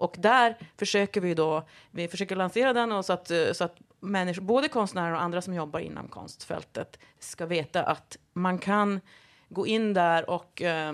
och 0.00 0.16
där 0.18 0.56
försöker 0.76 1.20
vi 1.20 1.34
då, 1.34 1.62
vi 1.90 2.08
försöker 2.08 2.36
lansera 2.36 2.72
den 2.72 2.92
och 2.92 3.04
så 3.04 3.12
att, 3.12 3.30
eh, 3.30 3.52
så 3.52 3.64
att 3.64 3.76
människor, 4.00 4.42
både 4.42 4.68
konstnärer 4.68 5.12
och 5.12 5.22
andra 5.22 5.42
som 5.42 5.54
jobbar 5.54 5.80
inom 5.80 6.08
konstfältet 6.08 6.98
ska 7.18 7.46
veta 7.46 7.82
att 7.82 8.16
man 8.32 8.58
kan 8.58 9.00
gå 9.48 9.66
in 9.66 9.94
där 9.94 10.30
och 10.30 10.62
eh, 10.62 10.92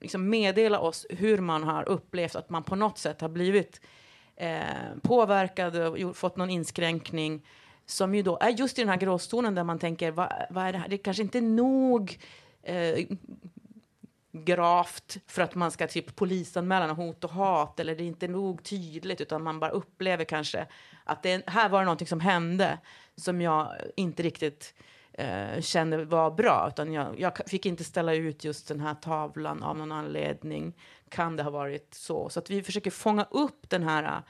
liksom 0.00 0.30
meddela 0.30 0.80
oss 0.80 1.06
hur 1.10 1.38
man 1.38 1.64
har 1.64 1.88
upplevt 1.88 2.36
att 2.36 2.50
man 2.50 2.62
på 2.62 2.76
något 2.76 2.98
sätt 2.98 3.20
har 3.20 3.28
blivit 3.28 3.80
eh, 4.36 4.60
påverkad 5.02 5.76
och 5.76 6.16
fått 6.16 6.36
någon 6.36 6.50
inskränkning 6.50 7.46
som 7.90 8.14
ju 8.14 8.22
då 8.22 8.38
är 8.40 8.48
just 8.48 8.78
i 8.78 8.82
den 8.82 8.88
här 8.88 8.96
gråzonen 8.96 9.54
där 9.54 9.64
man 9.64 9.78
tänker, 9.78 10.10
vad, 10.10 10.32
vad 10.50 10.64
är 10.64 10.72
det 10.72 10.78
här? 10.78 10.88
Det 10.88 10.98
kanske 10.98 11.22
inte 11.22 11.38
är 11.38 11.42
nog 11.42 12.18
eh, 12.62 13.06
gravt 14.32 15.18
för 15.26 15.42
att 15.42 15.54
man 15.54 15.70
ska 15.70 15.86
typ 15.86 16.16
polisanmäla 16.16 16.92
hot 16.92 17.24
och 17.24 17.30
hat 17.30 17.80
eller 17.80 17.96
det 17.96 18.02
är 18.02 18.06
inte 18.06 18.28
nog 18.28 18.62
tydligt 18.62 19.20
utan 19.20 19.42
man 19.42 19.60
bara 19.60 19.70
upplever 19.70 20.24
kanske 20.24 20.66
att 21.04 21.22
det, 21.22 21.42
här 21.46 21.68
var 21.68 21.78
det 21.78 21.84
någonting 21.84 22.06
som 22.06 22.20
hände 22.20 22.78
som 23.16 23.40
jag 23.40 23.72
inte 23.96 24.22
riktigt 24.22 24.74
eh, 25.12 25.60
kände 25.60 26.04
var 26.04 26.30
bra 26.30 26.68
utan 26.72 26.92
jag, 26.92 27.20
jag, 27.20 27.38
fick 27.46 27.66
inte 27.66 27.84
ställa 27.84 28.14
ut 28.14 28.44
just 28.44 28.68
den 28.68 28.80
här 28.80 28.94
tavlan 28.94 29.62
av 29.62 29.76
någon 29.76 29.92
anledning. 29.92 30.74
Kan 31.08 31.36
det 31.36 31.42
ha 31.42 31.50
varit 31.50 31.94
så? 31.94 32.28
Så 32.28 32.38
att 32.38 32.50
vi 32.50 32.62
försöker 32.62 32.90
fånga 32.90 33.26
upp 33.30 33.70
den 33.70 33.82
här, 33.82 34.22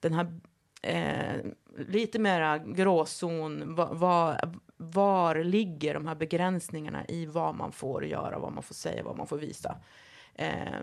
den 0.00 0.14
här 0.14 0.40
eh, 0.82 1.36
lite 1.76 2.18
mera 2.18 2.58
gråzon. 2.58 3.74
Vad, 3.74 4.60
var 4.76 5.34
ligger 5.34 5.94
de 5.94 6.06
här 6.06 6.14
begränsningarna 6.14 7.06
i 7.06 7.26
vad 7.26 7.54
man 7.54 7.72
får 7.72 8.04
göra, 8.04 8.38
vad 8.38 8.52
man 8.52 8.62
får 8.62 8.74
säga, 8.74 9.02
vad 9.02 9.16
man 9.16 9.26
får 9.26 9.38
visa. 9.38 9.76
Eh, 10.34 10.82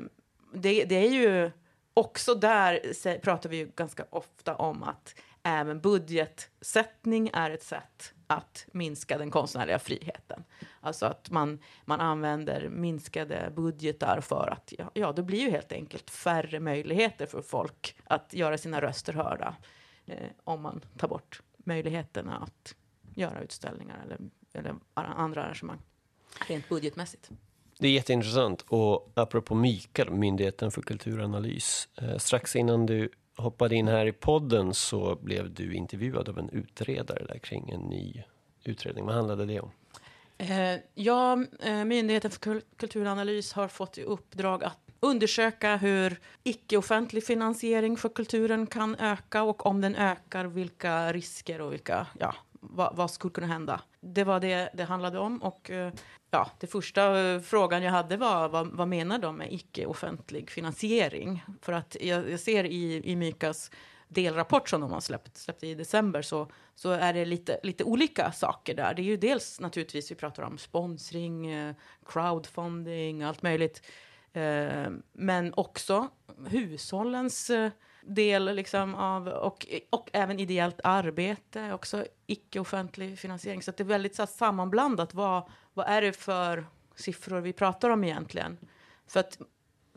det, 0.54 0.86
det, 0.86 0.96
är 0.96 1.10
ju 1.10 1.52
också 1.94 2.36
där 2.36 3.20
pratar 3.20 3.50
vi 3.50 3.58
ju 3.58 3.72
ganska 3.76 4.06
ofta 4.10 4.56
om 4.56 4.84
att 4.84 5.16
även 5.44 5.82
budgetsättning 5.82 7.30
är 7.34 7.52
ett 7.52 7.64
sätt 7.64 8.14
att 8.28 8.68
minska 8.72 9.18
den 9.18 9.32
konstnärliga 9.32 9.80
friheten. 9.80 10.44
Alltså 10.82 11.06
att 11.06 11.30
man, 11.30 11.60
man 11.86 12.02
använder 12.02 12.70
minskade 12.70 13.52
budgetar 13.56 14.22
för 14.22 14.50
att, 14.52 14.74
ja, 14.78 14.92
ja, 14.94 15.12
det 15.12 15.24
blir 15.24 15.40
ju 15.40 15.50
helt 15.50 15.72
enkelt 15.72 16.10
färre 16.10 16.60
möjligheter 16.60 17.26
för 17.26 17.42
folk 17.42 17.96
att 18.04 18.34
göra 18.34 18.58
sina 18.58 18.82
röster 18.82 19.14
hörda 19.14 19.56
eh, 20.06 20.30
om 20.44 20.62
man 20.62 20.82
tar 20.98 21.08
bort 21.08 21.42
möjligheterna 21.58 22.38
att 22.38 22.76
göra 23.16 23.42
utställningar 23.42 24.04
eller, 24.06 24.20
eller 24.54 24.76
andra 24.94 25.44
arrangemang 25.44 25.80
rent 26.48 26.70
budgetmässigt. 26.70 27.30
Det 27.80 27.88
är 27.88 27.92
jätteintressant. 27.92 28.66
Och 28.68 29.12
apropå 29.14 29.56
Mikael, 29.56 30.12
Myndigheten 30.12 30.72
för 30.72 30.82
kulturanalys. 30.82 31.90
Eh, 32.02 32.18
strax 32.18 32.56
innan 32.56 32.86
du 32.86 33.10
hoppade 33.38 33.76
in 33.76 33.88
här 33.88 34.06
i 34.06 34.12
podden 34.12 34.74
så 34.74 35.16
blev 35.16 35.54
du 35.54 35.74
intervjuad 35.74 36.30
av 36.30 36.40
en 36.40 36.50
utredare 36.50 37.26
där 37.26 37.40
kring 37.40 37.70
en 37.70 37.82
ny 37.82 38.24
utredning. 38.64 39.06
Vad 39.06 39.16
handlade 39.16 39.46
det 39.46 39.60
om? 39.60 39.72
Eh, 40.38 40.80
ja, 40.94 41.46
eh, 41.60 41.86
Myndigheten 41.86 42.32
för 42.32 42.62
kulturanalys 42.78 43.54
har 43.54 43.68
fått 43.68 43.98
i 43.98 44.04
uppdrag 44.04 44.64
att 44.64 44.85
undersöka 45.06 45.76
hur 45.76 46.20
icke-offentlig 46.44 47.24
finansiering 47.26 47.98
för 47.98 48.10
kulturen 48.10 48.68
kan 48.68 48.96
öka 48.96 49.44
och 49.44 49.66
om 49.66 49.82
den 49.82 49.96
ökar, 49.96 50.46
vilka 50.46 51.14
risker 51.14 51.62
och 51.62 51.74
vilka 51.74 52.08
ja, 52.20 52.36
vad, 52.60 52.96
vad, 52.96 53.12
skulle 53.12 53.32
kunna 53.32 53.48
hända? 53.48 53.82
Det 54.02 54.24
var 54.24 54.40
det 54.40 54.70
det 54.74 54.84
handlade 54.84 55.20
om. 55.20 55.44
Och 55.44 55.72
eh, 55.72 55.94
ja, 56.32 56.52
det 56.60 56.68
första 56.68 57.20
eh, 57.20 57.42
frågan 57.42 57.84
jag 57.84 57.92
hade 57.92 58.18
var 58.18 58.50
vad, 58.50 58.68
vad 58.68 58.88
menar 58.88 59.20
de 59.20 59.36
med 59.36 59.54
icke-offentlig 59.54 60.50
finansiering? 60.50 61.44
För 61.62 61.74
att 61.74 61.98
jag, 62.02 62.32
jag, 62.32 62.40
ser 62.40 62.64
i, 62.64 63.02
i 63.12 63.16
Mykas 63.16 63.72
delrapport 64.08 64.70
som 64.70 64.82
de 64.82 64.92
har 64.92 65.00
släppt, 65.00 65.38
släppt 65.38 65.64
i 65.64 65.76
december 65.76 66.22
så, 66.22 66.52
så 66.76 66.92
är 66.92 67.14
det 67.14 67.26
lite, 67.26 67.60
lite 67.64 67.84
olika 67.84 68.32
saker 68.32 68.74
där. 68.74 68.94
Det 68.94 69.02
är 69.02 69.04
ju 69.04 69.18
dels 69.18 69.60
naturligtvis, 69.60 70.12
vi 70.12 70.16
pratar 70.16 70.44
om 70.44 70.58
sponsring, 70.58 71.52
eh, 71.52 71.76
crowdfunding, 72.06 73.24
allt 73.24 73.42
möjligt. 73.42 73.82
Eh, 74.36 74.92
men 75.14 75.54
också 75.54 76.08
hushållens 76.48 77.50
eh, 77.50 77.72
del 78.02 78.56
liksom 78.56 78.96
av, 78.96 79.28
och, 79.28 79.68
och 79.90 80.10
även 80.14 80.40
ideellt 80.40 80.80
arbete, 80.84 81.74
också 81.74 82.06
icke-offentlig 82.28 83.20
finansiering. 83.20 83.62
Så 83.62 83.72
det 83.72 83.84
är 83.84 83.86
väldigt 83.86 84.16
så 84.16 84.22
här, 84.22 84.28
sammanblandat. 84.28 85.14
Vad, 85.14 85.50
vad 85.74 85.88
är 85.88 86.02
det 86.02 86.14
för 86.14 86.66
siffror 86.96 87.42
vi 87.42 87.54
pratar 87.54 87.90
om 87.90 88.04
egentligen? 88.04 88.58
För 89.08 89.20
att 89.20 89.40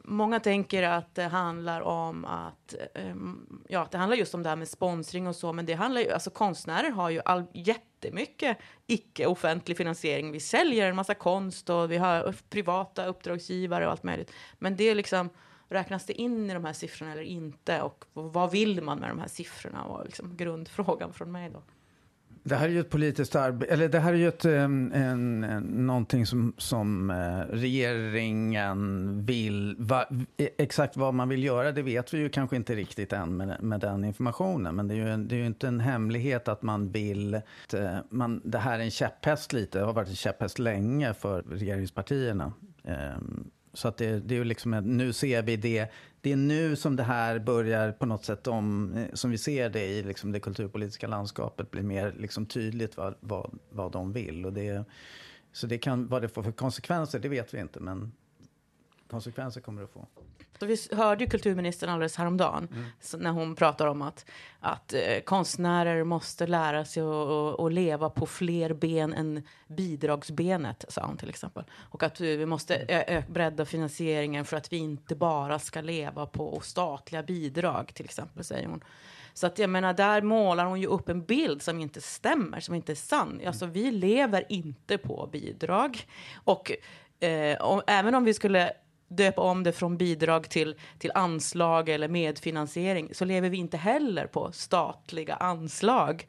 många 0.05 0.41
tänker 0.41 0.83
att 0.83 1.15
det 1.15 1.23
handlar 1.23 1.81
om 1.81 2.25
att, 2.25 2.75
um, 2.95 3.63
ja, 3.69 3.89
det 3.91 3.99
handlar 3.99 4.17
just 4.17 4.35
om 4.35 4.43
det 4.43 4.49
här 4.49 4.57
med 4.57 4.69
sponsring 4.69 5.27
och 5.27 5.37
så, 5.37 5.53
men 5.53 5.67
det 5.67 5.75
handlar 5.75 6.01
ju, 6.01 6.11
alltså 6.11 6.31
konstnärer 6.31 6.91
har 6.91 7.11
ju 7.11 7.21
all, 7.25 7.45
jättemycket 7.55 8.59
icke-offentlig 8.87 9.77
finansiering. 9.77 10.33
Vi 10.33 10.41
säljer 10.41 10.89
en 10.89 10.97
massa 10.97 11.15
konst 11.15 11.71
och 11.71 11.91
vi 11.91 11.97
har 11.97 12.35
privata 12.51 13.07
uppdragsgivare 13.07 13.87
och 13.87 13.91
allt 13.91 14.03
möjligt. 14.03 14.33
Men 14.59 14.77
det 14.77 14.85
är 14.85 14.95
liksom, 14.95 15.31
räknas 15.69 16.07
det 16.07 16.13
in 16.13 16.51
i 16.51 16.55
de 16.55 16.65
här 16.65 16.73
siffrorna 16.73 17.13
eller 17.13 17.23
inte? 17.23 17.83
Och 17.83 18.05
vad 18.13 18.51
vill 18.51 18.83
man 18.83 18.99
med 18.99 19.11
de 19.11 19.19
här 19.19 19.29
siffrorna? 19.29 19.85
Och 19.85 20.05
liksom 20.05 20.37
grundfrågan 20.37 21.13
från 21.13 21.33
mig 21.33 21.51
då. 21.51 21.63
Det 22.43 22.55
här 22.55 22.69
är 22.69 22.73
ju 22.73 22.81
ett 22.81 22.91
politiskt 22.91 23.37
arbete, 23.37 23.73
eller 23.73 23.89
det 23.89 24.01
här 24.01 24.13
är 24.13 24.17
ju 24.17 24.29
ett, 24.29 24.45
en, 24.45 24.93
en, 24.93 25.61
någonting 25.87 26.27
som, 26.27 26.53
som 26.57 27.11
eh, 27.11 27.57
regeringen 27.57 29.23
vill, 29.25 29.77
va, 29.79 30.07
e, 30.37 30.49
exakt 30.59 30.97
vad 30.97 31.15
man 31.15 31.29
vill 31.29 31.45
göra, 31.45 31.73
det 31.73 31.83
vet 31.83 32.15
vi 32.15 32.19
ju 32.19 32.29
kanske 32.29 32.57
inte 32.57 32.75
riktigt 32.75 33.13
än 33.13 33.37
med, 33.37 33.63
med 33.63 33.81
den 33.81 34.05
informationen. 34.05 34.77
Men 34.77 34.89
det 34.89 34.95
är, 34.95 35.17
ju, 35.17 35.25
det 35.25 35.35
är 35.35 35.39
ju 35.39 35.47
inte 35.47 35.69
en 35.69 35.81
hemlighet 35.81 36.49
att 36.49 36.63
man 36.63 36.93
vill, 36.93 37.35
att 37.35 37.75
man, 38.11 38.41
det 38.45 38.59
här 38.59 38.79
är 38.79 38.85
en 38.85 38.91
käpphäst 38.91 39.53
lite, 39.53 39.79
det 39.79 39.85
har 39.85 39.93
varit 39.93 40.09
en 40.09 40.17
käpphäst 40.17 40.59
länge 40.59 41.15
för 41.15 41.43
regeringspartierna. 41.43 42.53
Så 43.79 43.89
att 43.89 43.97
det, 43.97 44.21
det 44.21 44.37
är 44.37 44.45
liksom, 44.45 44.71
nu 44.71 45.13
ser 45.13 45.43
vi 45.43 45.57
det. 45.57 45.89
Det 46.21 46.33
är 46.33 46.37
nu 46.37 46.77
som 46.77 46.97
det 46.97 47.03
här 47.03 47.39
börjar 47.39 47.93
på 47.93 48.07
något 48.07 48.25
sätt 48.25 48.47
om, 48.47 48.95
eh, 48.95 49.15
som 49.15 49.31
vi 49.31 49.39
ser 49.39 49.71
det 49.71 49.87
i 49.87 50.03
liksom 50.03 50.33
det 50.33 50.41
kulturpolitiska 50.41 51.07
landskapet, 51.07 51.71
blir 51.71 51.83
mer 51.83 52.15
liksom 52.19 52.47
tydligt 52.47 52.97
vad, 52.97 53.15
vad, 53.21 53.59
vad 53.71 53.93
de 53.93 54.13
vill. 54.13 54.47
Och 54.47 54.53
det, 54.53 54.85
så 55.53 55.67
det 55.67 55.79
kan, 55.79 56.09
vad 56.09 56.23
det 56.23 56.29
får 56.29 56.43
för 56.43 56.53
konsekvenser, 56.53 57.19
det 57.19 57.29
vet 57.29 57.55
vi 57.55 57.61
inte, 57.61 57.81
men 57.81 58.13
konsekvenser 59.11 59.61
kommer 59.61 59.81
det 59.81 59.85
att 59.85 59.93
få. 59.93 60.07
Vi 60.67 60.77
hörde 60.93 61.25
ju 61.25 61.31
kulturministern 61.31 61.91
alldeles 61.91 62.17
häromdagen 62.17 62.69
mm. 62.73 63.23
när 63.23 63.31
hon 63.31 63.55
pratar 63.55 63.87
om 63.87 64.03
att, 64.03 64.25
att 64.61 64.93
eh, 64.93 65.21
konstnärer 65.25 66.05
måste 66.05 66.47
lära 66.47 66.85
sig 66.85 67.03
att 67.59 67.73
leva 67.73 68.11
på 68.11 68.27
fler 68.27 68.73
ben 68.73 69.13
än 69.13 69.43
bidragsbenet, 69.67 70.85
sa 70.89 71.07
hon 71.07 71.17
till 71.17 71.29
exempel. 71.29 71.65
Och 71.91 72.03
att 72.03 72.21
vi 72.21 72.47
måste 72.47 73.25
bredda 73.29 73.65
finansieringen 73.65 74.45
för 74.45 74.57
att 74.57 74.73
vi 74.73 74.77
inte 74.77 75.15
bara 75.15 75.59
ska 75.59 75.81
leva 75.81 76.27
på 76.27 76.61
statliga 76.63 77.23
bidrag, 77.23 77.95
till 77.95 78.05
exempel, 78.05 78.45
säger 78.45 78.67
hon. 78.67 78.85
Så 79.39 79.47
att 79.47 79.59
jag 79.59 79.71
menar, 79.71 79.95
där 79.95 80.23
målar 80.23 80.65
hon 80.65 80.81
ju 80.81 80.87
upp 80.87 81.09
en 81.09 81.25
bild 81.25 81.63
som 81.63 81.81
inte 81.81 82.01
stämmer, 82.01 82.61
som 82.61 82.75
inte 82.75 82.93
är 82.93 82.97
sann. 82.97 83.41
Alltså, 83.47 83.67
vi 83.67 83.91
lever 83.91 84.45
inte 84.49 84.99
på 84.99 85.29
bidrag. 85.33 86.07
Och, 86.35 86.73
eh, 87.21 87.59
och 87.61 87.83
även 87.87 88.15
om 88.15 88.25
vi 88.25 88.35
skulle 88.35 88.73
döpa 89.09 89.43
om 89.43 89.63
det 89.63 89.73
från 89.73 89.97
bidrag 89.97 90.49
till, 90.51 90.75
till 90.99 91.13
anslag 91.15 91.89
eller 91.89 92.09
medfinansiering 92.09 93.15
så 93.15 93.25
lever 93.25 93.51
vi 93.51 93.57
inte 93.57 93.77
heller 93.77 94.27
på 94.27 94.53
statliga 94.53 95.35
anslag. 95.35 96.27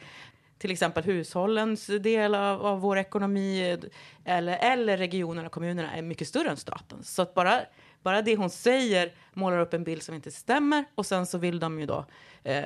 Till 0.58 0.72
exempel 0.72 1.04
hushållens 1.04 1.86
del 1.86 2.36
av, 2.36 2.66
av 2.66 2.80
vår 2.80 2.98
ekonomi 2.98 3.78
eller, 4.26 4.58
eller 4.58 4.98
regionerna 4.98 5.46
och 5.46 5.52
kommunerna 5.52 5.92
är 5.92 6.02
mycket 6.02 6.28
större 6.28 6.50
än 6.50 6.58
staten. 6.58 7.04
Så 7.04 7.22
att 7.22 7.34
bara, 7.34 7.62
bara 8.04 8.22
det 8.22 8.36
hon 8.36 8.50
säger 8.50 9.14
målar 9.34 9.60
upp 9.60 9.74
en 9.74 9.84
bild 9.84 10.04
som 10.04 10.16
inte 10.16 10.32
stämmer 10.32 10.86
och 10.96 11.06
sen 11.06 11.26
så 11.26 11.38
vill 11.38 11.60
de 11.60 11.80
ju 11.80 11.86
då 11.86 12.06
eh, 12.44 12.64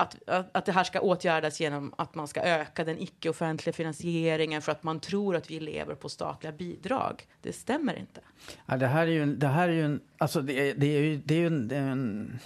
att, 0.00 0.28
att, 0.28 0.56
att 0.56 0.66
det 0.66 0.72
här 0.72 0.84
ska 0.84 1.00
åtgärdas 1.00 1.60
genom 1.60 1.94
att 1.98 2.14
man 2.14 2.28
ska 2.28 2.40
öka 2.40 2.84
den 2.84 2.98
icke-offentliga 2.98 3.72
finansieringen 3.72 4.62
för 4.62 4.72
att 4.72 4.82
man 4.82 5.00
tror 5.00 5.36
att 5.36 5.50
vi 5.50 5.60
lever 5.60 5.94
på 5.94 6.08
statliga 6.08 6.52
bidrag. 6.52 7.26
Det 7.42 7.52
stämmer 7.52 7.98
inte. 7.98 8.20
Ja, 8.66 8.76
det 8.76 8.86
här 8.86 9.06
är 9.06 9.10
ju 9.10 9.22
en, 9.22 9.38
det 9.38 9.46
här 9.46 9.68
är 9.68 9.72
ju 9.72 9.84
en, 9.84 10.00
alltså 10.18 10.42
det, 10.42 10.72
det 10.72 10.86
är 10.86 11.00
ju, 11.00 11.16
det 11.24 11.34
är 11.34 11.38
ju 11.38 11.46
en, 11.46 11.70
en, 11.70 12.38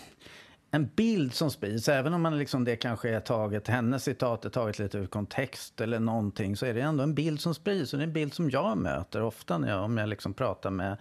en 0.71 0.91
bild 0.97 1.35
som 1.35 1.51
sprids. 1.51 1.89
Även 1.89 2.15
om 2.15 2.23
man 2.23 2.39
liksom 2.39 2.65
det 2.65 2.77
kanske 2.77 3.11
är 3.11 3.21
taget, 3.21 3.69
hennes 3.69 4.05
citat 4.05 4.45
är 4.45 4.51
taget 4.51 4.79
lite 4.79 4.99
ur 4.99 5.07
kontext 5.07 5.81
eller 5.81 6.01
någonting, 6.01 6.57
så 6.57 6.67
är 6.67 6.75
det 6.75 6.81
ändå 6.81 7.03
en 7.03 7.15
bild 7.15 7.41
som 7.41 7.55
sprids. 7.55 7.93
Och 7.93 7.99
det 7.99 8.03
är 8.03 8.07
en 8.07 8.13
bild 8.13 8.35
som 8.35 8.51
jag 8.51 8.79
möter 8.79 9.23
ofta 9.23 9.59
när 9.59 9.69
jag, 9.69 9.85
om 9.85 9.99
jag 9.99 10.09
liksom 10.09 10.35
pratar 10.35 10.71
med 10.71 10.97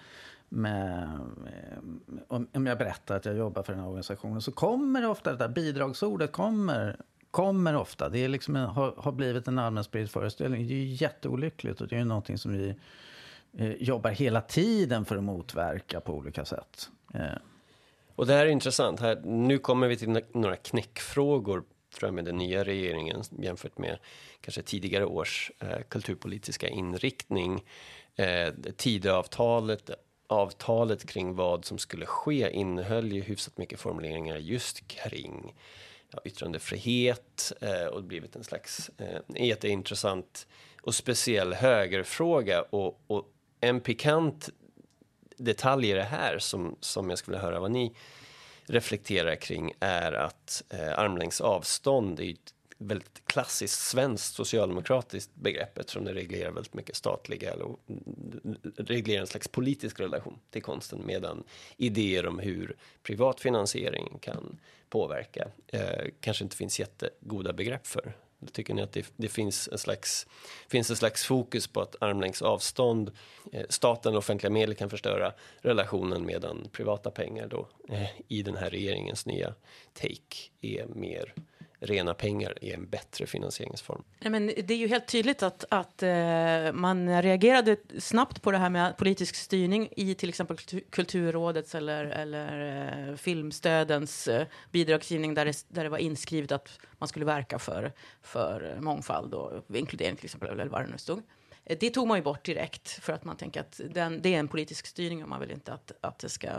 med, 0.54 1.04
eh, 1.46 2.42
om 2.52 2.66
jag 2.66 2.78
berättar 2.78 3.16
att 3.16 3.26
jag 3.26 3.38
jobbar 3.38 3.64
för 3.64 3.74
den 3.74 3.82
här 3.82 3.88
organisationen 3.88 4.42
så 4.42 4.52
kommer 4.52 5.02
det 5.02 5.08
ofta 5.08 5.32
det 5.32 5.38
där 5.38 5.48
bidragsordet 5.48 6.32
kommer, 6.32 6.98
kommer 7.32 7.76
ofta. 7.76 8.10
Det 8.10 8.20
är 8.20 8.28
liksom 8.28 8.56
en, 8.56 8.66
har, 8.66 8.94
har 8.98 9.12
blivit 9.12 9.48
en 9.48 9.60
allmänspridd 9.60 10.12
föreställning. 10.12 10.68
Det 10.68 10.74
är 10.74 10.76
ju 10.76 10.94
jätteolyckligt 10.94 11.82
och 11.82 11.88
det 11.88 11.96
är 11.96 12.00
ju 12.00 12.06
någonting 12.06 12.38
som 12.38 12.52
vi 12.52 12.76
eh, 13.58 13.72
jobbar 13.72 14.10
hela 14.10 14.42
tiden 14.42 15.06
för 15.06 15.18
att 15.18 15.24
motverka 15.24 16.00
på 16.00 16.14
olika 16.14 16.46
sätt. 16.46 16.90
Eh. 17.14 17.38
Och 18.16 18.26
det 18.26 18.34
här 18.34 18.46
är 18.46 18.50
intressant. 18.50 19.00
Här, 19.00 19.22
nu 19.26 19.58
kommer 19.58 19.88
vi 19.88 19.98
till 19.98 20.22
några 20.34 20.56
knäckfrågor 20.56 21.64
tror 21.94 22.08
jag, 22.08 22.14
med 22.14 22.26
den 22.26 22.38
nya 22.38 22.64
regeringen 22.64 23.24
jämfört 23.40 23.78
med 23.78 23.98
kanske 24.42 24.62
tidigare 24.62 25.06
års 25.06 25.52
eh, 25.60 25.82
kulturpolitiska 25.90 26.68
inriktning. 26.68 27.64
Eh, 28.16 28.54
Tidöavtalet 28.78 29.90
avtalet 30.34 31.08
kring 31.08 31.36
vad 31.36 31.66
som 31.66 31.78
skulle 31.78 32.06
ske 32.06 32.52
innehöll 32.52 33.12
ju 33.12 33.22
hyfsat 33.22 33.58
mycket 33.58 33.80
formuleringar 33.80 34.38
just 34.38 34.88
kring 34.88 35.56
ja, 36.12 36.20
yttrandefrihet 36.26 37.54
eh, 37.62 37.86
och 37.86 38.04
blivit 38.04 38.36
en 38.36 38.44
slags 38.44 38.92
eh, 38.98 39.46
jätteintressant 39.46 40.48
och 40.82 40.96
speciell 40.96 41.54
högerfråga. 41.54 42.62
Och, 42.62 43.02
och 43.08 43.26
en 43.60 43.82
pikant 43.82 44.50
detalj 45.38 45.90
i 45.90 45.94
det 45.94 46.04
här 46.04 46.40
som, 46.40 46.76
som 46.80 47.10
jag 47.10 47.20
skulle 47.20 47.38
höra 47.38 47.60
vad 47.60 47.72
ni 47.72 47.96
reflekterar 48.66 49.36
kring 49.36 49.74
är 49.80 50.12
att 50.12 50.64
eh, 50.70 51.00
armlängds 51.00 51.42
avstånd 51.42 52.20
är 52.20 52.32
ett 52.32 52.54
väldigt 52.88 53.26
klassiskt 53.26 53.80
svenskt 53.80 54.36
socialdemokratiskt 54.36 55.36
begrepp 55.36 55.78
eftersom 55.78 56.06
det 56.06 56.14
reglerar 56.14 56.52
väldigt 56.52 56.74
mycket 56.74 56.96
statliga 56.96 57.54
eller 57.54 57.68
reglerar 58.78 59.22
en 59.22 59.28
slags 59.28 59.48
politisk 59.48 60.00
relation 60.00 60.40
till 60.50 60.62
konsten 60.62 61.02
medan 61.06 61.44
idéer 61.78 62.28
om 62.28 62.40
hur 62.40 62.76
privat 63.04 63.40
finansiering 63.40 64.18
kan 64.22 64.60
påverka 64.90 65.48
eh, 65.68 66.06
kanske 66.20 66.44
inte 66.44 66.56
finns 66.56 66.80
jättegoda 66.80 67.54
begrepp 67.54 67.88
för. 67.88 68.14
Tycker 68.52 68.74
ni 68.74 68.82
att 68.82 68.92
det, 68.92 69.06
det, 69.16 69.30
finns, 69.30 69.70
en 69.72 69.78
slags, 69.78 70.28
finns 70.68 70.90
en 70.90 70.96
slags 70.96 71.26
fokus 71.26 71.68
på 71.68 71.82
att 71.82 71.96
armlängds 72.02 72.42
avstånd, 72.42 73.12
eh, 73.52 73.66
staten 73.70 74.14
och 74.14 74.18
offentliga 74.18 74.52
medel 74.52 74.76
kan 74.76 74.90
förstöra 74.90 75.34
relationen 75.62 76.26
medan 76.26 76.68
privata 76.72 77.12
pengar 77.12 77.48
då 77.48 77.68
eh, 77.90 78.10
i 78.28 78.44
den 78.44 78.58
här 78.58 78.70
regeringens 78.70 79.26
nya 79.26 79.54
take 79.94 80.38
är 80.62 80.86
mer 80.86 81.34
rena 81.84 82.14
pengar 82.14 82.58
är 82.62 82.74
en 82.74 82.90
bättre 82.90 83.26
finansieringsform. 83.26 84.04
Men 84.20 84.48
det 84.48 84.72
är 84.72 84.78
ju 84.78 84.88
helt 84.88 85.08
tydligt 85.08 85.44
att, 85.44 85.66
att 85.70 86.04
eh, 86.04 86.74
man 86.74 87.22
reagerade 87.22 87.78
snabbt 88.00 88.42
på 88.42 88.52
det 88.52 88.58
här 88.58 88.70
med 88.70 88.98
politisk 88.98 89.36
styrning 89.36 89.90
i 89.92 90.16
till 90.16 90.30
exempel 90.30 90.58
Kulturrådets 90.90 91.76
eller, 91.76 92.06
eller 92.06 93.10
eh, 93.10 93.16
filmstödens 93.16 94.28
eh, 94.28 94.48
bidragsgivning 94.72 95.34
där 95.34 95.46
det, 95.46 95.66
där 95.68 95.84
det 95.84 95.90
var 95.90 95.98
inskrivet 95.98 96.52
att 96.52 96.80
man 96.98 97.08
skulle 97.08 97.26
verka 97.26 97.60
för, 97.60 97.92
för 98.22 98.78
mångfald 98.80 99.34
och 99.34 99.76
inkludering 99.76 100.16
till 100.16 100.26
exempel, 100.26 100.50
eller 100.50 100.66
vad 100.66 100.82
det 100.82 100.92
nu 100.92 100.98
stod. 100.98 101.22
Det 101.80 101.90
tog 101.90 102.08
man 102.08 102.18
ju 102.18 102.24
bort 102.24 102.46
direkt 102.46 102.90
för 102.90 103.14
att 103.14 103.24
man 103.24 103.38
tänker 103.38 103.62
att 103.62 103.82
den, 103.90 104.22
det 104.22 104.36
är 104.36 104.40
en 104.40 104.48
politisk 104.48 104.88
styrning 104.88 105.24
och 105.24 105.30
man 105.30 105.40
vill 105.40 105.52
inte 105.52 105.74
att, 105.74 105.92
att 106.02 106.20
det 106.20 106.30
ska 106.30 106.50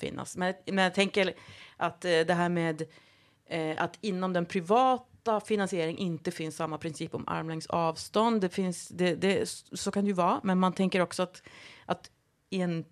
finnas. 0.00 0.36
Men, 0.36 0.54
men 0.66 0.84
jag 0.84 0.94
tänker 0.94 1.34
att 1.76 2.00
det 2.00 2.34
här 2.34 2.48
med 2.48 2.82
eh, 3.48 3.82
att 3.82 3.98
inom 4.00 4.32
den 4.32 4.46
privata 4.46 5.40
finansiering 5.40 5.98
inte 5.98 6.30
finns 6.30 6.56
samma 6.56 6.78
princip 6.78 7.14
om 7.14 7.28
armlängds 7.28 7.66
avstånd. 7.66 8.40
Det 8.40 8.48
finns, 8.48 8.88
det, 8.88 9.14
det, 9.14 9.48
så 9.72 9.90
kan 9.90 10.04
det 10.04 10.08
ju 10.08 10.14
vara, 10.14 10.40
men 10.42 10.58
man 10.58 10.72
tänker 10.72 11.00
också 11.00 11.22
att, 11.22 11.42
att 11.86 12.10
en, 12.50 12.84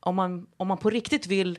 om, 0.00 0.16
man, 0.16 0.46
om 0.56 0.68
man 0.68 0.78
på 0.78 0.90
riktigt 0.90 1.26
vill 1.26 1.58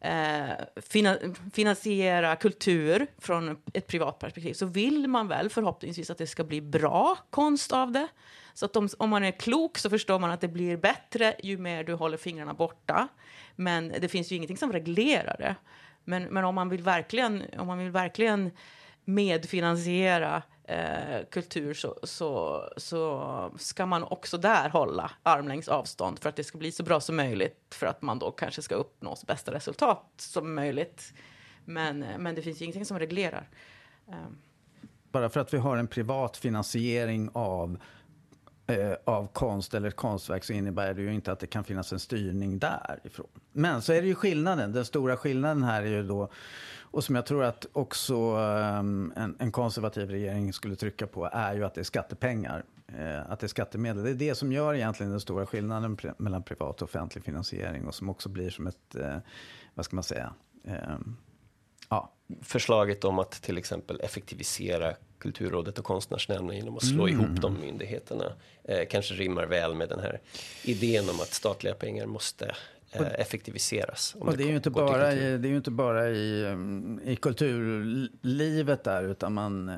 eh, 0.00 0.48
fina, 0.76 1.18
finansiera 1.52 2.36
kultur 2.36 3.06
från 3.18 3.56
ett 3.72 3.86
privat 3.86 4.18
perspektiv 4.18 4.52
så 4.54 4.66
vill 4.66 5.08
man 5.08 5.28
väl 5.28 5.50
förhoppningsvis 5.50 6.10
att 6.10 6.18
det 6.18 6.26
ska 6.26 6.44
bli 6.44 6.60
bra 6.60 7.18
konst 7.30 7.72
av 7.72 7.92
det. 7.92 8.08
Så 8.54 8.64
att 8.64 8.76
om, 8.76 8.88
om 8.98 9.10
man 9.10 9.24
är 9.24 9.30
klok 9.30 9.78
så 9.78 9.90
förstår 9.90 10.18
man 10.18 10.30
att 10.30 10.40
det 10.40 10.48
blir 10.48 10.76
bättre 10.76 11.34
ju 11.42 11.58
mer 11.58 11.84
du 11.84 11.94
håller 11.94 12.16
fingrarna 12.16 12.54
borta. 12.54 13.08
Men 13.56 13.88
det 14.00 14.08
finns 14.08 14.32
ju 14.32 14.36
ingenting 14.36 14.56
som 14.56 14.72
reglerar 14.72 15.36
det. 15.38 15.56
Men, 16.08 16.22
men 16.22 16.44
om, 16.44 16.54
man 16.54 16.68
vill 16.68 16.82
verkligen, 16.82 17.42
om 17.58 17.66
man 17.66 17.78
vill 17.78 17.90
verkligen 17.90 18.50
medfinansiera 19.04 20.42
eh, 20.64 21.26
kultur 21.30 21.74
så, 21.74 21.98
så, 22.02 22.62
så 22.76 23.52
ska 23.58 23.86
man 23.86 24.02
också 24.04 24.38
där 24.38 24.68
hålla 24.68 25.10
armlängds 25.22 25.68
avstånd 25.68 26.18
för 26.18 26.28
att 26.28 26.36
det 26.36 26.44
ska 26.44 26.58
bli 26.58 26.72
så 26.72 26.82
bra 26.82 27.00
som 27.00 27.16
möjligt 27.16 27.74
för 27.74 27.86
att 27.86 28.02
man 28.02 28.18
då 28.18 28.30
kanske 28.30 28.62
ska 28.62 28.74
uppnå 28.74 29.16
så 29.16 29.26
bästa 29.26 29.54
resultat 29.54 30.12
som 30.16 30.54
möjligt. 30.54 31.12
Men, 31.64 32.04
men 32.18 32.34
det 32.34 32.42
finns 32.42 32.60
ju 32.60 32.64
ingenting 32.64 32.84
som 32.84 32.98
reglerar. 32.98 33.48
Eh. 34.08 34.14
Bara 35.12 35.28
för 35.28 35.40
att 35.40 35.54
vi 35.54 35.58
har 35.58 35.76
en 35.76 35.88
privat 35.88 36.36
finansiering 36.36 37.30
av 37.32 37.70
eh, 37.72 37.78
Eh, 38.70 38.92
av 39.04 39.26
konst 39.26 39.74
eller 39.74 39.90
konstverk 39.90 40.44
så 40.44 40.52
innebär 40.52 40.94
det 40.94 41.02
ju 41.02 41.14
inte 41.14 41.32
att 41.32 41.40
det 41.40 41.46
kan 41.46 41.64
finnas 41.64 41.92
en 41.92 41.98
styrning 41.98 42.58
därifrån. 42.58 43.26
Men 43.52 43.82
så 43.82 43.92
är 43.92 44.02
det 44.02 44.08
ju 44.08 44.14
skillnaden. 44.14 44.72
Den 44.72 44.84
stora 44.84 45.16
skillnaden 45.16 45.62
här 45.62 45.82
är 45.82 45.86
ju 45.86 46.02
då 46.02 46.30
och 46.90 47.04
som 47.04 47.14
jag 47.14 47.26
tror 47.26 47.44
att 47.44 47.66
också 47.72 48.14
eh, 48.14 48.78
en, 48.78 49.36
en, 49.38 49.52
konservativ 49.52 50.10
regering 50.10 50.52
skulle 50.52 50.76
trycka 50.76 51.06
på 51.06 51.28
är 51.32 51.54
ju 51.54 51.64
att 51.64 51.74
det 51.74 51.80
är 51.80 51.84
skattepengar. 51.84 52.64
Eh, 52.98 53.30
att 53.30 53.40
det 53.40 53.46
är 53.46 53.48
skattemedel. 53.48 54.04
Det 54.04 54.10
är 54.10 54.14
det 54.14 54.34
som 54.34 54.52
gör 54.52 54.74
egentligen 54.74 55.10
den 55.10 55.20
stora 55.20 55.46
skillnaden 55.46 55.96
pre 55.96 56.14
mellan 56.18 56.42
privat 56.42 56.82
och 56.82 56.88
offentlig 56.88 57.24
finansiering 57.24 57.86
och 57.86 57.94
som 57.94 58.08
också 58.08 58.28
blir 58.28 58.50
som 58.50 58.66
ett, 58.66 58.94
eh, 58.94 59.16
vad 59.74 59.84
ska 59.84 59.96
man 59.96 60.02
säga, 60.02 60.32
eh, 60.64 60.98
ja. 61.88 62.12
Förslaget 62.42 63.04
om 63.04 63.18
att 63.18 63.30
till 63.30 63.58
exempel 63.58 64.00
effektivisera 64.00 64.94
Kulturrådet 65.18 65.78
och 65.78 65.84
Konstnärsnämnden 65.84 66.56
genom 66.56 66.76
att 66.76 66.84
slå 66.84 67.08
mm. 67.08 67.20
ihop 67.20 67.40
de 67.40 67.60
myndigheterna 67.60 68.32
eh, 68.64 68.88
kanske 68.90 69.14
rimmar 69.14 69.46
väl 69.46 69.74
med 69.74 69.88
den 69.88 70.00
här 70.00 70.20
idén 70.64 71.08
om 71.08 71.20
att 71.20 71.34
statliga 71.34 71.74
pengar 71.74 72.06
måste 72.06 72.54
effektiviseras. 72.92 74.16
och 74.18 74.30
det, 74.30 74.36
det, 74.36 74.44
är 74.44 74.48
ju 74.48 74.56
inte 74.56 74.70
bara 74.70 75.12
i, 75.12 75.38
det 75.38 75.48
är 75.48 75.50
ju 75.50 75.56
inte 75.56 75.70
bara 75.70 76.08
i, 76.08 76.56
i 77.04 77.16
kulturlivet 77.16 78.84
där, 78.84 79.02
utan 79.02 79.34
man, 79.34 79.68
eh, 79.68 79.76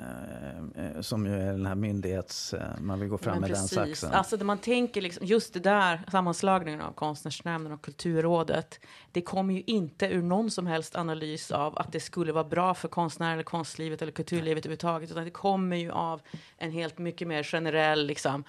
eh, 0.77 1.01
som 1.01 1.27
ju 1.27 1.33
är 1.33 1.53
den 1.53 1.67
här 1.67 1.75
myndighets... 1.75 2.55
Eh, 2.55 2.81
man 2.81 3.01
vill 3.01 3.09
gå 3.09 3.19
fram 3.19 3.33
Men 3.33 3.41
med 3.41 3.51
precis. 3.51 3.71
den 3.71 3.87
saxen. 3.87 4.13
Alltså 4.13 4.45
man 4.45 4.59
tänker, 4.59 5.01
liksom, 5.03 5.27
just 5.27 5.55
det 5.55 5.61
där, 5.61 6.01
sammanslagningen 6.11 6.81
av 6.81 6.93
Konstnärsnämnden 6.93 7.73
och 7.73 7.83
Kulturrådet, 7.83 8.81
det 9.13 9.23
kommer 9.23 9.55
ju 9.55 9.63
inte 9.67 10.07
ur 10.07 10.23
någon 10.23 10.51
som 10.51 10.67
helst 10.67 10.97
analys 10.97 11.51
av 11.51 11.79
att 11.79 11.93
det 11.93 12.01
skulle 12.01 12.33
vara 12.33 12.45
bra 12.45 12.75
för 12.75 12.89
konstnärer, 12.89 13.33
eller 13.33 13.43
konstlivet 13.43 14.03
eller 14.03 14.13
kulturlivet 14.13 14.67
överhuvudtaget, 14.67 15.11
utan 15.11 15.25
det 15.25 15.31
kommer 15.31 15.77
ju 15.77 15.91
av 15.91 16.23
en 16.59 16.71
helt 16.71 16.99
mycket 16.99 17.29
mer 17.29 17.43
generell 17.43 18.07
liksom, 18.07 18.45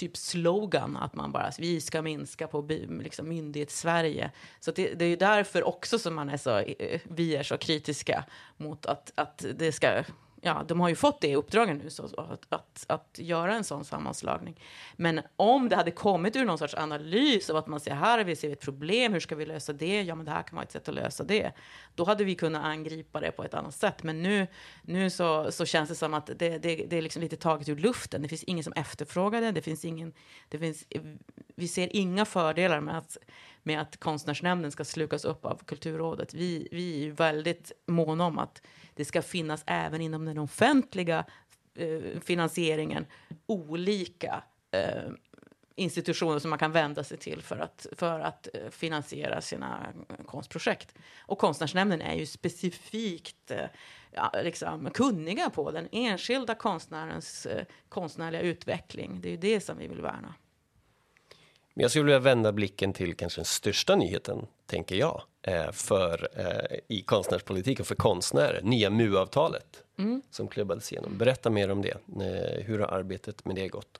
typ 0.00 0.16
slogan 0.16 0.96
att 0.96 1.14
man 1.14 1.32
bara 1.32 1.50
vi 1.58 1.80
ska 1.80 2.02
minska 2.02 2.46
på 2.46 2.66
liksom, 3.02 3.28
myndighets-Sverige. 3.28 4.30
Så 4.60 4.70
det, 4.70 4.94
det 4.94 5.04
är 5.04 5.08
ju 5.08 5.16
därför 5.16 5.68
också 5.68 5.98
som 5.98 6.14
man 6.14 6.28
är 6.28 6.36
så, 6.36 6.58
eh, 6.58 7.00
vi 7.04 7.36
är 7.36 7.42
så 7.42 7.58
kritiska 7.58 8.24
mot 8.56 8.86
att, 8.86 9.12
att 9.14 9.44
det 9.54 9.72
ska 9.72 10.04
ja, 10.40 10.64
de 10.68 10.80
har 10.80 10.88
ju 10.88 10.94
fått 10.94 11.20
det 11.20 11.36
uppdraget 11.36 11.82
nu, 11.84 11.90
så, 11.90 12.04
att, 12.04 12.46
att, 12.48 12.84
att, 12.88 13.18
göra 13.18 13.54
en 13.54 13.64
sån 13.64 13.84
sammanslagning. 13.84 14.60
Men 14.96 15.20
om 15.36 15.68
det 15.68 15.76
hade 15.76 15.90
kommit 15.90 16.36
ur 16.36 16.44
någon 16.44 16.58
sorts 16.58 16.74
analys 16.74 17.50
av 17.50 17.56
att 17.56 17.66
man 17.66 17.80
säger 17.80 17.96
här 17.96 18.24
vi 18.24 18.36
ser 18.36 18.52
ett 18.52 18.60
problem, 18.60 19.12
hur 19.12 19.20
ska 19.20 19.34
vi 19.34 19.46
lösa 19.46 19.72
det? 19.72 20.02
Ja, 20.02 20.14
men 20.14 20.26
det 20.26 20.32
här 20.32 20.42
kan 20.42 20.56
vara 20.56 20.64
ett 20.64 20.72
sätt 20.72 20.88
att 20.88 20.94
lösa 20.94 21.24
det. 21.24 21.52
Då 21.94 22.04
hade 22.04 22.24
vi 22.24 22.34
kunnat 22.34 22.64
angripa 22.64 23.20
det 23.20 23.30
på 23.30 23.44
ett 23.44 23.54
annat 23.54 23.74
sätt. 23.74 24.02
Men 24.02 24.22
nu, 24.22 24.46
nu 24.82 25.10
så, 25.10 25.52
så 25.52 25.66
känns 25.66 25.88
det 25.88 25.94
som 25.94 26.14
att 26.14 26.26
det, 26.26 26.58
det, 26.58 26.58
det 26.58 26.96
är 26.96 27.02
liksom 27.02 27.22
lite 27.22 27.36
taget 27.36 27.68
ur 27.68 27.76
luften. 27.76 28.22
Det 28.22 28.28
finns 28.28 28.44
ingen 28.44 28.64
som 28.64 28.72
efterfrågar 28.72 29.40
det. 29.40 29.52
Det 29.52 29.62
finns 29.62 29.84
ingen, 29.84 30.12
det 30.48 30.58
finns, 30.58 30.86
vi 31.54 31.68
ser 31.68 31.96
inga 31.96 32.24
fördelar 32.24 32.80
med 32.80 32.98
att 32.98 33.18
med 33.62 33.80
att 33.80 33.96
konstnärsnämnden 33.96 34.72
ska 34.72 34.84
slukas 34.84 35.24
upp 35.24 35.44
av 35.44 35.64
Kulturrådet. 35.64 36.34
Vi, 36.34 36.68
vi 36.72 37.06
är 37.06 37.10
väldigt 37.10 37.72
måna 37.86 38.26
om 38.26 38.38
att 38.38 38.62
det 38.94 39.04
ska 39.04 39.22
finnas 39.22 39.62
även 39.66 40.00
inom 40.00 40.24
den 40.24 40.38
offentliga 40.38 41.24
eh, 41.74 42.20
finansieringen 42.20 43.06
olika 43.46 44.42
eh, 44.70 45.10
institutioner 45.80 46.38
som 46.38 46.50
man 46.50 46.58
kan 46.58 46.72
vända 46.72 47.04
sig 47.04 47.18
till 47.18 47.42
för 47.42 47.58
att, 47.58 47.86
för 47.92 48.20
att 48.20 48.48
eh, 48.54 48.70
finansiera 48.70 49.40
sina 49.40 49.86
konstprojekt. 50.26 50.94
Och 51.20 51.38
Konstnärsnämnden 51.38 52.00
är 52.00 52.14
ju 52.14 52.26
specifikt 52.26 53.50
eh, 53.50 53.66
ja, 54.10 54.32
liksom, 54.42 54.90
kunniga 54.90 55.50
på 55.50 55.70
den 55.70 55.88
enskilda 55.92 56.54
konstnärens 56.54 57.46
eh, 57.46 57.64
konstnärliga 57.88 58.40
utveckling. 58.40 59.20
Det 59.20 59.28
är 59.28 59.30
ju 59.30 59.36
det 59.36 59.60
som 59.60 59.78
vi 59.78 59.88
vill 59.88 60.02
värna. 60.02 60.34
Men 61.80 61.82
jag 61.82 61.90
skulle 61.90 62.04
vilja 62.04 62.18
vända 62.18 62.52
blicken 62.52 62.92
till 62.92 63.14
kanske 63.14 63.38
den 63.40 63.44
största 63.44 63.96
nyheten, 63.96 64.46
tänker 64.66 64.96
jag, 64.96 65.22
eh, 65.42 65.72
för, 65.72 66.28
eh, 66.36 66.78
i 66.88 67.02
konstnärspolitiken 67.02 67.84
för 67.84 67.94
konstnärer, 67.94 68.60
nya 68.62 68.90
MU-avtalet 68.90 69.84
mm. 69.98 70.22
som 70.30 70.48
klubbades 70.48 70.92
igenom. 70.92 71.18
Berätta 71.18 71.50
mer 71.50 71.70
om 71.70 71.82
det. 71.82 71.90
Eh, 71.90 72.64
hur 72.64 72.78
har 72.78 72.86
arbetet 72.86 73.44
med 73.44 73.56
det 73.56 73.68
gått? 73.68 73.98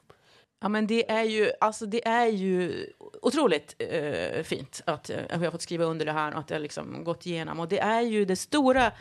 Ja, 0.61 0.69
men 0.69 0.87
det 0.87 1.11
är 1.11 1.23
ju, 1.23 1.51
alltså 1.61 1.87
det 1.87 2.09
är 2.09 2.27
ju 2.27 2.87
otroligt 3.23 3.75
eh, 3.79 4.43
fint 4.43 4.83
att, 4.85 5.11
att 5.11 5.41
vi 5.41 5.45
har 5.45 5.51
fått 5.53 5.63
skriva 5.63 5.85
under 5.85 6.07
det 6.07 6.13
här 6.13 6.33
och 6.33 6.39
att 6.39 6.49
det 6.49 6.55
har 6.55 6.61
liksom 6.61 7.05
gått 7.05 7.27
igenom. 7.27 7.61
Och 7.61 7.69
det 7.69 7.79
är 7.79 8.01
ju 8.01 8.25
det 8.25 8.37
stora... 8.37 8.93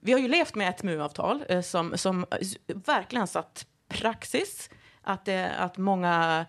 Vi 0.00 0.12
har 0.12 0.18
ju 0.18 0.28
levt 0.28 0.54
med 0.54 0.68
ett 0.68 0.82
MU-avtal 0.82 1.44
eh, 1.48 1.60
som, 1.60 1.98
som 1.98 2.26
verkligen 2.66 3.26
satt 3.26 3.66
praxis. 3.88 4.70
Att, 5.02 5.24
det, 5.24 5.50
att 5.50 5.76
många 5.76 6.46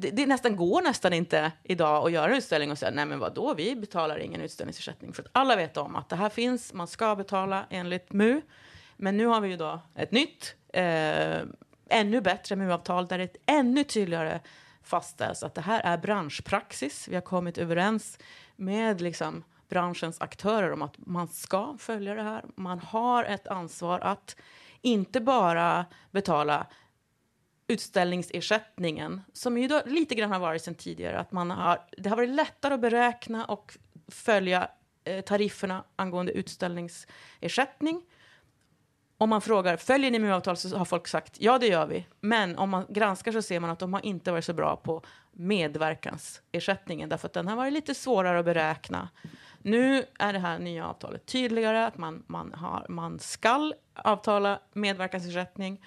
det, 0.00 0.10
det, 0.10 0.26
nästan 0.26 0.56
går 0.56 0.82
nästan 0.82 1.12
inte 1.12 1.52
idag 1.62 2.06
att 2.06 2.12
göra 2.12 2.30
en 2.30 2.36
utställning 2.36 2.70
och 2.70 2.78
säga 2.78 2.90
nej 2.90 3.06
men 3.06 3.18
vadå, 3.18 3.54
vi 3.54 3.76
betalar 3.76 4.18
ingen 4.18 4.40
utställningsersättning. 4.40 5.12
För 5.12 5.22
att 5.22 5.28
alla 5.32 5.56
vet 5.56 5.76
om 5.76 5.96
att 5.96 6.08
det 6.08 6.16
här 6.16 6.28
finns, 6.28 6.72
man 6.72 6.86
ska 6.86 7.16
betala 7.16 7.66
enligt 7.70 8.12
MU. 8.12 8.40
Men 8.96 9.16
nu 9.16 9.26
har 9.26 9.40
vi 9.40 9.48
ju 9.48 9.56
då 9.56 9.80
ett 9.94 10.12
nytt, 10.12 10.54
eh, 10.72 11.40
ännu 11.88 12.20
bättre 12.20 12.56
MU-avtal 12.56 13.06
där 13.06 13.18
det 13.18 13.36
ännu 13.46 13.84
tydligare 13.84 14.40
fastställs 14.82 15.42
att 15.42 15.54
det 15.54 15.60
här 15.60 15.80
är 15.80 15.98
branschpraxis. 15.98 17.08
Vi 17.08 17.14
har 17.14 17.22
kommit 17.22 17.58
överens 17.58 18.18
med 18.56 19.00
liksom 19.00 19.44
branschens 19.68 20.20
aktörer 20.20 20.72
om 20.72 20.82
att 20.82 20.94
man 20.98 21.28
ska 21.28 21.76
följa 21.78 22.14
det 22.14 22.22
här. 22.22 22.44
Man 22.54 22.78
har 22.78 23.24
ett 23.24 23.48
ansvar 23.48 24.00
att 24.00 24.36
inte 24.80 25.20
bara 25.20 25.86
betala 26.10 26.66
utställningsersättningen, 27.70 29.20
som 29.32 29.58
ju 29.58 29.68
då 29.68 29.82
lite 29.86 30.14
grann 30.14 30.32
har 30.32 30.38
varit 30.38 30.62
sen 30.62 30.74
tidigare, 30.74 31.18
att 31.18 31.32
man 31.32 31.50
har, 31.50 31.78
det 31.98 32.08
har 32.08 32.16
varit 32.16 32.30
lättare 32.30 32.74
att 32.74 32.80
beräkna 32.80 33.44
och 33.44 33.78
följa 34.08 34.68
eh, 35.04 35.20
tarifferna 35.20 35.84
angående 35.96 36.32
utställningsersättning. 36.32 38.02
Om 39.18 39.30
man 39.30 39.40
frågar, 39.40 39.76
följer 39.76 40.10
ni 40.10 40.18
MU-avtal 40.18 40.56
så 40.56 40.76
har 40.76 40.84
folk 40.84 41.08
sagt, 41.08 41.36
ja 41.40 41.58
det 41.58 41.66
gör 41.66 41.86
vi. 41.86 42.06
Men 42.20 42.58
om 42.58 42.70
man 42.70 42.86
granskar 42.88 43.32
så 43.32 43.42
ser 43.42 43.60
man 43.60 43.70
att 43.70 43.78
de 43.78 43.92
har 43.92 44.06
inte 44.06 44.32
varit 44.32 44.44
så 44.44 44.52
bra 44.52 44.76
på 44.76 45.02
medverkansersättningen, 45.32 47.08
därför 47.08 47.26
att 47.26 47.32
den 47.32 47.48
har 47.48 47.56
varit 47.56 47.72
lite 47.72 47.94
svårare 47.94 48.38
att 48.38 48.44
beräkna. 48.44 49.08
Nu 49.58 50.04
är 50.18 50.32
det 50.32 50.38
här 50.38 50.58
nya 50.58 50.86
avtalet 50.86 51.26
tydligare, 51.26 51.86
att 51.86 51.98
man, 51.98 52.24
man, 52.26 52.52
har, 52.52 52.86
man 52.88 53.18
skall 53.18 53.74
avtala 53.94 54.60
medverkansersättning. 54.72 55.80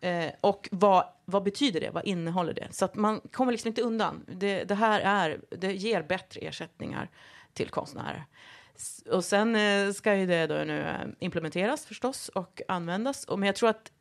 Eh, 0.00 0.32
och 0.40 0.68
vad, 0.72 1.04
vad 1.24 1.42
betyder 1.42 1.80
det? 1.80 1.90
Vad 1.90 2.06
innehåller 2.06 2.54
det? 2.54 2.68
Så 2.70 2.84
att 2.84 2.94
man 2.94 3.20
kommer 3.20 3.52
liksom 3.52 3.68
inte 3.68 3.82
undan. 3.82 4.24
Det, 4.28 4.64
det 4.64 4.74
här 4.74 5.00
är, 5.00 5.40
det 5.50 5.72
ger 5.72 6.02
bättre 6.02 6.40
ersättningar 6.40 7.10
till 7.52 7.68
konstnärer. 7.68 8.24
Och 9.10 9.24
sen 9.24 9.56
eh, 9.56 9.92
ska 9.92 10.14
ju 10.14 10.26
det 10.26 10.46
då 10.46 10.54
nu 10.54 10.80
eh, 10.80 11.08
implementeras 11.18 11.86
förstås 11.86 12.28
och 12.28 12.62
användas. 12.68 13.24
Och, 13.24 13.38
men 13.38 13.46
jag 13.46 13.56
tror 13.56 13.68
att 13.68 13.92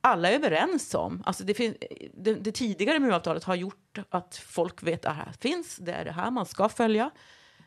alla 0.00 0.30
är 0.30 0.34
överens 0.34 0.94
om, 0.94 1.22
alltså 1.26 1.44
det, 1.44 1.54
fin, 1.54 1.74
det, 2.14 2.34
det 2.34 2.52
tidigare 2.52 2.98
MU-avtalet 2.98 3.44
har 3.44 3.54
gjort 3.54 3.98
att 4.10 4.36
folk 4.36 4.82
vet 4.82 4.94
att 4.94 5.02
det 5.02 5.22
här 5.22 5.32
finns, 5.40 5.76
det 5.76 5.92
är 5.92 6.04
det 6.04 6.12
här 6.12 6.30
man 6.30 6.46
ska 6.46 6.68
följa. 6.68 7.10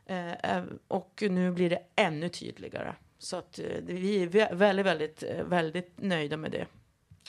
Eh, 0.06 0.32
eh 0.32 0.63
och 0.88 1.23
nu 1.30 1.52
blir 1.52 1.69
det 1.69 1.82
ännu 1.95 2.30
tydligare. 2.30 2.95
Så 3.19 3.38
att 3.38 3.60
eh, 3.60 3.65
vi 3.84 4.23
är 4.23 4.56
väldigt, 4.56 4.86
väldigt, 4.86 5.23
eh, 5.23 5.43
väldigt 5.43 5.93
nöjda 6.02 6.38
med 6.38 6.52
det 6.52 6.65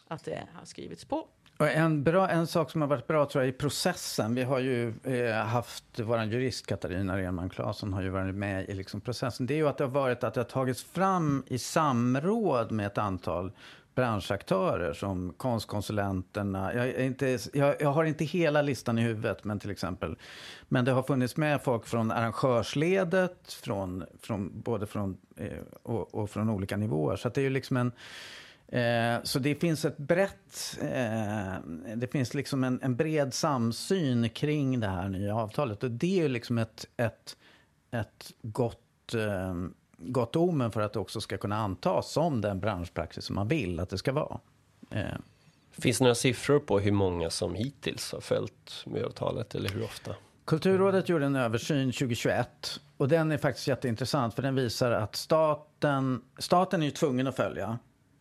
att 0.08 0.24
det 0.24 0.46
har 0.54 0.64
skrivits 0.64 1.04
på. 1.04 1.26
Och 1.58 1.68
en, 1.68 2.04
bra, 2.04 2.28
en 2.28 2.46
sak 2.46 2.70
som 2.70 2.80
har 2.80 2.88
varit 2.88 3.06
bra 3.06 3.26
tror 3.26 3.44
jag 3.44 3.48
i 3.48 3.52
processen, 3.52 4.34
vi 4.34 4.42
har 4.42 4.58
ju 4.58 4.94
eh, 5.04 5.34
haft, 5.34 5.84
vår 6.00 6.22
jurist 6.22 6.66
Katarina 6.66 7.18
Renman 7.18 7.50
Claesson 7.50 7.92
har 7.92 8.02
ju 8.02 8.08
varit 8.08 8.34
med 8.34 8.68
i 8.68 8.74
liksom 8.74 9.00
processen, 9.00 9.46
det 9.46 9.54
är 9.54 9.58
ju 9.58 9.68
att 9.68 9.78
det 9.78 9.84
har 9.84 9.90
varit 9.90 10.24
att 10.24 10.34
det 10.34 10.40
har 10.40 10.44
tagits 10.44 10.84
fram 10.84 11.44
i 11.46 11.58
samråd 11.58 12.72
med 12.72 12.86
ett 12.86 12.98
antal 12.98 13.52
branschaktörer 13.98 14.92
som 14.92 15.34
konstkonsulenterna. 15.36 16.74
Jag, 16.74 16.86
är 16.88 17.00
inte, 17.00 17.38
jag, 17.52 17.76
jag, 17.80 17.88
har 17.88 18.04
inte 18.04 18.24
hela 18.24 18.62
listan 18.62 18.98
i 18.98 19.02
huvudet, 19.02 19.44
men 19.44 19.58
till 19.58 19.70
exempel. 19.70 20.16
Men 20.68 20.84
det 20.84 20.92
har 20.92 21.02
funnits 21.02 21.36
med 21.36 21.62
folk 21.62 21.86
från 21.86 22.10
arrangörsledet, 22.10 23.52
från, 23.62 24.04
från, 24.22 24.60
både 24.60 24.86
från, 24.86 25.16
eh, 25.36 25.48
och, 25.82 26.14
och, 26.14 26.30
från 26.30 26.50
olika 26.50 26.76
nivåer. 26.76 27.16
Så 27.16 27.28
det 27.28 27.40
är 27.40 27.42
ju 27.42 27.50
liksom 27.50 27.76
en 27.76 27.92
Eh, 28.72 29.22
så 29.22 29.38
det 29.38 29.54
finns 29.54 29.84
ett 29.84 29.98
brett, 29.98 30.78
eh, 30.82 31.54
det 31.96 32.12
finns 32.12 32.34
liksom 32.34 32.64
en, 32.64 32.80
en, 32.82 32.96
bred 32.96 33.34
samsyn 33.34 34.28
kring 34.28 34.80
det 34.80 34.86
här 34.86 35.08
nya 35.08 35.36
avtalet. 35.36 35.82
Och 35.82 35.90
det 35.90 36.18
är 36.18 36.22
ju 36.22 36.28
liksom 36.28 36.58
ett, 36.58 36.86
ett, 36.96 37.36
ett 37.90 38.32
gott, 38.42 39.14
eh, 39.14 39.54
gott 39.96 40.36
omen 40.36 40.72
för 40.72 40.80
att 40.80 40.92
det 40.92 40.98
också 40.98 41.20
ska 41.20 41.36
kunna 41.36 41.56
antas 41.56 42.12
som 42.12 42.40
den 42.40 42.60
branschpraxis 42.60 43.24
som 43.24 43.36
man 43.36 43.48
vill 43.48 43.80
att 43.80 43.90
det 43.90 43.98
ska 43.98 44.12
vara. 44.12 44.40
Eh. 44.90 45.18
Finns 45.70 45.98
det 45.98 46.04
några 46.04 46.14
siffror 46.14 46.58
på 46.58 46.80
hur 46.80 46.92
många 46.92 47.30
som 47.30 47.54
hittills 47.54 48.12
har 48.12 48.20
följt 48.20 48.82
med 48.86 49.04
avtalet 49.04 49.54
eller 49.54 49.68
hur 49.68 49.84
ofta? 49.84 50.14
Kulturrådet 50.44 51.08
gjorde 51.08 51.26
en 51.26 51.36
översyn 51.36 51.92
2021 51.92 52.80
och 52.96 53.08
den 53.08 53.32
är 53.32 53.38
faktiskt 53.38 53.68
jätteintressant 53.68 54.34
för 54.34 54.42
den 54.42 54.54
visar 54.54 54.90
att 54.90 55.16
staten, 55.16 56.22
staten 56.38 56.82
är 56.82 56.86
ju 56.86 56.90
tvungen 56.90 57.26
att 57.26 57.36
följa 57.36 57.78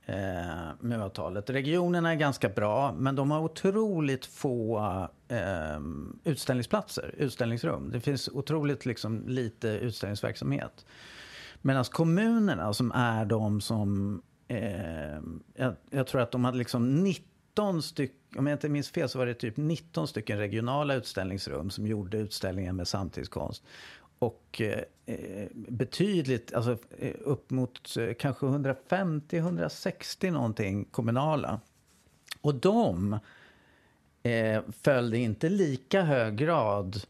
eh, 0.08 0.70
MU-avtalet. 0.80 1.50
Regionerna 1.50 2.12
är 2.12 2.16
ganska 2.16 2.50
bra, 2.50 2.94
men 2.94 3.16
de 3.16 3.32
har 3.32 3.40
otroligt 3.40 4.26
få 4.26 4.80
eh, 5.28 5.80
utställningsplatser, 6.24 7.16
utställningsrum. 7.18 7.90
Det 7.92 8.00
finns 8.00 8.30
otroligt 8.30 8.86
liksom, 8.86 9.28
lite 9.28 9.68
utställningsverksamhet. 9.68 10.86
Medan 11.62 11.84
kommunerna, 11.84 12.74
som 12.74 12.92
är 12.92 13.26
de 13.26 13.62
som... 13.62 14.22
Eh, 14.48 15.20
jag, 15.56 15.76
jag, 15.90 16.08
tror 16.08 16.22
att 16.22 16.32
de 16.32 16.46
hade 16.46 16.58
liksom 16.58 16.96
19 16.96 17.82
stycken, 17.82 18.40
om 18.40 18.48
jag 18.48 18.56
inte 18.56 18.70
minns 18.70 18.90
fel 18.90 19.10
så 19.10 19.18
var 19.18 19.26
det 19.26 19.34
typ 19.34 19.58
19 19.58 20.08
stycken 20.08 20.38
regionala 20.38 20.96
utställningsrum 20.96 21.70
som 21.70 21.88
gjorde 21.88 22.18
utställningar 22.18 22.74
med 22.74 22.88
samtidskonst. 22.88 23.64
Och 24.20 24.62
eh, 24.62 24.84
eh, 25.06 25.48
betydligt, 25.54 26.54
alltså 26.54 26.78
eh, 27.00 27.16
upp 27.20 27.50
mot 27.50 27.98
eh, 27.98 28.14
kanske 28.14 28.46
150-160 28.46 30.32
någonting 30.32 30.86
kommunala. 30.86 31.60
Och 32.42 32.56
de 32.56 33.20
eh, 34.24 34.62
följde 34.82 35.18
inte 35.18 35.50
lika 35.50 36.02
hög 36.02 36.36
grad 36.36 37.02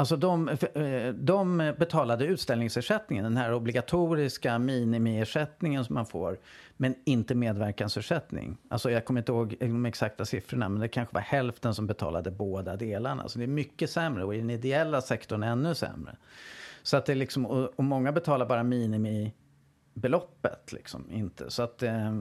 Alltså 0.00 0.16
de, 0.16 0.48
eh, 0.48 1.14
de 1.14 1.74
betalade 1.78 2.24
utställningsersättningen, 2.24 3.24
den 3.24 3.36
här 3.36 3.52
obligatoriska 3.52 4.58
minimiersättningen 4.58 5.84
som 5.84 5.94
man 5.94 6.06
får, 6.06 6.38
men 6.76 6.94
inte 7.04 7.34
medverkansersättning. 7.34 8.56
Alltså 8.68 8.90
jag 8.90 9.04
kommer 9.04 9.20
inte 9.20 9.32
ihåg 9.32 9.56
de 9.60 9.86
exakta 9.86 10.24
siffrorna, 10.24 10.68
men 10.68 10.80
det 10.80 10.88
kanske 10.88 11.14
var 11.14 11.20
hälften 11.20 11.74
som 11.74 11.86
betalade 11.86 12.30
båda 12.30 12.76
delarna. 12.76 13.28
Så 13.28 13.38
det 13.38 13.44
är 13.44 13.48
mycket 13.48 13.90
sämre 13.90 14.24
och 14.24 14.34
i 14.34 14.38
den 14.38 14.50
ideella 14.50 15.00
sektorn 15.00 15.42
ännu 15.42 15.74
sämre. 15.74 16.16
Så 16.82 16.96
att 16.96 17.06
det 17.06 17.12
är 17.12 17.16
liksom, 17.16 17.46
och, 17.46 17.84
många 17.84 18.12
betalar 18.12 18.46
bara 18.46 18.62
minimibeloppet, 18.62 20.72
liksom, 20.72 21.10
inte. 21.10 21.50
Så 21.50 21.62
att 21.62 21.82
eh, 21.82 22.08
eh 22.08 22.14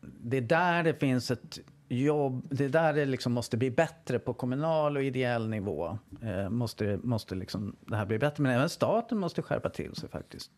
det 0.00 0.36
är 0.36 0.40
där 0.40 0.82
det 0.82 0.94
finns 0.94 1.30
ett 1.30 1.58
jobb, 1.98 2.46
det 2.50 2.64
är 2.64 2.68
där 2.68 2.92
det 2.92 3.04
liksom 3.04 3.32
måste 3.32 3.56
bli 3.56 3.70
bättre 3.70 4.18
på 4.18 4.34
kommunal 4.34 4.96
och 4.96 5.02
ideell 5.02 5.48
nivå. 5.48 5.98
Eh, 6.22 6.48
måste 6.48 6.98
måste 7.02 7.34
liksom 7.34 7.76
det 7.80 7.96
här 7.96 8.06
bli 8.06 8.18
bättre. 8.18 8.42
Men 8.42 8.52
även 8.52 8.68
staten 8.68 9.18
måste 9.18 9.42
skärpa 9.42 9.68
till 9.68 9.94
sig 9.94 10.08
faktiskt. 10.08 10.50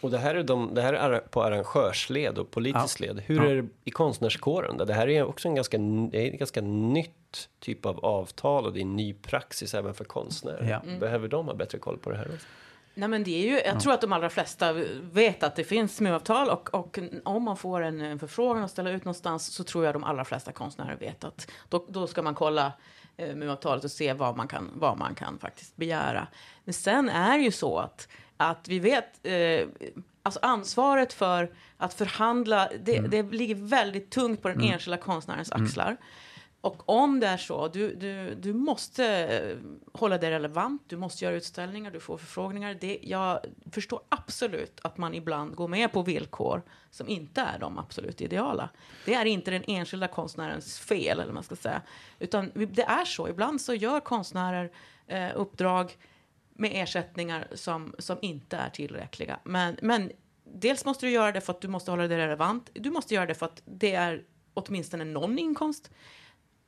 Och 0.00 0.10
det 0.10 0.18
här 0.18 0.34
är, 0.34 0.42
de, 0.42 0.74
det 0.74 0.82
här 0.82 0.92
är 0.92 1.20
på 1.20 1.42
arrangörsled 1.42 2.38
och 2.38 2.50
politiskt 2.50 3.00
ja. 3.00 3.06
led. 3.06 3.22
Hur 3.26 3.36
ja. 3.36 3.50
är 3.50 3.62
det 3.62 3.68
i 3.84 3.90
konstnärskåren? 3.90 4.76
Det 4.86 4.94
här 4.94 5.08
är 5.08 5.24
också 5.24 5.48
en 5.48 5.54
ganska, 5.54 5.78
det 5.78 6.28
är 6.28 6.30
en 6.30 6.38
ganska 6.38 6.60
nytt 6.60 7.48
typ 7.58 7.86
av 7.86 8.04
avtal 8.04 8.66
och 8.66 8.72
det 8.72 8.80
är 8.80 8.82
en 8.82 8.96
ny 8.96 9.14
praxis 9.14 9.74
även 9.74 9.94
för 9.94 10.04
konstnärer. 10.04 10.70
Ja. 10.70 10.80
Mm. 10.80 11.00
Behöver 11.00 11.28
de 11.28 11.46
ha 11.46 11.54
bättre 11.54 11.78
koll 11.78 11.98
på 11.98 12.10
det 12.10 12.16
här? 12.16 12.26
Också? 12.34 12.46
Nej, 12.98 13.08
men 13.08 13.24
det 13.24 13.30
är 13.30 13.46
ju, 13.46 13.52
jag 13.52 13.74
ja. 13.76 13.80
tror 13.80 13.92
att 13.92 14.00
de 14.00 14.12
allra 14.12 14.30
flesta 14.30 14.72
vet 15.12 15.42
att 15.42 15.56
det 15.56 15.64
finns 15.64 15.96
SMU-avtal 15.96 16.48
och, 16.48 16.74
och 16.74 16.98
om 17.24 17.42
man 17.42 17.56
får 17.56 17.80
en 17.80 18.18
förfrågan 18.18 18.64
att 18.64 18.70
ställa 18.70 18.90
ut 18.90 19.04
någonstans 19.04 19.46
så 19.46 19.64
tror 19.64 19.84
jag 19.84 19.94
de 19.94 20.04
allra 20.04 20.24
flesta 20.24 20.52
konstnärer 20.52 20.96
vet 20.96 21.24
att 21.24 21.50
då, 21.68 21.86
då 21.88 22.06
ska 22.06 22.22
man 22.22 22.34
kolla 22.34 22.72
eh, 23.16 23.34
MU-avtalet 23.34 23.84
och 23.84 23.90
se 23.90 24.12
vad 24.12 24.36
man, 24.36 24.48
kan, 24.48 24.70
vad 24.74 24.98
man 24.98 25.14
kan 25.14 25.38
faktiskt 25.38 25.76
begära. 25.76 26.26
Men 26.64 26.74
sen 26.74 27.08
är 27.08 27.38
det 27.38 27.44
ju 27.44 27.52
så 27.52 27.78
att, 27.78 28.08
att 28.36 28.68
vi 28.68 28.78
vet, 28.78 29.26
eh, 29.26 29.68
alltså 30.22 30.40
ansvaret 30.42 31.12
för 31.12 31.52
att 31.76 31.94
förhandla, 31.94 32.68
det, 32.80 32.96
mm. 32.96 33.10
det 33.10 33.22
ligger 33.22 33.54
väldigt 33.54 34.10
tungt 34.10 34.42
på 34.42 34.48
den 34.48 34.58
mm. 34.58 34.72
enskilda 34.72 34.96
konstnärens 34.96 35.52
mm. 35.52 35.64
Och 36.60 36.88
om 36.88 37.20
det 37.20 37.26
är 37.26 37.36
så, 37.36 37.68
du, 37.68 37.94
du, 37.94 38.34
du 38.34 38.52
måste 38.52 39.06
eh, 39.06 39.56
hålla 39.92 40.18
det 40.18 40.30
relevant, 40.30 40.82
du 40.86 40.96
måste 40.96 41.24
göra 41.24 41.34
utställningar, 41.34 41.90
du 41.90 42.00
får 42.00 42.18
förfrågningar. 42.18 42.78
Det, 42.80 42.98
jag 43.02 43.40
förstår 43.72 44.00
absolut 44.08 44.80
att 44.82 44.98
man 44.98 45.14
ibland 45.14 45.54
går 45.54 45.68
med 45.68 45.92
på 45.92 46.02
villkor 46.02 46.62
som 46.90 47.08
inte 47.08 47.40
är 47.40 47.58
de 47.58 47.78
absolut 47.78 48.20
ideala. 48.20 48.70
Det 49.04 49.14
är 49.14 49.24
inte 49.24 49.50
den 49.50 49.64
enskilda 49.66 50.08
konstnärens 50.08 50.78
fel, 50.78 51.20
eller 51.20 51.32
man 51.32 51.42
ska 51.42 51.56
säga. 51.56 51.82
Utan 52.18 52.52
det 52.54 52.82
är 52.82 53.04
så, 53.04 53.28
ibland 53.28 53.60
så 53.60 53.74
gör 53.74 54.00
konstnärer 54.00 54.70
eh, 55.06 55.30
uppdrag 55.34 55.96
med 56.50 56.70
ersättningar 56.74 57.48
som, 57.54 57.94
som 57.98 58.18
inte 58.22 58.56
är 58.56 58.70
tillräckliga. 58.70 59.40
Men, 59.44 59.76
men 59.82 60.12
dels 60.44 60.84
måste 60.84 61.06
du 61.06 61.12
göra 61.12 61.32
det 61.32 61.40
för 61.40 61.52
att 61.52 61.60
du 61.60 61.68
måste 61.68 61.90
hålla 61.90 62.08
det 62.08 62.18
relevant. 62.18 62.70
Du 62.72 62.90
måste 62.90 63.14
göra 63.14 63.26
det 63.26 63.34
för 63.34 63.46
att 63.46 63.62
det 63.64 63.94
är 63.94 64.24
åtminstone 64.54 65.04
någon 65.04 65.38
inkomst. 65.38 65.90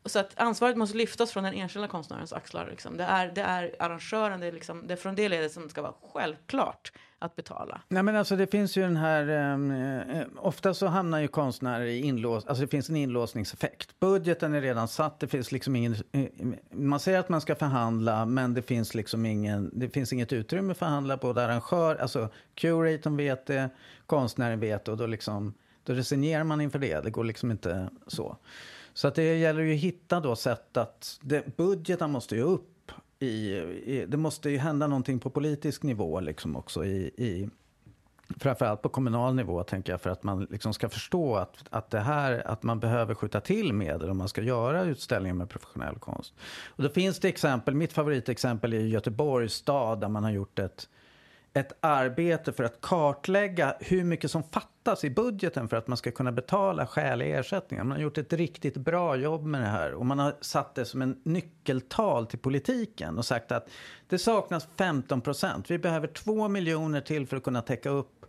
Så 0.04 0.18
att 0.18 0.40
ansvaret 0.40 0.76
måste 0.76 0.96
lyftas 0.96 1.32
från 1.32 1.44
den 1.44 1.54
enskilda 1.54 1.88
konstnärens 1.88 2.32
axlar. 2.32 2.68
Liksom. 2.70 2.96
Det, 2.96 3.04
är, 3.04 3.32
det 3.34 3.40
är 3.40 3.74
arrangören, 3.78 4.40
det 4.40 4.46
är, 4.46 4.52
liksom, 4.52 4.86
det 4.86 4.94
är 4.94 4.96
från 4.96 5.14
det 5.14 5.28
ledet 5.28 5.52
som 5.52 5.68
ska 5.68 5.82
vara 5.82 5.94
självklart 6.12 6.92
att 7.18 7.36
betala. 7.36 7.80
Nej 7.88 8.02
men 8.02 8.16
alltså 8.16 8.36
det 8.36 8.46
finns 8.46 8.76
ju 8.76 8.82
den 8.82 8.96
här, 8.96 9.28
ehm, 9.28 9.70
eh, 9.70 10.26
ofta 10.36 10.74
så 10.74 10.86
hamnar 10.86 11.18
ju 11.18 11.28
konstnärer 11.28 11.84
i 11.84 11.98
inlås, 11.98 12.46
alltså 12.46 12.62
det 12.62 12.68
finns 12.68 12.88
en 12.88 12.96
inlåsningseffekt. 12.96 14.00
Budgeten 14.00 14.54
är 14.54 14.60
redan 14.60 14.88
satt, 14.88 15.20
det 15.20 15.28
finns 15.28 15.52
liksom 15.52 15.76
ingen, 15.76 15.96
eh, 16.12 16.26
man 16.70 17.00
säger 17.00 17.18
att 17.18 17.28
man 17.28 17.40
ska 17.40 17.54
förhandla 17.54 18.26
men 18.26 18.54
det 18.54 18.62
finns 18.62 18.94
liksom 18.94 19.26
ingen, 19.26 19.70
det 19.72 19.88
finns 19.88 20.12
inget 20.12 20.32
utrymme 20.32 20.72
att 20.72 20.78
förhandla. 20.78 21.16
Både 21.16 21.44
arrangör, 21.44 21.96
alltså 21.96 22.28
curatorn 22.54 23.16
vet 23.16 23.46
det, 23.46 23.70
konstnären 24.06 24.60
vet 24.60 24.84
det 24.84 24.90
och 24.90 24.98
då 24.98 25.06
liksom, 25.06 25.54
då 25.84 25.92
resignerar 25.92 26.44
man 26.44 26.60
inför 26.60 26.78
det. 26.78 27.04
Det 27.04 27.10
går 27.10 27.24
liksom 27.24 27.50
inte 27.50 27.90
så. 28.06 28.36
Så 28.94 29.08
att 29.08 29.14
det 29.14 29.38
gäller 29.38 29.62
ju 29.62 29.74
att 29.74 29.80
hitta 29.80 30.20
då 30.20 30.36
sätt 30.36 30.76
att, 30.76 31.18
det, 31.22 31.56
budgeten 31.56 32.10
måste 32.10 32.36
ju 32.36 32.42
upp. 32.42 32.92
I, 33.18 33.26
i, 33.26 34.06
det 34.08 34.16
måste 34.16 34.50
ju 34.50 34.58
hända 34.58 34.86
någonting 34.86 35.18
på 35.18 35.30
politisk 35.30 35.82
nivå 35.82 36.20
liksom 36.20 36.56
också 36.56 36.84
i, 36.84 37.10
i 37.16 37.48
Framförallt 38.38 38.82
på 38.82 38.88
kommunal 38.88 39.34
nivå 39.34 39.62
tänker 39.62 39.92
jag 39.92 40.00
för 40.00 40.10
att 40.10 40.22
man 40.22 40.46
liksom 40.50 40.74
ska 40.74 40.88
förstå 40.88 41.36
att, 41.36 41.64
att 41.70 41.90
det 41.90 42.00
här 42.00 42.46
att 42.46 42.62
man 42.62 42.80
behöver 42.80 43.14
skjuta 43.14 43.40
till 43.40 43.72
medel 43.72 44.10
om 44.10 44.18
man 44.18 44.28
ska 44.28 44.42
göra 44.42 44.82
utställningar 44.82 45.34
med 45.34 45.48
professionell 45.48 45.98
konst. 45.98 46.34
Och 46.68 46.82
då 46.82 46.88
finns 46.88 47.20
det 47.20 47.28
exempel, 47.28 47.74
mitt 47.74 47.92
favoritexempel 47.92 48.72
är 48.72 48.80
Göteborgs 48.80 49.52
stad 49.52 50.00
där 50.00 50.08
man 50.08 50.24
har 50.24 50.30
gjort 50.30 50.58
ett 50.58 50.88
ett 51.54 51.72
arbete 51.80 52.52
för 52.52 52.64
att 52.64 52.80
kartlägga 52.80 53.76
hur 53.80 54.04
mycket 54.04 54.30
som 54.30 54.42
fattas 54.42 55.04
i 55.04 55.10
budgeten 55.10 55.68
för 55.68 55.76
att 55.76 55.86
man 55.86 55.96
ska 55.96 56.10
kunna 56.10 56.32
betala 56.32 56.86
skäliga 56.86 57.38
ersättningar. 57.38 57.84
Man 57.84 57.96
har 57.96 58.02
gjort 58.02 58.18
ett 58.18 58.32
riktigt 58.32 58.76
bra 58.76 59.16
jobb 59.16 59.44
med 59.44 59.60
det 59.60 59.66
här 59.66 59.92
och 59.92 60.06
man 60.06 60.18
har 60.18 60.34
satt 60.40 60.74
det 60.74 60.84
som 60.84 61.02
en 61.02 61.20
nyckeltal 61.22 62.26
till 62.26 62.38
politiken 62.38 63.18
och 63.18 63.24
sagt 63.24 63.52
att 63.52 63.68
det 64.08 64.18
saknas 64.18 64.68
15 64.76 65.20
procent. 65.20 65.70
Vi 65.70 65.78
behöver 65.78 66.06
2 66.06 66.48
miljoner 66.48 67.00
till 67.00 67.26
för 67.26 67.36
att 67.36 67.42
kunna 67.42 67.62
täcka 67.62 67.90
upp 67.90 68.26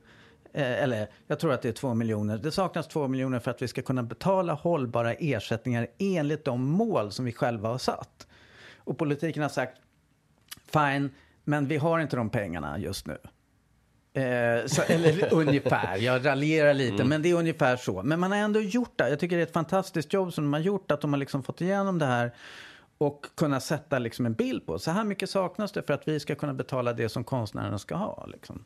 eh, 0.54 0.84
eller 0.84 1.08
jag 1.28 1.40
tror 1.40 1.54
att 1.54 1.62
det 1.62 1.70
är 1.70 1.74
2 1.74 1.94
miljoner. 1.94 2.38
Det 2.38 2.52
saknas 2.52 2.88
2 2.88 3.08
miljoner 3.08 3.40
för 3.40 3.52
att 3.52 3.62
vi 3.62 3.68
ska 3.68 3.82
kunna 3.82 4.04
betala 4.04 4.54
hållbara 4.54 5.14
ersättningar 5.14 5.88
enligt 5.98 6.46
de 6.46 6.66
mål 6.66 7.12
som 7.12 7.26
vi 7.26 7.32
själva 7.32 7.70
har 7.70 7.78
satt. 7.78 8.28
Och 8.78 8.98
politiken 8.98 9.44
har 9.44 9.50
sagt, 9.50 9.78
fine, 10.74 11.10
men 11.44 11.68
vi 11.68 11.78
har 11.78 12.00
inte 12.00 12.16
de 12.16 12.30
pengarna 12.30 12.80
just 12.80 13.08
nu. 13.08 13.18
Eh, 14.14 14.66
så, 14.66 14.82
eller 14.82 15.34
ungefär, 15.34 15.98
jag 15.98 16.26
raljerar 16.26 16.74
lite, 16.74 16.96
mm. 16.96 17.08
men 17.08 17.22
det 17.22 17.30
är 17.30 17.34
ungefär 17.34 17.78
så. 17.78 18.04
Men 18.04 18.20
man 18.20 18.32
har 18.32 18.38
ändå 18.38 18.62
gjort 18.62 18.94
det. 18.96 19.10
Jag 19.10 19.20
tycker 19.20 19.36
det 19.36 19.42
är 19.42 19.48
ett 19.48 19.54
fantastiskt 19.54 20.14
jobb 20.14 20.34
som 20.34 20.44
de 20.44 20.54
har 20.54 20.60
gjort, 20.60 20.92
att 20.92 21.02
de 21.02 21.14
har 21.14 21.18
liksom 21.18 21.44
fått 21.44 21.62
igenom 21.62 22.00
det 22.00 22.06
här 22.06 22.32
och 22.98 23.26
kunna 23.36 23.60
sätta 23.60 24.00
liksom 24.00 24.26
en 24.26 24.34
bild 24.34 24.66
på. 24.66 24.80
Så 24.80 24.92
här 24.92 25.04
mycket 25.04 25.30
saknas 25.30 25.72
det 25.72 25.84
för 25.84 25.94
att 25.94 26.08
vi 26.08 26.20
ska 26.20 26.36
kunna 26.36 26.54
betala 26.54 26.94
det 26.94 27.10
som 27.10 27.24
konstnärerna 27.24 27.80
ska 27.80 27.96
ha. 27.96 28.26
Liksom. 28.26 28.66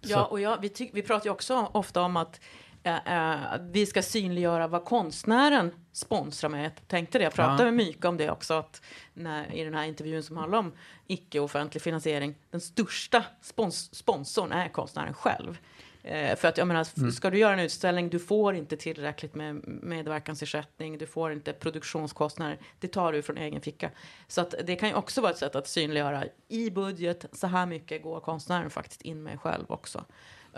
Ja, 0.00 0.24
och 0.24 0.40
ja, 0.40 0.58
vi, 0.62 0.90
vi 0.92 1.02
pratar 1.02 1.24
ju 1.24 1.30
också 1.30 1.68
ofta 1.72 2.02
om 2.02 2.16
att 2.16 2.40
eh, 2.84 3.60
vi 3.60 3.86
ska 3.86 4.02
synliggöra 4.02 4.66
vad 4.66 4.84
konstnären 4.84 5.70
sponsrar 5.92 6.50
med. 6.50 6.64
Jag 6.64 6.88
tänkte 6.88 7.18
det, 7.18 7.24
jag 7.24 7.34
pratade 7.34 7.62
ja. 7.62 7.64
med 7.64 7.74
Myka 7.74 8.08
om 8.08 8.16
det 8.16 8.30
också, 8.30 8.54
att 8.54 8.82
när, 9.14 9.54
i 9.54 9.64
den 9.64 9.74
här 9.74 9.84
intervjun 9.84 10.22
som 10.22 10.36
handlar 10.36 10.58
om 10.58 10.72
icke-offentlig 11.06 11.82
finansiering, 11.82 12.34
den 12.50 12.60
största 12.60 13.24
spons 13.42 13.94
sponsorn 13.94 14.52
är 14.52 14.68
konstnären 14.68 15.14
själv. 15.14 15.58
Eh, 16.04 16.36
för 16.36 16.48
att 16.48 16.58
jag 16.58 16.68
menar, 16.68 16.86
mm. 16.96 17.12
ska 17.12 17.30
du 17.30 17.38
göra 17.38 17.52
en 17.52 17.60
utställning, 17.60 18.08
du 18.08 18.18
får 18.18 18.54
inte 18.54 18.76
tillräckligt 18.76 19.34
med 19.34 19.54
medverkansersättning, 19.66 20.98
du 20.98 21.06
får 21.06 21.32
inte 21.32 21.52
produktionskostnader, 21.52 22.58
det 22.78 22.88
tar 22.88 23.12
du 23.12 23.22
från 23.22 23.38
egen 23.38 23.60
ficka. 23.60 23.90
Så 24.28 24.40
att 24.40 24.54
det 24.64 24.76
kan 24.76 24.88
ju 24.88 24.94
också 24.94 25.20
vara 25.20 25.32
ett 25.32 25.38
sätt 25.38 25.56
att 25.56 25.68
synliggöra 25.68 26.24
i 26.48 26.70
budget, 26.70 27.26
så 27.32 27.46
här 27.46 27.66
mycket 27.66 28.02
går 28.02 28.20
konstnären 28.20 28.70
faktiskt 28.70 29.02
in 29.02 29.22
med 29.22 29.40
själv 29.40 29.64
också. 29.68 30.04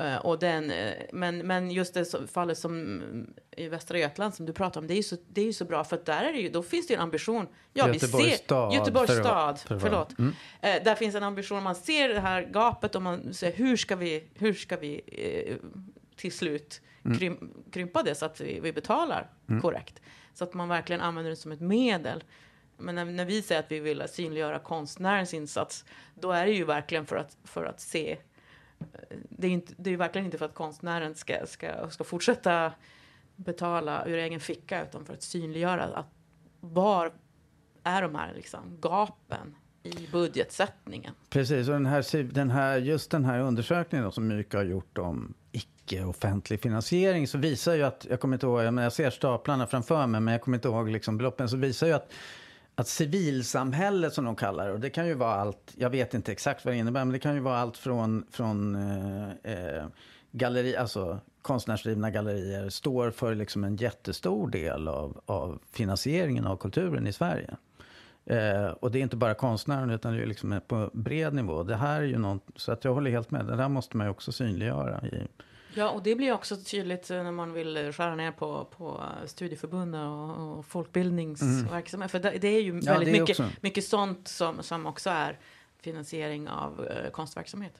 Uh, 0.00 0.16
och 0.16 0.38
den, 0.38 0.70
uh, 0.70 0.92
men, 1.12 1.38
men 1.38 1.70
just 1.70 1.94
det 1.94 2.30
fallet 2.32 2.58
som 2.58 3.02
i 3.56 3.68
Västra 3.68 3.98
Götaland 3.98 4.34
som 4.34 4.46
du 4.46 4.52
pratar 4.52 4.80
om, 4.80 4.86
det 4.86 4.94
är 4.94 4.96
ju 4.96 5.02
så, 5.02 5.16
det 5.28 5.48
är 5.48 5.52
så 5.52 5.64
bra 5.64 5.84
för 5.84 6.00
där 6.04 6.24
är 6.24 6.32
det 6.32 6.38
ju, 6.38 6.48
då 6.48 6.62
finns 6.62 6.86
det 6.86 6.92
ju 6.92 6.96
en 6.96 7.02
ambition. 7.02 7.46
Ja, 7.72 7.88
Göteborgs 7.88 8.26
vi 8.26 8.30
ser, 8.30 8.36
stad. 8.36 8.74
Göteborgs 8.74 9.10
för, 9.10 9.20
stad, 9.20 9.58
för, 9.58 9.78
förlåt. 9.78 10.18
Mm. 10.18 10.30
Uh, 10.30 10.84
där 10.84 10.94
finns 10.94 11.14
en 11.14 11.22
ambition, 11.22 11.62
man 11.62 11.74
ser 11.74 12.08
det 12.08 12.20
här 12.20 12.42
gapet 12.42 12.94
och 12.94 13.02
man 13.02 13.34
säger 13.34 13.56
hur 13.56 13.76
ska 13.76 13.96
vi, 13.96 14.24
hur 14.34 14.54
ska 14.54 14.76
vi 14.76 15.00
till 16.16 16.32
slut 16.32 16.80
mm. 17.04 17.18
krym, 17.18 17.52
krympa 17.72 18.02
det 18.02 18.14
så 18.14 18.26
att 18.26 18.40
vi, 18.40 18.60
vi 18.60 18.72
betalar 18.72 19.30
mm. 19.48 19.62
korrekt. 19.62 20.00
Så 20.34 20.44
att 20.44 20.54
man 20.54 20.68
verkligen 20.68 21.00
använder 21.00 21.30
det 21.30 21.36
som 21.36 21.52
ett 21.52 21.60
medel. 21.60 22.24
Men 22.76 22.94
när, 22.94 23.04
när 23.04 23.24
vi 23.24 23.42
säger 23.42 23.60
att 23.60 23.72
vi 23.72 23.80
vill 23.80 24.02
synliggöra 24.08 24.58
konstnärens 24.58 25.34
insats, 25.34 25.84
då 26.14 26.32
är 26.32 26.46
det 26.46 26.52
ju 26.52 26.64
verkligen 26.64 27.06
för 27.06 27.16
att, 27.16 27.36
för 27.44 27.64
att 27.64 27.80
se 27.80 28.16
det 29.10 29.46
är, 29.46 29.50
inte, 29.50 29.72
det 29.76 29.90
är 29.90 29.96
verkligen 29.96 30.24
inte 30.24 30.38
för 30.38 30.44
att 30.44 30.54
konstnären 30.54 31.14
ska, 31.14 31.46
ska, 31.46 31.90
ska 31.90 32.04
fortsätta 32.04 32.72
betala 33.36 34.06
ur 34.06 34.18
egen 34.18 34.40
ficka 34.40 34.82
utan 34.82 35.04
för 35.04 35.14
att 35.14 35.22
synliggöra 35.22 35.84
att 35.84 36.06
var 36.60 37.12
är 37.82 38.02
de 38.02 38.14
här 38.14 38.34
liksom, 38.34 38.80
gapen 38.80 39.56
i 39.82 40.08
budgetsättningen. 40.12 41.14
Precis, 41.30 41.68
och 41.68 41.74
den 41.74 41.86
här, 41.86 42.22
den 42.22 42.50
här, 42.50 42.78
just 42.78 43.10
den 43.10 43.24
här 43.24 43.40
undersökningen 43.40 44.12
som 44.12 44.28
Myka 44.28 44.56
har 44.56 44.64
gjort 44.64 44.98
om 44.98 45.34
icke-offentlig 45.52 46.60
finansiering 46.60 47.26
så 47.26 47.38
visar 47.38 47.74
ju 47.74 47.82
att, 47.82 48.06
jag 48.10 48.20
kommer 48.20 48.36
inte 48.36 48.46
ihåg, 48.46 48.62
jag 48.62 48.92
ser 48.92 49.10
staplarna 49.10 49.66
framför 49.66 50.06
mig 50.06 50.20
men 50.20 50.32
jag 50.32 50.42
kommer 50.42 50.56
inte 50.56 50.68
ihåg 50.68 50.88
liksom 50.88 51.16
beloppen, 51.16 51.48
så 51.48 51.56
visar 51.56 51.86
ju 51.86 51.92
att 51.92 52.12
att 52.78 52.88
civilsamhället 52.88 54.12
som 54.12 54.24
de 54.24 54.36
kallar 54.36 54.66
det, 54.66 54.72
och 54.72 54.80
det 54.80 54.90
kan 54.90 55.06
ju 55.06 55.14
vara 55.14 55.34
allt, 55.34 55.74
jag 55.76 55.90
vet 55.90 56.14
inte 56.14 56.32
exakt 56.32 56.64
vad 56.64 56.74
det 56.74 56.78
innebär, 56.78 57.04
men 57.04 57.12
det 57.12 57.18
kan 57.18 57.34
ju 57.34 57.40
vara 57.40 57.58
allt 57.58 57.76
från, 57.76 58.26
från 58.30 58.74
eh, 58.74 59.52
eh 59.52 59.86
galleri, 60.32 60.76
alltså 60.76 61.20
konstnärsdrivna 61.42 62.10
gallerier, 62.10 62.68
står 62.68 63.10
för 63.10 63.34
liksom 63.34 63.64
en 63.64 63.76
jättestor 63.76 64.50
del 64.50 64.88
av, 64.88 65.20
av 65.26 65.58
finansieringen 65.72 66.46
av 66.46 66.56
kulturen 66.56 67.06
i 67.06 67.12
Sverige. 67.12 67.56
Eh, 68.26 68.66
och 68.66 68.90
det 68.90 68.98
är 68.98 69.02
inte 69.02 69.16
bara 69.16 69.34
konstnären 69.34 69.90
utan 69.90 70.14
det 70.14 70.22
är 70.22 70.26
liksom 70.26 70.60
på 70.66 70.90
bred 70.92 71.34
nivå. 71.34 71.62
Det 71.62 71.76
här 71.76 72.02
är 72.02 72.06
ju 72.06 72.18
något, 72.18 72.42
så 72.56 72.72
att 72.72 72.84
jag 72.84 72.94
håller 72.94 73.10
helt 73.10 73.30
med, 73.30 73.46
det 73.46 73.56
där 73.56 73.68
måste 73.68 73.96
man 73.96 74.06
ju 74.06 74.10
också 74.10 74.32
synliggöra 74.32 75.06
i, 75.06 75.26
Ja, 75.76 75.90
och 75.90 76.02
det 76.02 76.14
blir 76.14 76.32
också 76.32 76.56
tydligt 76.56 77.10
när 77.10 77.32
man 77.32 77.52
vill 77.52 77.92
skära 77.92 78.14
ner 78.14 78.32
på, 78.32 78.64
på 78.76 79.04
studieförbunden 79.26 80.06
och, 80.06 80.58
och 80.58 80.66
folkbildningsverksamhet. 80.66 82.14
Mm. 82.14 82.32
För 82.32 82.38
det, 82.40 82.48
är 82.48 82.60
ju 82.60 82.80
ja, 82.84 82.92
väldigt 82.92 83.14
är 83.14 83.20
mycket, 83.20 83.62
mycket 83.62 83.84
sånt 83.84 84.28
som, 84.28 84.62
som 84.62 84.86
också 84.86 85.10
är 85.10 85.38
finansiering 85.80 86.48
av 86.48 86.86
eh, 86.86 87.10
konstverksamhet. 87.10 87.74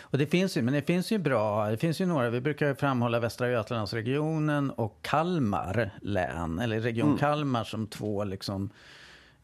Och 0.00 0.18
det 0.18 0.26
finns 0.26 0.56
ju, 0.56 0.62
men 0.62 0.74
det 0.74 0.82
finns 0.82 1.12
ju 1.12 1.18
bra, 1.18 1.70
det 1.70 1.76
finns 1.76 2.00
ju 2.00 2.06
några, 2.06 2.30
vi 2.30 2.40
brukar 2.40 2.74
framhålla 2.74 3.20
Västra 3.20 3.50
Götalandsregionen 3.50 4.70
och 4.70 4.98
Kalmar 5.02 5.90
län, 6.02 6.58
eller 6.58 6.80
Region 6.80 7.08
mm. 7.08 7.18
Kalmar 7.18 7.64
som 7.64 7.86
två 7.86 8.24
liksom, 8.24 8.70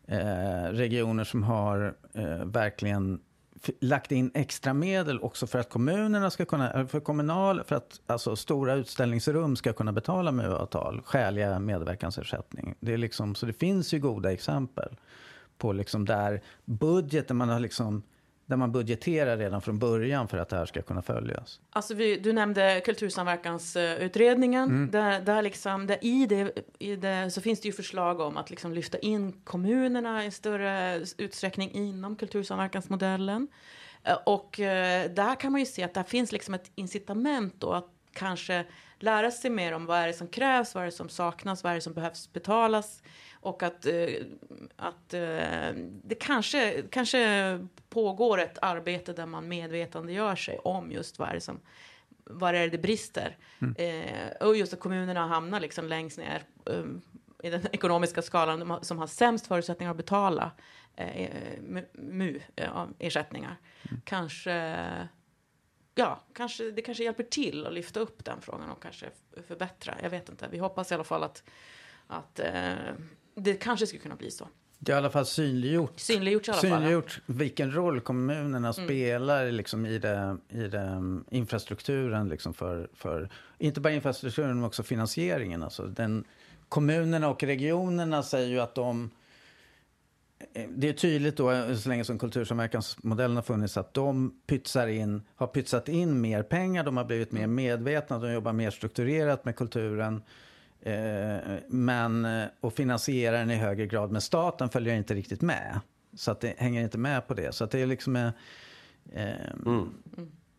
eh, 0.07 0.71
regioner 0.71 1.25
som 1.25 1.42
har 1.42 1.95
eh, 2.14 2.45
verkligen 2.45 3.21
lagt 3.81 4.12
in 4.12 4.31
extra 4.35 4.75
medel 4.75 5.21
också 5.21 5.47
för 5.47 5.59
att 5.59 5.71
kommunerna 5.71 6.31
ska 6.31 6.45
kunna, 6.45 6.73
eh, 6.73 6.87
för 6.87 7.01
kommunal, 7.01 7.64
för 7.64 7.77
att 7.77 8.01
alltså 8.07 8.37
stora 8.37 8.75
utställningsrum 8.75 9.57
ska 9.57 9.73
kunna 9.73 9.92
betala 9.92 10.33
MU-avtal, 10.33 11.03
skäliga 11.05 11.59
medverkansersättning. 11.59 12.75
Det 12.81 12.92
är 12.92 12.99
liksom, 12.99 13.35
så 13.35 13.47
det 13.47 13.53
finns 13.53 13.95
ju 13.95 13.99
goda 13.99 14.33
exempel 14.33 14.97
på 15.59 15.73
liksom 15.73 16.05
där 16.05 16.42
budgeten, 16.64 17.37
man 17.37 17.49
har 17.49 17.61
liksom 17.61 18.03
där 18.47 18.57
man 18.57 18.73
budgeterar 18.73 19.37
redan 19.37 19.63
från 19.63 19.79
början 19.79 20.29
för 20.29 20.39
att 20.39 20.49
det 20.49 20.57
här 20.57 20.67
ska 20.67 20.83
kunna 20.83 21.03
följas. 21.03 21.61
Alltså 21.71 21.94
vi, 21.94 22.17
du 22.17 22.33
nämnde 22.33 22.83
kultursamverkansutredningen. 22.85 24.71
Mm. 24.71 24.90
Där, 24.90 25.21
där, 25.21 25.42
liksom, 25.42 25.87
där 25.87 25.99
i, 26.05 26.27
det, 26.27 26.53
i 26.79 26.97
det 26.97 27.31
så 27.31 27.40
finns 27.40 27.61
det 27.61 27.69
ju 27.69 27.73
förslag 27.73 28.21
om 28.21 28.37
att 28.37 28.51
liksom 28.51 28.73
lyfta 28.73 28.99
in 28.99 29.33
kommunerna 29.33 30.25
i 30.25 30.31
större 30.31 31.01
utsträckning 31.19 31.73
inom 31.73 32.17
kultursamverkansmodellen. 32.17 33.49
Eh, 34.05 34.19
och 34.27 34.61
eh, 34.61 35.11
där 35.11 35.35
kan 35.40 35.53
man 35.53 35.61
ju 35.61 35.67
se 35.67 35.83
att 35.83 35.94
det 35.94 36.05
finns 36.05 36.33
liksom 36.33 36.55
ett 36.55 36.71
incitament 36.75 37.55
då 37.59 37.73
att 37.73 37.88
kanske 38.13 38.65
lära 38.99 39.31
sig 39.31 39.51
mer 39.51 39.73
om 39.73 39.87
vad 39.87 39.99
är 39.99 40.07
det 40.07 40.13
som 40.13 40.29
krävs, 40.29 40.75
vad 40.75 40.83
är 40.83 40.87
det 40.87 40.92
som 40.92 41.09
saknas, 41.09 41.65
vad 41.65 41.71
är 41.71 41.75
det 41.75 41.81
som 41.81 41.92
behövs 41.92 42.33
betalas. 42.33 43.03
Och 43.47 43.63
att, 43.63 43.87
eh, 43.87 44.09
att 44.77 45.15
eh, 45.15 45.71
det 46.05 46.15
kanske, 46.21 46.83
kanske 46.90 47.67
pågår 47.88 48.38
ett 48.38 48.59
arbete 48.63 49.13
där 49.13 49.27
man 49.27 49.49
medvetandegör 49.49 50.37
sig 50.37 50.59
om 50.59 50.92
just 50.92 51.19
vad 51.19 51.29
är 51.29 51.35
det 51.35 51.40
som 51.40 51.61
var 52.25 52.55
är 52.55 52.69
det 52.69 52.79
brister? 52.79 53.37
Mm. 53.61 53.75
Eh, 53.79 54.47
och 54.47 54.57
just 54.57 54.73
att 54.73 54.81
kommunerna 54.81 55.27
hamnar 55.27 55.61
liksom 55.61 55.88
längst 55.88 56.19
ner 56.19 56.42
i 57.42 57.51
den 57.51 57.67
ekonomiska 57.73 58.23
skalan 58.23 58.79
som 58.85 58.99
har 58.99 59.07
sämst 59.07 59.47
förutsättningar 59.47 59.90
att 59.90 59.97
betala 59.97 60.51
eh, 60.97 61.31
MU-ersättningar. 61.92 63.57
Mm. 63.83 64.01
Kanske, 64.05 64.77
ja, 65.94 66.21
kanske, 66.35 66.71
det 66.71 66.83
kanske 66.83 67.05
hjälper 67.05 67.25
till 67.25 67.67
att 67.67 67.73
lyfta 67.73 68.01
upp 68.01 68.25
den 68.25 68.40
frågan 68.40 68.71
och 68.71 68.83
kanske 68.83 69.07
förbättra. 69.49 69.94
Jag 70.03 70.11
vet 70.11 70.29
inte. 70.29 70.49
Vi 70.51 70.59
hoppas 70.59 70.90
i 70.90 70.94
alla 70.94 71.05
fall 71.05 71.23
att, 71.23 71.42
att 72.07 72.40
eh, 72.40 72.75
det 73.37 73.55
kanske 73.55 73.87
skulle 73.87 74.03
kunna 74.03 74.17
bli 74.17 74.31
så. 74.31 74.49
Det 74.79 74.93
har 74.93 74.97
i 74.97 75.03
alla 75.03 75.11
fall 75.11 75.27
synliggjort, 75.27 76.01
synliggjort, 76.01 76.49
i 76.49 76.51
alla 76.51 76.61
synliggjort 76.61 77.11
fall, 77.11 77.23
ja. 77.27 77.35
vilken 77.35 77.75
roll 77.75 78.01
kommunerna 78.01 78.69
mm. 78.69 78.73
spelar 78.73 79.51
liksom 79.51 79.87
i, 79.87 79.99
det, 79.99 80.37
i 80.49 80.59
det, 80.69 80.81
mm, 80.81 81.25
infrastrukturen. 81.31 82.29
Liksom 82.29 82.55
för, 82.55 82.89
för, 82.95 83.29
inte 83.59 83.81
bara 83.81 83.93
infrastrukturen, 83.93 84.55
men 84.55 84.65
också 84.65 84.83
finansieringen. 84.83 85.63
Alltså 85.63 85.87
den, 85.87 86.25
kommunerna 86.69 87.29
och 87.29 87.43
regionerna 87.43 88.23
säger 88.23 88.49
ju 88.49 88.61
att 88.61 88.75
de... 88.75 89.11
Eh, 90.55 90.69
det 90.69 90.89
är 90.89 90.93
tydligt 90.93 91.37
då, 91.37 91.77
så 91.77 91.89
länge 91.89 92.05
som 92.05 92.19
kultursamverkansmodellen 92.19 93.37
har 93.37 93.43
funnits, 93.43 93.77
att 93.77 93.95
de 93.95 94.41
pytsar 94.47 94.87
in, 94.87 95.23
har 95.37 95.47
pytsat 95.47 95.89
in 95.89 96.21
mer 96.21 96.43
pengar, 96.43 96.85
de 96.85 96.97
har 96.97 97.05
blivit 97.05 97.33
mer 97.33 97.45
mm. 97.45 97.55
medvetna, 97.55 98.19
de 98.19 98.33
jobbar 98.33 98.53
mer 98.53 98.71
strukturerat 98.71 99.45
med 99.45 99.57
kulturen. 99.57 100.23
Eh, 100.87 101.59
men, 101.69 102.25
eh, 102.25 102.47
och 102.61 102.73
finansierar 102.73 103.39
den 103.39 103.51
i 103.51 103.55
högre 103.55 103.87
grad. 103.87 104.11
Men 104.11 104.21
staten 104.21 104.69
följer 104.69 104.95
inte 104.95 105.15
riktigt 105.15 105.43
med. 105.43 105.81
Så 106.17 106.31
att 106.31 106.41
det 106.41 106.55
hänger 106.59 106.83
inte 106.83 106.99
med 106.99 107.29
på 107.29 107.35
det. 107.35 107.55
Så 107.55 107.65
att 107.65 107.71
det 107.71 107.81
är 107.81 107.87
liksom... 107.87 108.17
Eh, 108.17 108.33
mm. 109.67 109.91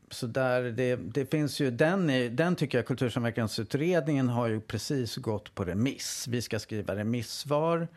Så 0.09 0.27
där, 0.27 0.63
det, 0.63 0.95
det 0.95 1.31
finns 1.31 1.59
ju, 1.59 1.71
den, 1.71 2.09
är, 2.09 2.29
den 2.29 2.55
tycker 2.55 2.77
jag 2.77 2.85
Kultursamverkansutredningen 2.85 4.29
har 4.29 4.47
ju 4.47 4.61
precis 4.61 5.15
gått 5.15 5.55
på 5.55 5.63
remiss. 5.63 6.27
Vi 6.27 6.41
ska 6.41 6.59
skriva 6.59 6.95
remissvar. 6.95 7.87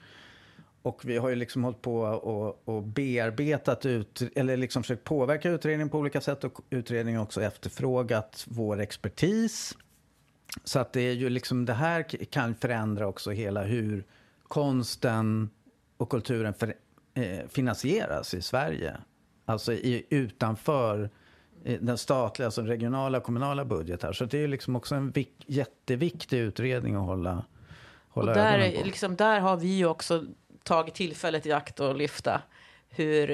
Och 0.82 1.04
vi 1.04 1.18
har 1.18 1.28
ju 1.28 1.34
liksom 1.34 1.64
hållit 1.64 1.82
på 1.82 2.00
och, 2.00 2.68
och 2.68 2.82
bearbetat 2.82 3.86
ut, 3.86 4.22
eller 4.34 4.56
liksom 4.56 4.82
försökt 4.82 5.04
påverka 5.04 5.50
utredningen 5.50 5.88
på 5.88 5.98
olika 5.98 6.20
sätt 6.20 6.44
och 6.44 6.60
utredningen 6.70 7.20
också 7.20 7.42
efterfrågat 7.42 8.44
vår 8.48 8.80
expertis. 8.80 9.76
Så 10.64 10.78
att 10.78 10.92
det 10.92 11.00
är 11.00 11.12
ju 11.12 11.30
liksom, 11.30 11.64
det 11.64 11.72
här 11.72 12.02
kan 12.24 12.54
förändra 12.54 13.06
också 13.06 13.30
hela 13.30 13.62
hur 13.62 14.04
konsten 14.42 15.50
och 15.96 16.10
kulturen 16.10 16.54
för, 16.54 16.74
eh, 17.14 17.48
finansieras 17.48 18.34
i 18.34 18.42
Sverige. 18.42 18.96
Alltså 19.44 19.72
i, 19.72 20.06
utanför 20.10 21.10
den 21.64 21.98
statliga, 21.98 22.46
alltså 22.46 22.62
regionala 22.62 23.18
och 23.18 23.24
kommunala 23.24 23.64
budgetar. 23.64 24.12
Så 24.12 24.24
det 24.24 24.38
är 24.38 24.48
liksom 24.48 24.76
också 24.76 24.94
en 24.94 25.10
vik, 25.10 25.44
jätteviktig 25.46 26.38
utredning 26.38 26.94
att 26.94 27.06
hålla, 27.06 27.44
hålla 28.08 28.32
och 28.32 28.38
där, 28.38 28.58
ögonen 28.58 28.80
på. 28.80 28.86
Liksom, 28.86 29.16
där 29.16 29.40
har 29.40 29.56
vi 29.56 29.68
ju 29.68 29.86
också 29.86 30.24
tagit 30.62 30.94
tillfället 30.94 31.46
i 31.46 31.52
akt 31.52 31.80
att 31.80 31.96
lyfta 31.96 32.42
hur 32.88 33.30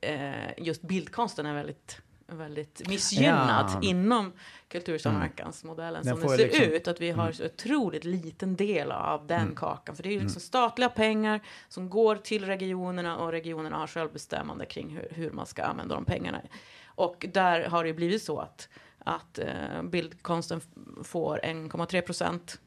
eh, 0.00 0.30
just 0.58 0.82
bildkonsten 0.82 1.46
är 1.46 1.54
väldigt 1.54 2.02
väldigt 2.38 2.88
missgynnad 2.88 3.70
ja. 3.74 3.88
inom 3.88 4.32
kultursamverkansmodellen 4.68 6.02
mm. 6.02 6.20
som 6.20 6.30
det 6.30 6.36
ser 6.36 6.44
liksom, 6.44 6.64
ut. 6.64 6.88
Att 6.88 7.00
vi 7.00 7.10
har 7.10 7.22
mm. 7.22 7.34
så 7.34 7.44
otroligt 7.44 8.04
liten 8.04 8.56
del 8.56 8.92
av 8.92 9.26
den 9.26 9.40
mm. 9.40 9.54
kakan. 9.54 9.96
För 9.96 10.02
det 10.02 10.08
är 10.08 10.12
ju 10.12 10.20
liksom 10.20 10.38
mm. 10.38 10.46
statliga 10.46 10.88
pengar 10.88 11.40
som 11.68 11.90
går 11.90 12.16
till 12.16 12.44
regionerna 12.46 13.16
och 13.16 13.32
regionerna 13.32 13.76
har 13.76 13.86
självbestämmande 13.86 14.66
kring 14.66 14.96
hur, 14.96 15.08
hur 15.10 15.30
man 15.30 15.46
ska 15.46 15.62
använda 15.62 15.94
de 15.94 16.04
pengarna. 16.04 16.40
Och 16.84 17.26
där 17.32 17.68
har 17.68 17.84
det 17.84 17.92
blivit 17.92 18.22
så 18.22 18.38
att, 18.38 18.68
att 18.98 19.38
eh, 19.38 19.82
bildkonsten 19.82 20.60
får 21.04 21.40
1,3 21.42 22.00
procent 22.00 22.60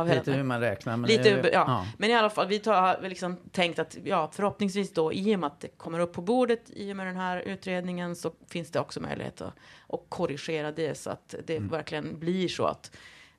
av 0.00 0.08
Lite 0.08 0.32
hur 0.32 0.42
man 0.42 0.60
räknar. 0.60 0.96
Men, 0.96 1.10
Lite, 1.10 1.28
ja. 1.28 1.48
ja. 1.52 1.86
men 1.98 2.10
i 2.10 2.14
alla 2.14 2.30
fall, 2.30 2.46
vi 2.48 2.62
har 2.66 3.08
liksom 3.08 3.36
tänkt 3.52 3.78
att 3.78 3.96
ja, 4.04 4.30
förhoppningsvis 4.32 4.92
då 4.92 5.12
i 5.12 5.34
och 5.36 5.40
med 5.40 5.46
att 5.46 5.60
det 5.60 5.68
kommer 5.68 5.98
upp 5.98 6.12
på 6.12 6.22
bordet 6.22 6.62
i 6.66 6.92
och 6.92 6.96
med 6.96 7.06
den 7.06 7.16
här 7.16 7.40
utredningen 7.40 8.16
så 8.16 8.32
finns 8.48 8.70
det 8.70 8.80
också 8.80 9.00
möjlighet 9.00 9.40
att, 9.40 9.54
att 9.88 10.00
korrigera 10.08 10.72
det 10.72 10.94
så 10.94 11.10
att 11.10 11.34
det 11.46 11.56
mm. 11.56 11.68
verkligen 11.68 12.18
blir 12.18 12.48
så 12.48 12.64
att 12.64 12.90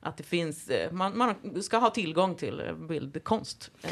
att 0.04 0.16
det 0.16 0.22
finns, 0.22 0.68
eh, 0.68 0.92
man, 0.92 1.16
man 1.18 1.62
ska 1.62 1.76
ha 1.76 1.90
tillgång 1.90 2.34
till 2.34 2.62
bildkonst 2.88 3.70
eh, 3.82 3.90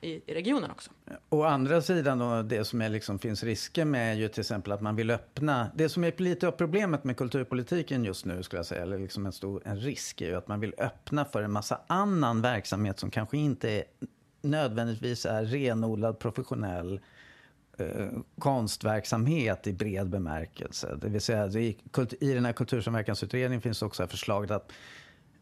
i, 0.00 0.22
i, 0.26 0.34
regionen 0.34 0.70
också. 0.70 0.90
Å 1.28 1.42
andra 1.42 1.82
sidan 1.82 2.18
då, 2.18 2.42
det 2.42 2.64
som 2.64 2.82
är 2.82 2.88
liksom, 2.88 3.18
finns 3.18 3.42
risker 3.42 3.84
med 3.84 4.12
är 4.12 4.16
ju 4.16 4.28
till 4.28 4.40
exempel 4.40 4.72
att 4.72 4.80
man 4.80 4.96
vill 4.96 5.10
öppna, 5.10 5.70
det 5.74 5.88
som 5.88 6.04
är 6.04 6.22
lite 6.22 6.48
av 6.48 6.52
problemet 6.52 7.04
med 7.04 7.16
kulturpolitiken 7.16 8.04
just 8.04 8.24
nu 8.24 8.42
skulle 8.42 8.58
jag 8.58 8.66
säga, 8.66 8.82
eller 8.82 8.98
liksom 8.98 9.26
en 9.26 9.32
stor 9.32 9.62
en 9.64 9.76
risk 9.76 10.20
är 10.20 10.26
ju 10.26 10.36
att 10.36 10.48
man 10.48 10.60
vill 10.60 10.74
öppna 10.78 11.24
för 11.24 11.42
en 11.42 11.52
massa 11.52 11.80
annan 11.86 12.42
verksamhet 12.42 12.98
som 12.98 13.10
kanske 13.10 13.36
inte 13.36 13.70
är, 13.70 13.84
nödvändigtvis 14.42 15.26
är 15.26 15.44
renodlad 15.44 16.18
professionell 16.18 17.00
eh, 17.78 18.08
konstverksamhet 18.38 19.66
i 19.66 19.72
bred 19.72 20.08
bemärkelse. 20.08 20.96
Det 21.00 21.08
vill 21.08 21.20
säga, 21.20 21.46
i, 21.46 21.76
i 22.20 22.32
den 22.34 22.44
här 22.44 22.52
kultursamverkansutredningen 22.52 23.62
finns 23.62 23.82
också 23.82 24.06
förslaget 24.06 24.50
att 24.50 24.72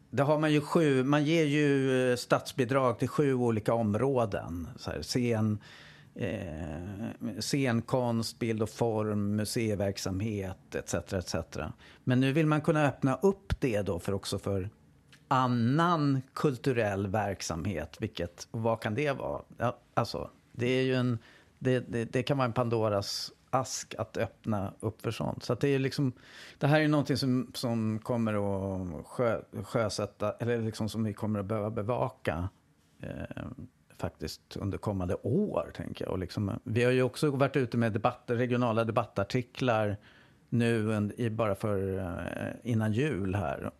det 0.09 0.23
har 0.23 0.39
man 0.39 0.53
ju 0.53 0.61
sju, 0.61 1.03
man 1.03 1.25
ger 1.25 1.45
ju 1.45 2.11
eh, 2.11 2.15
statsbidrag 2.15 2.99
till 2.99 3.07
sju 3.07 3.33
olika 3.33 3.73
områden. 3.73 4.67
Så 4.75 4.91
här, 4.91 5.01
scen, 5.01 5.59
eh, 6.15 7.39
scenkonst, 7.39 8.39
bild 8.39 8.61
och 8.61 8.69
form, 8.69 9.35
museiverksamhet 9.35 10.75
etc. 10.75 10.93
etc. 10.93 11.35
Men 12.03 12.19
nu 12.19 12.33
vill 12.33 12.45
man 12.45 12.61
kunna 12.61 12.87
öppna 12.87 13.15
upp 13.15 13.53
det 13.59 13.81
då 13.81 13.99
för 13.99 14.13
också 14.13 14.39
för 14.39 14.69
annan 15.27 16.21
kulturell 16.33 17.07
verksamhet. 17.07 17.97
Vilket, 17.99 18.47
vad 18.51 18.81
kan 18.81 18.95
det 18.95 19.11
vara? 19.11 19.41
Ja, 19.57 19.79
alltså, 19.93 20.29
det 20.51 20.67
är 20.67 20.81
ju 20.81 20.95
en, 20.95 21.19
det, 21.59 21.79
det, 21.79 22.05
det 22.05 22.23
kan 22.23 22.37
vara 22.37 22.45
en 22.45 22.53
Pandoras 22.53 23.31
ask 23.49 23.95
att 23.97 24.17
öppna 24.17 24.73
upp 24.79 25.01
för 25.01 25.11
sånt. 25.11 25.43
Så 25.43 25.55
det, 25.55 25.67
är 25.67 25.79
liksom, 25.79 26.13
det 26.57 26.67
här 26.67 26.81
är 26.81 26.87
någonting 26.87 27.17
som, 27.17 27.51
som 27.53 27.99
kommer 27.99 28.33
att 28.33 29.05
sjö, 29.05 29.41
sjösätta, 29.63 30.31
eller 30.31 30.61
liksom 30.61 30.89
som 30.89 31.03
vi 31.03 31.13
kommer 31.13 31.39
att 31.39 31.45
behöva 31.45 31.69
bevaka 31.69 32.49
eh, 33.01 33.45
faktiskt 33.97 34.57
under 34.57 34.77
kommande 34.77 35.15
år. 35.15 35.71
Tänker 35.75 36.05
jag. 36.05 36.11
Och 36.11 36.19
liksom, 36.19 36.59
vi 36.63 36.83
har 36.83 36.91
ju 36.91 37.03
också 37.03 37.31
varit 37.31 37.55
ute 37.55 37.77
med 37.77 37.93
debatt, 37.93 38.23
regionala 38.25 38.83
debattartiklar 38.83 39.97
nu 40.49 41.11
i, 41.17 41.29
bara 41.29 41.55
för 41.55 41.97
eh, 41.97 42.71
innan 42.71 42.93
jul 42.93 43.35
här. 43.35 43.71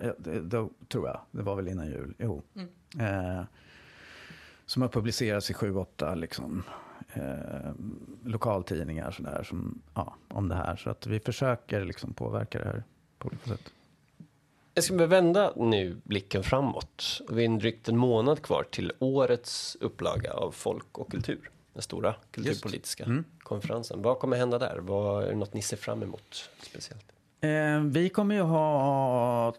Eh, 0.00 0.12
då, 0.42 0.70
tror 0.88 1.06
jag, 1.06 1.20
det 1.30 1.42
var 1.42 1.56
väl 1.56 1.68
innan 1.68 1.86
jul. 1.86 2.14
Jo. 2.18 2.42
Mm. 2.54 3.38
Eh, 3.38 3.44
som 4.66 4.82
har 4.82 4.88
publicerats 4.88 5.50
i 5.50 5.54
sju, 5.54 5.76
åtta 5.76 6.14
liksom, 6.14 6.62
eh, 7.14 7.72
lokaltidningar 8.24 9.10
sådär, 9.10 9.42
som, 9.42 9.82
ja, 9.94 10.14
om 10.28 10.48
det 10.48 10.54
här. 10.54 10.76
Så 10.76 10.90
att 10.90 11.06
vi 11.06 11.20
försöker 11.20 11.84
liksom 11.84 12.14
påverka 12.14 12.58
det 12.58 12.64
här 12.64 12.84
på 13.18 13.28
olika 13.28 13.48
sätt. 13.48 13.72
Jag 14.74 14.84
ska 14.84 15.06
vända 15.06 15.52
nu 15.56 15.96
blicken 16.04 16.42
framåt. 16.42 17.20
Vi 17.30 17.44
är 17.44 17.48
drygt 17.48 17.88
en 17.88 17.96
månad 17.96 18.42
kvar 18.42 18.64
till 18.70 18.92
årets 18.98 19.76
upplaga 19.80 20.32
av 20.32 20.50
Folk 20.50 20.98
och 20.98 21.10
kultur. 21.10 21.50
Den 21.72 21.82
stora 21.82 22.14
kulturpolitiska 22.30 23.04
mm. 23.04 23.24
konferensen. 23.38 24.02
Vad 24.02 24.18
kommer 24.18 24.36
hända 24.36 24.58
där? 24.58 24.78
Vad, 24.78 25.24
är 25.24 25.28
det 25.28 25.36
något 25.36 25.54
ni 25.54 25.62
ser 25.62 25.76
fram 25.76 26.02
emot 26.02 26.50
speciellt? 26.62 27.04
Eh, 27.40 27.80
vi 27.80 28.08
kommer 28.08 28.34
ju 28.34 28.40
ha 28.40 29.54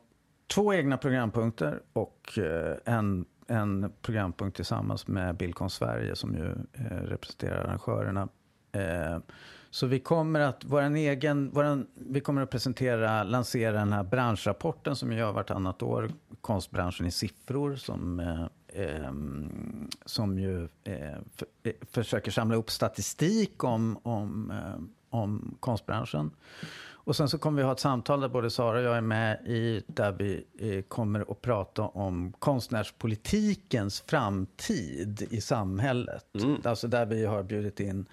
två 0.47 0.73
egna 0.73 0.97
programpunkter 0.97 1.81
och 1.93 2.37
eh, 2.37 2.77
en 2.85 3.25
en 3.47 3.91
programpunkt 4.01 4.55
tillsammans 4.55 5.07
med 5.07 5.35
Bildkonst 5.35 5.75
Sverige 5.75 6.15
som 6.15 6.35
ju 6.35 6.49
eh, 6.73 6.95
representerar 6.95 7.63
arrangörerna. 7.63 8.27
Eh, 8.71 9.19
så 9.69 9.87
vi 9.87 9.99
kommer 9.99 10.39
att, 10.39 10.65
våran 10.65 10.95
egen, 10.95 11.51
våran, 11.51 11.87
vi 11.93 12.19
kommer 12.19 12.41
att 12.41 12.49
presentera, 12.49 13.23
lansera 13.23 13.71
den 13.71 13.93
här 13.93 14.03
branschrapporten 14.03 14.95
som 14.95 15.09
vi 15.09 15.15
gör 15.15 15.31
vartannat 15.31 15.81
år, 15.81 16.11
konstbranschen 16.41 17.05
i 17.05 17.11
siffror, 17.11 17.75
som, 17.75 18.19
eh, 18.19 18.45
ehm, 18.83 19.89
som 20.05 20.39
ju 20.39 20.63
eh, 20.83 21.17
för, 21.35 21.47
eh, 21.63 21.73
försöker 21.91 22.31
samla 22.31 22.55
upp 22.55 22.71
statistik 22.71 23.63
om, 23.63 23.97
om, 24.03 24.51
eh, 24.51 24.81
om 25.09 25.57
konstbranschen. 25.59 26.31
Och 27.03 27.15
sen 27.15 27.29
så 27.29 27.37
kommer 27.37 27.57
vi 27.57 27.63
ha 27.63 27.71
ett 27.71 27.79
samtal 27.79 28.21
där 28.21 28.29
både 28.29 28.49
Sara 28.49 28.77
och 28.77 28.83
jag 28.83 28.97
är 28.97 29.01
med 29.01 29.45
i, 29.45 29.83
där 29.87 30.11
vi 30.11 30.45
eh, 30.59 30.81
kommer 30.81 31.31
att 31.31 31.41
prata 31.41 31.81
om 31.81 32.33
konstnärspolitikens 32.39 34.01
framtid 34.01 35.27
i 35.29 35.41
samhället. 35.41 36.35
Mm. 36.35 36.61
Alltså 36.63 36.87
där 36.87 37.05
vi 37.05 37.25
har 37.25 37.43
bjudit 37.43 37.79
in 37.79 38.05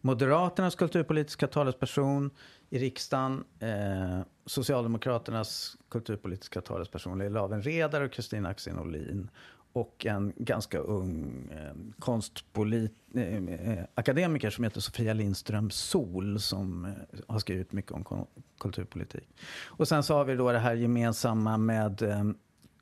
Moderaternas 0.00 0.74
kulturpolitiska 0.74 1.46
talesperson 1.46 2.30
i 2.70 2.78
riksdagen, 2.78 3.44
eh, 3.60 4.20
Socialdemokraternas 4.46 5.76
kulturpolitiska 5.88 6.60
talesperson 6.60 7.18
Leila 7.18 7.40
Lavenredar 7.40 8.00
och 8.00 8.12
Kristina 8.12 8.48
Axén 8.48 8.78
Olin 8.78 9.30
och 9.74 10.06
en 10.06 10.32
ganska 10.36 10.78
ung 10.78 11.48
eh, 11.52 11.74
konstpolit, 11.98 12.92
eh, 13.14 13.44
eh, 13.44 13.84
akademiker 13.94 14.50
som 14.50 14.64
heter 14.64 14.80
Sofia 14.80 15.12
Lindström 15.12 15.70
Sol 15.70 16.40
som 16.40 16.84
eh, 16.84 16.92
har 17.28 17.38
skrivit 17.38 17.72
mycket 17.72 17.92
om 17.92 18.26
kulturpolitik. 18.60 19.28
Och 19.66 19.88
sen 19.88 20.02
så 20.02 20.14
har 20.14 20.24
vi 20.24 20.36
då 20.36 20.52
det 20.52 20.58
här 20.58 20.74
gemensamma 20.74 21.56
med 21.58 22.02
eh, 22.02 22.24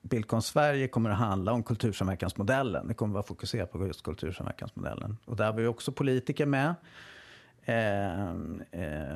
Bildkonst 0.03 0.49
Sverige 0.49 0.88
kommer 0.88 1.11
att 1.11 1.18
handla 1.18 1.53
om 1.53 1.62
kultursamverkansmodellen. 1.62 2.88
Det 2.88 2.95
kommer 2.95 3.12
att 3.12 3.14
vara 3.14 3.26
fokuserat 3.26 3.72
på 3.72 3.86
just 3.86 4.03
kultursamverkansmodellen. 4.03 5.16
Och 5.24 5.36
där 5.36 5.47
har 5.47 5.53
vi 5.53 5.66
också 5.66 5.93
politiker 5.93 6.47
med. 6.47 6.74
Eh, 7.62 8.30
eh, 8.70 9.14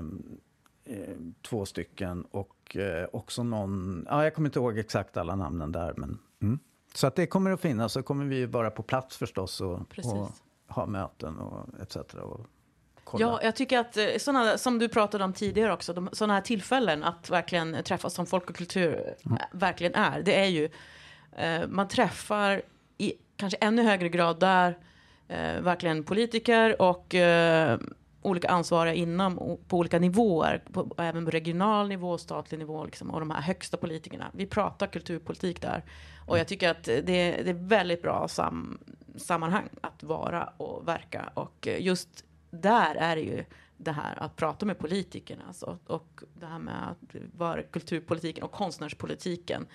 eh 0.84 1.16
två 1.42 1.66
stycken 1.66 2.24
och 2.30 2.76
eh, 2.76 3.08
också 3.12 3.42
någon, 3.42 4.06
ja, 4.08 4.24
jag 4.24 4.34
kommer 4.34 4.48
inte 4.48 4.58
ihåg 4.58 4.78
exakt 4.78 5.16
alla 5.16 5.36
namnen 5.36 5.72
där 5.72 5.94
men 5.96 6.18
mm. 6.42 6.58
Så 6.96 7.06
att 7.06 7.16
det 7.16 7.26
kommer 7.26 7.50
att 7.50 7.60
finnas. 7.60 7.92
Så 7.92 8.02
kommer 8.02 8.24
vi 8.24 8.46
vara 8.46 8.70
på 8.70 8.82
plats 8.82 9.16
förstås 9.16 9.60
och, 9.60 9.80
och 10.04 10.30
ha 10.68 10.86
möten 10.86 11.38
och 11.38 11.80
etc. 11.82 11.96
Och 11.96 12.46
kolla. 13.04 13.26
Ja, 13.26 13.40
jag 13.42 13.56
tycker 13.56 13.78
att 13.78 13.96
eh, 13.96 14.06
sådana, 14.18 14.58
som 14.58 14.78
du 14.78 14.88
pratade 14.88 15.24
om 15.24 15.32
tidigare 15.32 15.72
också, 15.72 15.92
de, 15.92 16.08
sådana 16.12 16.34
här 16.34 16.40
tillfällen 16.40 17.04
att 17.04 17.30
verkligen 17.30 17.84
träffas 17.84 18.14
som 18.14 18.26
folk 18.26 18.50
och 18.50 18.56
kultur 18.56 19.14
mm. 19.26 19.38
verkligen 19.52 19.94
är. 19.94 20.22
Det 20.22 20.40
är 20.40 20.46
ju, 20.46 20.68
eh, 21.36 21.68
man 21.68 21.88
träffar 21.88 22.62
i 22.98 23.12
kanske 23.36 23.58
ännu 23.60 23.82
högre 23.82 24.08
grad 24.08 24.40
där 24.40 24.78
eh, 25.28 25.60
verkligen 25.60 26.04
politiker 26.04 26.82
och 26.82 27.14
eh, 27.14 27.78
olika 28.26 28.48
ansvariga 28.48 28.94
inom 28.94 29.58
på 29.68 29.78
olika 29.78 29.98
nivåer, 29.98 30.62
på, 30.72 30.94
även 30.98 31.24
på 31.24 31.30
regional 31.30 31.88
nivå, 31.88 32.18
statlig 32.18 32.58
nivå 32.58 32.84
liksom, 32.84 33.10
och 33.10 33.20
de 33.20 33.30
här 33.30 33.40
högsta 33.40 33.76
politikerna. 33.76 34.30
Vi 34.32 34.46
pratar 34.46 34.86
kulturpolitik 34.86 35.62
där 35.62 35.84
och 36.26 36.38
jag 36.38 36.48
tycker 36.48 36.70
att 36.70 36.84
det, 36.84 37.00
det 37.00 37.50
är 37.50 37.54
väldigt 37.54 38.02
bra 38.02 38.28
sam, 38.28 38.78
sammanhang 39.16 39.68
att 39.80 40.02
vara 40.02 40.44
och 40.56 40.88
verka 40.88 41.30
och 41.34 41.68
just 41.78 42.24
där 42.50 42.94
är 42.94 43.16
det 43.16 43.22
ju 43.22 43.44
det 43.76 43.92
här 43.92 44.22
att 44.22 44.36
prata 44.36 44.66
med 44.66 44.78
politikerna 44.78 45.42
alltså, 45.46 45.78
och 45.86 46.20
det 46.40 46.46
här 46.46 46.58
med 46.58 46.90
att 46.90 47.16
vara 47.36 47.62
kulturpolitiken 47.62 48.44
och 48.44 48.52
konstnärspolitiken 48.52 49.66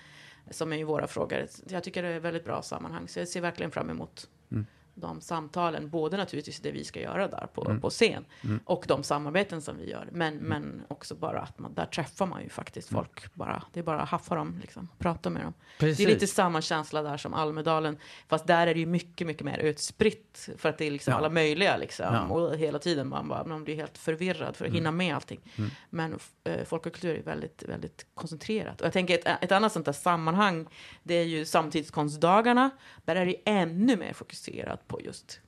som 0.50 0.72
är 0.72 0.76
ju 0.76 0.84
våra 0.84 1.06
frågor. 1.06 1.46
Jag 1.68 1.84
tycker 1.84 2.02
det 2.02 2.08
är 2.08 2.16
ett 2.16 2.22
väldigt 2.22 2.44
bra 2.44 2.62
sammanhang 2.62 3.08
så 3.08 3.18
jag 3.18 3.28
ser 3.28 3.40
verkligen 3.40 3.70
fram 3.70 3.90
emot 3.90 4.28
mm 4.50 4.66
de 4.94 5.20
samtalen, 5.20 5.90
både 5.90 6.16
naturligtvis 6.16 6.60
det 6.60 6.70
vi 6.70 6.84
ska 6.84 7.00
göra 7.00 7.28
där 7.28 7.46
på, 7.54 7.64
mm. 7.64 7.80
på 7.80 7.90
scen 7.90 8.24
mm. 8.44 8.60
och 8.64 8.84
de 8.88 9.02
samarbeten 9.02 9.62
som 9.62 9.76
vi 9.76 9.90
gör. 9.90 10.08
Men, 10.12 10.34
mm. 10.34 10.44
men 10.44 10.82
också 10.88 11.14
bara 11.14 11.40
att 11.40 11.58
man, 11.58 11.74
där 11.74 11.86
träffar 11.86 12.26
man 12.26 12.42
ju 12.42 12.48
faktiskt 12.48 12.90
mm. 12.90 13.04
folk. 13.04 13.34
Bara, 13.34 13.62
det 13.72 13.80
är 13.80 13.84
bara 13.84 14.00
att 14.00 14.08
haffa 14.08 14.34
dem, 14.34 14.58
liksom, 14.62 14.88
prata 14.98 15.30
med 15.30 15.42
dem. 15.42 15.54
Precis. 15.78 15.98
Det 15.98 16.04
är 16.04 16.14
lite 16.14 16.26
samma 16.26 16.60
känsla 16.60 17.02
där 17.02 17.16
som 17.16 17.34
Almedalen, 17.34 17.98
fast 18.28 18.46
där 18.46 18.66
är 18.66 18.74
det 18.74 18.80
ju 18.80 18.86
mycket, 18.86 19.26
mycket 19.26 19.44
mer 19.44 19.58
utspritt 19.58 20.48
för 20.56 20.68
att 20.68 20.78
det 20.78 20.84
är 20.84 20.90
liksom 20.90 21.10
ja. 21.10 21.18
alla 21.18 21.28
möjliga 21.28 21.76
liksom. 21.76 22.14
Ja. 22.14 22.26
Och 22.26 22.56
hela 22.56 22.78
tiden 22.78 23.08
man, 23.08 23.28
bara, 23.28 23.44
man 23.44 23.64
blir 23.64 23.76
helt 23.76 23.98
förvirrad 23.98 24.56
för 24.56 24.64
att 24.64 24.68
mm. 24.68 24.74
hinna 24.74 24.90
med 24.90 25.14
allting. 25.14 25.40
Mm. 25.56 25.70
Men 25.90 26.18
äh, 26.44 26.64
folk 26.64 26.86
och 26.86 26.92
kultur 26.92 27.18
är 27.18 27.22
väldigt, 27.22 27.62
väldigt 27.62 28.06
koncentrerat. 28.14 28.80
Och 28.80 28.86
jag 28.86 28.92
tänker 28.92 29.18
ett, 29.18 29.44
ett 29.44 29.52
annat 29.52 29.72
sånt 29.72 29.86
där 29.86 29.92
sammanhang, 29.92 30.66
det 31.02 31.14
är 31.14 31.24
ju 31.24 31.44
samtidskonstdagarna. 31.44 32.70
Där 33.04 33.16
är 33.16 33.26
det 33.26 33.36
ännu 33.44 33.96
mer 33.96 34.12
fokuserat 34.12 34.81
på 34.86 35.00
just 35.00 35.40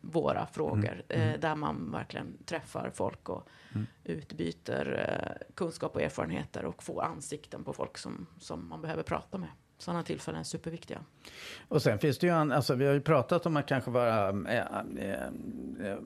våra 0.00 0.46
frågor. 0.46 1.02
Mm. 1.08 1.28
Mm. 1.28 1.40
där 1.40 1.54
man 1.54 1.92
verkligen 1.92 2.38
träffar 2.44 2.90
folk 2.94 3.28
och 3.28 3.48
mm. 3.72 3.86
utbyter 4.04 5.06
eh, 5.08 5.46
kunskap 5.54 5.94
och 5.94 6.02
erfarenheter 6.02 6.64
och 6.64 6.82
får 6.82 7.02
ansikten 7.02 7.64
på 7.64 7.72
folk 7.72 7.98
som, 7.98 8.26
som 8.38 8.68
man 8.68 8.82
behöver 8.82 9.02
prata 9.02 9.38
med. 9.38 9.48
Sådana 9.78 10.02
tillfällen 10.02 10.40
är 10.40 10.44
superviktiga. 10.44 11.00
Och 11.68 11.82
sen 11.82 11.98
finns 11.98 12.18
det 12.18 12.26
ju, 12.26 12.32
alltså 12.32 12.74
vi 12.74 12.86
har 12.86 12.92
ju 12.92 13.00
pratat 13.00 13.46
om 13.46 13.56
att 13.56 13.66
kanske 13.66 13.90
vara, 13.90 14.28
äh, 14.28 14.58
äh, 15.86 15.96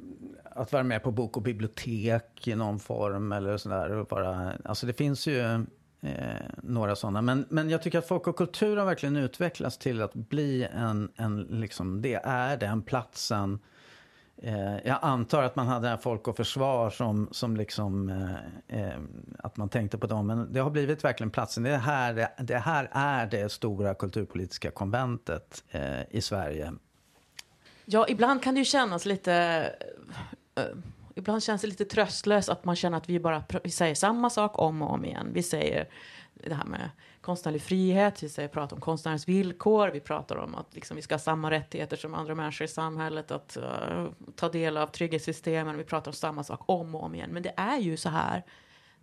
att 0.45 0.72
vara 0.72 0.82
med 0.82 1.03
på 1.03 1.11
bok 1.11 1.37
och 1.37 1.43
bibliotek 1.43 2.49
i 2.49 2.55
någon 2.55 2.78
form 2.78 3.32
eller 3.32 3.57
sådär. 3.57 4.57
alltså 4.64 4.87
det 4.87 4.93
finns 4.93 5.26
ju 5.26 5.66
Eh, 6.05 6.46
några 6.62 6.96
sådana. 6.96 7.22
Men, 7.22 7.46
men 7.48 7.70
jag 7.70 7.82
tycker 7.82 7.98
att 7.98 8.09
folk 8.09 8.26
och 8.26 8.36
kultur 8.36 8.76
har 8.76 8.86
verkligen 8.86 9.16
utvecklats 9.16 9.78
till 9.78 10.02
att 10.02 10.14
bli 10.14 10.68
en, 10.74 11.12
en 11.16 11.42
liksom, 11.42 12.02
det 12.02 12.14
är 12.24 12.57
den 12.57 12.82
platsen. 12.82 13.59
Eh, 14.36 14.76
jag 14.84 14.98
antar 15.02 15.42
att 15.42 15.57
man 15.57 15.66
hade 15.66 15.98
Folk 15.98 16.28
och 16.28 16.36
Försvar 16.36 16.90
som, 16.90 17.28
som 17.30 17.57
liksom, 17.57 18.09
eh, 18.09 18.80
eh, 18.80 18.98
att 19.38 19.57
man 19.57 19.68
tänkte 19.68 19.98
på 19.98 20.07
dem. 20.07 20.26
Men 20.26 20.52
det 20.52 20.61
har 20.61 20.70
blivit 20.70 21.05
verkligen 21.05 21.30
platsen. 21.30 21.62
Det 21.62 21.76
här, 21.76 22.14
det, 22.14 22.30
det 22.38 22.59
här 22.59 22.88
är 22.92 23.26
det 23.26 23.52
stora 23.52 23.94
kulturpolitiska 23.94 24.70
konventet 24.70 25.64
eh, 25.70 26.00
i 26.11 26.20
Sverige. 26.20 26.72
Ja, 27.84 28.07
ibland 28.09 28.42
kan 28.42 28.55
det 28.55 28.59
ju 28.59 28.64
kännas 28.64 29.07
lite 29.07 29.34
eh, 30.55 30.64
ibland 31.15 31.43
känns 31.43 31.62
det 31.62 31.69
lite 31.69 31.85
tröstlöst 31.85 32.49
att 32.49 32.65
man 32.65 32.77
känner 32.77 32.97
att 32.97 33.09
vi 33.09 33.21
bara 33.21 33.45
vi 33.65 33.71
säger 33.71 33.95
samma 33.95 34.31
sak 34.31 34.59
om 34.59 34.83
och 34.83 34.91
om 34.91 35.05
igen. 35.05 35.31
Vi 35.33 35.43
säger 35.43 35.89
det 36.35 36.55
här 36.55 36.65
med 36.65 36.91
konstnärlig 37.21 37.62
frihet, 37.62 38.23
vi 38.23 38.29
säger 38.29 38.49
pratar 38.49 38.77
om 38.77 38.81
konstnärens 38.81 39.29
villkor, 39.29 39.89
vi 39.89 40.01
pratar 40.01 40.37
om 40.37 40.55
att 40.55 40.75
liksom, 40.75 40.97
vi 40.97 41.03
ska 41.03 41.15
ha 41.15 41.19
samma 41.19 41.51
rättigheter 41.51 41.97
som 41.97 42.15
andra 42.15 42.35
människor 42.35 42.65
i 42.65 42.69
samhället, 42.69 43.31
att 43.31 43.57
uh, 43.61 44.09
ta 44.37 44.49
del 44.49 44.77
av 44.77 44.87
trygghetssystemen, 44.87 45.79
vi 45.79 45.85
pratar 45.85 46.11
om 46.11 46.15
samma 46.15 46.45
sak 46.45 46.61
om 46.67 46.95
och 46.95 47.03
om 47.03 47.15
igen. 47.15 47.31
Men 47.33 47.43
det 47.43 47.53
är 47.57 47.79
ju 47.79 47.97
så 47.97 48.09
här 48.09 48.43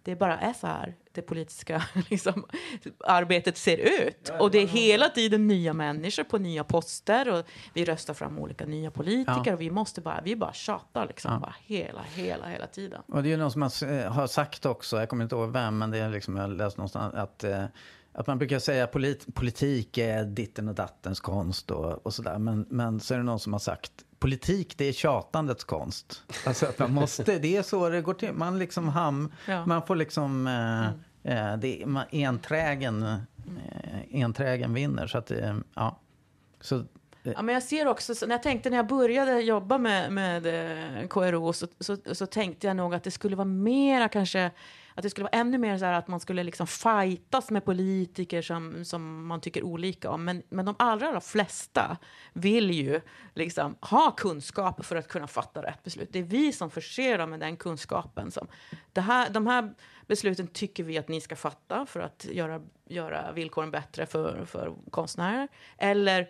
det 0.04 0.16
bara 0.16 0.40
är 0.40 0.54
så 0.54 0.68
här 0.68 0.96
det 1.12 1.22
politiska 1.22 1.84
liksom, 2.10 2.46
arbetet 3.00 3.58
ser 3.58 3.78
ut. 3.78 4.32
Och 4.40 4.52
det 4.52 4.58
är 4.58 4.68
hela 4.68 5.10
tiden 5.10 5.48
nya 5.48 5.74
människor 5.74 6.24
på 6.24 6.38
nya 6.38 6.64
poster 6.64 7.30
och 7.34 7.46
vi 7.74 7.86
röstar 7.86 8.14
fram 8.14 8.40
olika 8.40 8.66
nya 8.66 8.92
politiker 8.92 9.44
ja. 9.46 9.54
och 9.54 9.62
vi 9.62 9.72
måste 9.72 10.02
bara, 10.02 10.22
vi 10.22 10.36
bara 10.36 10.54
tjatar 10.54 11.08
liksom 11.08 11.34
ja. 11.34 11.40
bara 11.40 11.56
hela, 11.66 12.02
hela, 12.02 12.48
hela 12.48 12.68
tiden. 12.68 13.02
Och 13.08 13.24
det 13.24 13.30
är 13.30 13.32
ju 13.32 13.38
någon 13.38 13.52
som 13.52 13.62
har, 13.62 14.10
har 14.10 14.28
sagt 14.28 14.66
också, 14.66 15.00
jag 15.00 15.10
kommer 15.10 15.24
inte 15.24 15.36
ihåg 15.36 15.52
vem, 15.52 15.78
men 15.78 15.92
det 15.92 15.98
är 15.98 16.10
liksom, 16.10 16.36
jag 16.36 16.44
har 16.44 16.50
läst 16.50 16.78
någonstans 16.78 17.14
att 17.14 17.44
eh, 17.44 17.66
att 18.14 18.28
man 18.28 18.38
brukar 18.38 18.60
säga 18.60 18.88
polit, 18.88 19.36
politik 19.36 19.98
är 19.98 20.24
ditten 20.24 20.68
och 20.68 20.76
dattens 20.76 21.20
konst 21.20 21.72
och, 21.72 22.06
och 22.06 22.14
sådär. 22.14 22.38
Men, 22.38 22.66
men 22.70 23.00
så 23.00 23.14
är 23.14 23.18
det 23.18 23.24
någon 23.24 23.40
som 23.40 23.54
har 23.54 23.60
sagt 23.60 23.92
politik 24.22 24.78
det 24.78 24.86
är 24.86 24.94
tjatandets 24.94 25.64
konst. 25.64 26.24
Alltså 26.46 26.66
att 26.66 26.80
man 26.80 26.94
måste, 27.02 27.40
det 27.40 27.58
är 27.58 27.64
så 27.64 27.90
det 27.90 28.02
går 28.02 28.14
till. 28.14 28.34
Man 28.34 28.60
liksom 28.60 28.90
ham, 28.90 29.32
ja. 29.46 29.66
man 29.66 29.82
får 29.86 29.96
liksom, 29.96 30.48
eh, 30.48 31.34
mm. 31.34 31.54
eh, 31.54 31.60
det, 31.60 31.86
man, 31.86 32.06
enträgen, 32.12 33.04
eh, 33.04 34.22
enträgen 34.22 34.74
vinner. 34.74 35.08
Så 35.08 35.18
att, 35.18 35.32
eh, 35.32 35.58
ja. 35.74 36.00
Så, 36.62 36.76
eh. 36.76 36.84
Ja, 37.24 37.42
men 37.42 37.54
jag 37.54 37.64
ser 37.64 37.88
också, 37.88 38.14
när 38.26 38.36
jag 38.36 38.44
tänkte 38.44 38.70
när 38.70 38.78
jag 38.78 38.88
började 38.88 39.42
jobba 39.42 39.78
med, 39.78 40.12
med 40.12 40.46
eh, 41.02 41.08
KRO 41.08 41.54
så, 41.54 41.68
så, 41.80 41.98
så, 42.12 42.26
tänkte 42.26 42.68
jag 42.68 42.76
nog 42.76 42.96
att 42.96 43.04
det 43.04 43.12
skulle 43.12 43.36
vara 43.36 43.46
mera 43.46 44.10
kanske 44.10 44.52
att 44.96 45.04
det 45.04 45.10
skulle 45.10 45.24
vara 45.24 45.40
ännu 45.40 45.58
mer 45.58 45.78
så 45.78 45.86
här 45.86 45.94
att 45.94 46.08
man 46.08 46.20
skulle 46.20 46.44
liksom 46.44 46.68
fightas 46.68 47.52
med 47.52 47.66
politiker 47.66 48.42
som, 48.42 48.86
som 48.86 49.28
man 49.28 49.42
tycker 49.42 49.64
olika 49.64 50.10
om. 50.10 50.26
Men, 50.26 50.44
men 50.50 50.66
de 50.66 50.76
allra, 50.80 51.08
allra 51.08 51.22
flesta 51.22 51.98
vill 52.34 52.72
ju 52.72 53.02
liksom 53.34 53.76
ha 53.82 54.12
kunskap 54.12 54.86
för 54.86 54.96
att 54.96 55.08
kunna 55.08 55.28
fatta 55.28 55.64
rätt 55.64 55.84
beslut. 55.84 56.10
Det 56.12 56.20
är 56.20 56.24
vi 56.24 56.52
som 56.52 56.72
förser 56.72 57.18
dem 57.18 57.30
med 57.30 57.40
den 57.40 57.58
kunskapen. 57.58 58.32
Som, 58.32 58.48
det 58.94 59.02
här, 59.02 59.30
de 59.30 59.48
här 59.48 59.74
besluten 60.08 60.48
tycker 60.48 60.84
vi 60.84 60.98
att 60.98 61.08
ni 61.08 61.22
ska 61.22 61.36
fatta 61.36 61.86
för 61.86 62.00
att 62.00 62.26
göra, 62.32 62.62
göra 62.88 63.32
villkoren 63.32 63.72
bättre 63.72 64.06
för, 64.06 64.46
för 64.46 64.74
konstnärer. 64.92 65.48
Eller 65.78 66.30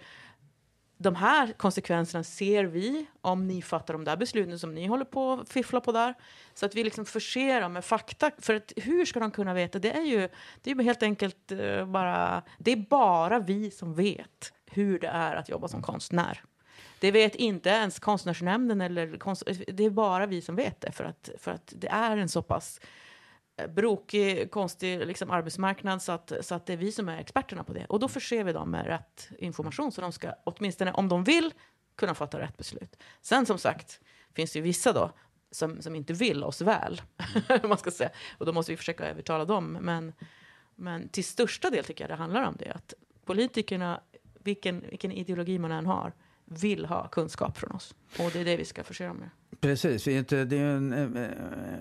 de 1.02 1.16
här 1.16 1.54
konsekvenserna 1.54 2.24
ser 2.24 2.64
vi 2.64 3.06
om 3.22 3.48
ni 3.48 3.62
fattar 3.62 3.94
de 3.94 4.04
där 4.04 4.18
besluten 4.18 4.60
som 4.60 4.76
ni 4.76 4.88
håller 4.88 5.06
på 5.06 5.32
att 5.32 5.50
fiffla 5.50 5.82
på 5.82 5.92
där. 5.92 6.14
Så 6.54 6.66
att 6.66 6.76
vi 6.76 6.84
liksom 6.84 7.06
förser 7.06 7.62
dem 7.62 7.74
med 7.74 7.86
fakta. 7.86 8.32
För 8.38 8.56
att 8.56 8.74
hur 8.76 9.06
ska 9.06 9.20
de 9.20 9.32
kunna 9.32 9.54
veta? 9.54 9.80
Det 9.80 9.92
är 9.92 10.02
ju 10.02 10.30
det 10.62 10.72
är 10.72 10.84
helt 10.84 11.04
enkelt 11.04 11.52
eh, 11.52 11.86
bara... 11.86 12.44
Det 12.58 12.72
är 12.72 12.86
bara 12.90 13.40
vi 13.40 13.72
som 13.72 13.96
vet 13.96 14.54
hur 14.66 15.00
det 15.00 15.08
är 15.08 15.36
att 15.36 15.50
jobba 15.50 15.68
som 15.68 15.82
konstnär. 15.82 16.44
Det 17.00 17.12
vet 17.12 17.36
inte 17.36 17.70
ens 17.70 18.00
konstnärsnämnden 18.00 18.82
eller 18.82 19.18
konst, 19.18 19.44
det 19.68 19.86
är 19.86 19.90
bara 19.90 20.26
vi 20.26 20.42
som 20.42 20.56
vet 20.56 20.82
det 20.82 20.92
för 20.92 21.04
att, 21.04 21.30
för 21.38 21.52
att 21.52 21.74
det 21.76 21.88
är 21.88 22.18
en 22.18 22.30
så 22.30 22.42
pass 22.42 22.82
brokig, 23.68 24.52
konstig 24.52 25.08
liksom, 25.08 25.32
arbetsmarknad 25.32 26.02
så 26.02 26.12
att, 26.12 26.34
så 26.42 26.56
att 26.56 26.66
det 26.66 26.74
är 26.74 26.78
vi 26.78 26.92
som 26.92 27.10
är 27.10 27.18
experterna 27.18 27.64
på 27.64 27.74
det. 27.74 27.86
Och 27.86 28.00
då 28.00 28.08
förser 28.08 28.44
vi 28.44 28.54
dem 28.54 28.72
med 28.72 28.86
rätt 28.86 29.30
information 29.40 29.92
så 29.92 30.02
de 30.02 30.12
ska, 30.12 30.34
åtminstone 30.44 30.92
om 30.92 31.10
de 31.10 31.24
vill, 31.24 31.54
kunna 31.96 32.16
fatta 32.16 32.40
rätt 32.40 32.58
beslut. 32.58 33.04
Sen 33.22 33.46
som 33.46 33.58
sagt 33.58 34.00
finns 34.34 34.52
det 34.52 34.60
ju 34.60 34.64
vissa 34.64 34.94
då, 34.94 35.12
som, 35.52 35.82
som 35.82 35.96
inte 35.96 36.14
vill 36.14 36.44
oss 36.44 36.62
väl. 36.62 37.02
man 37.64 37.78
ska 37.78 37.92
säga. 37.92 38.10
Och 38.38 38.46
då 38.46 38.54
måste 38.54 38.72
vi 38.72 38.78
försöka 38.78 39.06
övertala 39.06 39.46
dem. 39.46 39.78
Men, 39.82 40.14
men 40.76 41.10
till 41.10 41.26
största 41.26 41.70
del 41.70 41.86
tycker 41.86 42.04
jag 42.04 42.12
det 42.12 42.16
handlar 42.16 42.44
om 42.44 42.56
det. 42.60 42.72
Att 42.72 42.94
politikerna, 43.26 44.02
vilken, 44.40 44.82
vilken 44.90 45.12
ideologi 45.12 45.60
man 45.60 45.72
än 45.72 45.86
har, 45.86 46.14
vill 46.46 46.86
ha 46.86 47.08
kunskap 47.08 47.58
från 47.58 47.72
oss. 47.72 47.96
Och 48.20 48.32
det 48.32 48.40
är 48.40 48.46
det 48.46 48.58
vi 48.58 48.66
ska 48.66 48.84
förse 48.84 49.08
dem 49.08 49.18
med. 49.18 49.30
Precis. 49.62 50.08
Vi, 50.08 50.18
inte, 50.18 50.46
det 50.46 50.58
är 50.58 50.66
en, 50.66 50.94
eh, 50.94 51.24
eh, 51.24 51.30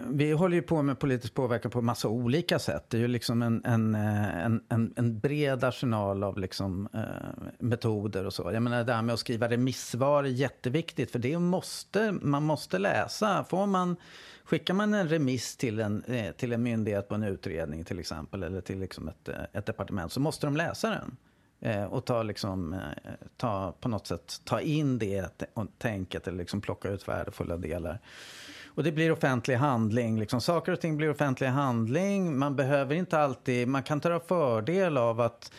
vi 0.08 0.32
håller 0.32 0.56
ju 0.56 0.62
på 0.62 0.82
med 0.82 0.98
politisk 0.98 1.34
påverkan 1.34 1.70
på 1.70 1.82
massa 1.82 2.08
olika 2.08 2.58
sätt. 2.58 2.84
Det 2.88 2.96
är 2.96 3.00
ju 3.00 3.08
liksom 3.08 3.42
en, 3.42 3.94
eh, 3.94 4.44
en, 4.44 4.62
en, 4.68 4.92
en, 4.96 5.18
bred 5.18 5.64
arsenal 5.64 6.24
av 6.24 6.38
liksom, 6.38 6.88
eh, 6.94 7.50
metoder 7.58 8.26
och 8.26 8.34
så. 8.34 8.50
Jag 8.52 8.62
menar 8.62 8.84
det 8.84 8.92
här 8.92 9.02
med 9.02 9.12
att 9.12 9.20
skriva 9.20 9.48
remissvar 9.48 10.24
är 10.24 10.28
jätteviktigt 10.28 11.10
för 11.10 11.18
det 11.18 11.38
måste, 11.38 12.12
man 12.12 12.42
måste 12.42 12.78
läsa. 12.78 13.44
Får 13.44 13.66
man, 13.66 13.96
skickar 14.44 14.74
man 14.74 14.94
en 14.94 15.08
remiss 15.08 15.56
till 15.56 15.80
en, 15.80 16.04
till 16.36 16.52
en 16.52 16.62
myndighet 16.62 17.08
på 17.08 17.14
en 17.14 17.22
utredning 17.22 17.84
till 17.84 17.98
exempel 17.98 18.42
eller 18.42 18.60
till 18.60 18.80
liksom 18.80 19.08
ett, 19.08 19.28
ett 19.52 19.66
departement 19.66 20.12
så 20.12 20.20
måste 20.20 20.46
de 20.46 20.56
läsa 20.56 20.90
den. 20.90 21.16
Eh, 21.60 21.84
och 21.84 22.04
ta, 22.04 22.22
liksom, 22.22 22.72
eh, 22.72 22.80
ta, 23.36 23.74
på 23.80 23.88
något 23.88 24.06
sätt 24.06 24.40
ta 24.44 24.60
in 24.60 24.98
det 24.98 25.50
och 25.54 25.66
tänket 25.78 26.28
eller 26.28 26.38
liksom 26.38 26.60
plocka 26.60 26.88
ut 26.88 27.08
värdefulla 27.08 27.56
delar. 27.56 27.98
Och 28.74 28.84
det 28.84 28.92
blir 28.92 29.12
offentlig 29.12 29.54
handling. 29.54 30.20
Liksom, 30.20 30.40
saker 30.40 30.72
och 30.72 30.80
ting 30.80 30.96
blir 30.96 31.10
offentlig 31.10 31.48
handling. 31.48 32.38
Man 32.38 32.56
behöver 32.56 32.94
inte 32.94 33.18
alltid, 33.18 33.68
man 33.68 33.82
kan 33.82 34.00
ta 34.00 34.20
fördel 34.20 34.96
av 34.96 35.20
att 35.20 35.52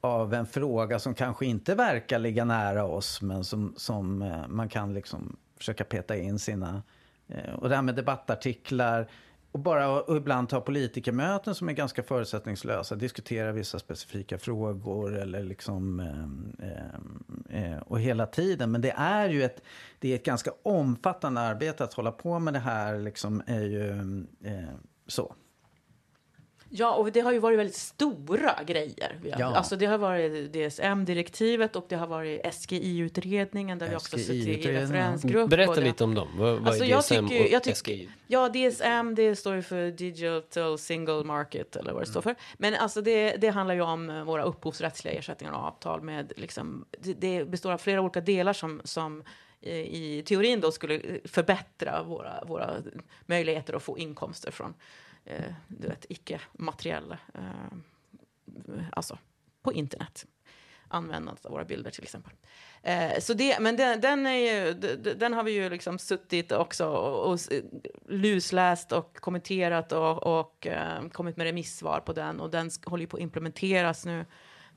av 0.00 0.34
en 0.34 0.46
fråga 0.46 0.98
som 0.98 1.14
kanske 1.14 1.46
inte 1.46 1.74
verkar 1.74 2.18
ligga 2.18 2.44
nära 2.44 2.84
oss 2.84 3.22
men 3.22 3.44
som, 3.44 3.74
som 3.76 4.22
eh, 4.22 4.48
man 4.48 4.68
kan 4.68 4.94
liksom 4.94 5.36
försöka 5.58 5.84
peta 5.84 6.16
in 6.16 6.38
sina... 6.38 6.82
Eh, 7.28 7.54
och 7.54 7.68
det 7.68 7.74
här 7.74 7.82
med 7.82 7.94
debattartiklar 7.94 9.08
och 9.52 9.60
bara 9.60 10.02
och 10.02 10.16
ibland 10.16 10.48
ta 10.48 10.60
politikermöten 10.60 11.54
som 11.54 11.68
är 11.68 11.72
ganska 11.72 12.02
förutsättningslösa, 12.02 12.94
diskutera 12.94 13.52
vissa 13.52 13.78
specifika 13.78 14.38
frågor 14.38 15.16
eller 15.18 15.42
liksom 15.42 16.00
eh, 16.00 16.68
eh, 16.68 17.72
eh, 17.72 17.78
och 17.78 18.00
hela 18.00 18.26
tiden. 18.26 18.70
Men 18.70 18.80
det 18.80 18.94
är 18.96 19.28
ju 19.28 19.42
ett, 19.42 19.62
det 19.98 20.12
är 20.12 20.14
ett 20.14 20.24
ganska 20.24 20.50
omfattande 20.62 21.40
arbete 21.40 21.84
att 21.84 21.94
hålla 21.94 22.12
på 22.12 22.38
med 22.38 22.54
det 22.54 22.60
här 22.60 22.98
liksom 22.98 23.42
är 23.46 23.62
ju 23.62 23.90
eh, 24.44 24.74
så. 25.06 25.34
Ja, 26.74 26.94
och 26.94 27.12
det 27.12 27.20
har 27.20 27.32
ju 27.32 27.38
varit 27.38 27.58
väldigt 27.58 27.76
stora 27.76 28.62
grejer. 28.66 29.20
Ja. 29.38 29.56
Alltså 29.56 29.76
det 29.76 29.86
har 29.86 29.98
varit 29.98 30.52
DSM-direktivet 30.52 31.76
och 31.76 31.86
det 31.88 31.96
har 31.96 32.06
varit 32.06 32.54
SGI-utredningen 32.54 33.78
där 33.78 33.88
vi 33.88 33.96
också 33.96 34.18
suttit 34.18 34.66
i 34.66 34.72
referensgrupp. 34.72 35.50
Berätta 35.50 35.80
lite 35.80 36.04
om 36.04 36.14
dem. 36.14 36.28
Vad, 36.36 36.54
vad 36.54 36.68
alltså 36.68 36.84
är 36.84 36.88
jag 36.88 37.00
DSM 37.00 37.28
tycker, 37.28 37.44
och 37.44 37.50
jag 37.50 37.62
tycker, 37.62 37.76
SGI? 37.76 38.08
Ja, 38.26 38.48
DSM 38.48 39.14
det 39.14 39.36
står 39.36 39.54
ju 39.54 39.62
för 39.62 39.90
Digital 39.90 40.78
Single 40.78 41.24
Market 41.24 41.76
eller 41.76 41.92
vad 41.92 42.02
det 42.02 42.06
står 42.06 42.20
för. 42.20 42.34
Men 42.56 42.74
alltså 42.74 43.02
det, 43.02 43.36
det 43.36 43.48
handlar 43.48 43.74
ju 43.74 43.82
om 43.82 44.24
våra 44.26 44.42
upphovsrättsliga 44.42 45.14
ersättningar 45.14 45.52
och 45.52 45.60
avtal 45.60 46.02
med 46.02 46.32
liksom, 46.36 46.84
det, 47.00 47.14
det 47.14 47.44
består 47.44 47.72
av 47.72 47.78
flera 47.78 48.00
olika 48.00 48.20
delar 48.20 48.52
som, 48.52 48.80
som 48.84 49.24
i 49.64 50.22
teorin 50.26 50.60
då 50.60 50.72
skulle 50.72 51.00
förbättra 51.24 52.02
våra, 52.02 52.44
våra 52.46 52.70
möjligheter 53.26 53.74
att 53.74 53.82
få 53.82 53.98
inkomster 53.98 54.50
från 54.50 54.74
eh, 55.24 55.52
du 55.68 55.88
vet, 55.88 56.06
icke-materiella, 56.08 57.18
eh, 57.34 58.82
alltså 58.92 59.18
på 59.62 59.72
internet. 59.72 60.26
Användandet 60.88 61.46
av 61.46 61.52
våra 61.52 61.64
bilder 61.64 61.90
till 61.90 62.02
exempel. 62.02 62.32
Eh, 62.82 63.18
så 63.20 63.34
det, 63.34 63.60
men 63.60 63.76
den, 63.76 64.00
den, 64.00 64.26
är 64.26 64.36
ju, 64.36 64.74
den 64.98 65.32
har 65.34 65.42
vi 65.42 65.52
ju 65.52 65.70
liksom 65.70 65.98
suttit 65.98 66.52
också 66.52 66.86
och, 66.86 67.32
och 67.32 67.38
lusläst 68.08 68.92
och 68.92 69.16
kommenterat 69.16 69.92
och, 69.92 70.40
och 70.40 70.66
eh, 70.66 71.08
kommit 71.08 71.36
med 71.36 71.44
remissvar 71.44 72.00
på 72.00 72.12
den 72.12 72.40
och 72.40 72.50
den 72.50 72.70
håller 72.84 73.00
ju 73.00 73.06
på 73.06 73.16
att 73.16 73.22
implementeras 73.22 74.06
nu 74.06 74.24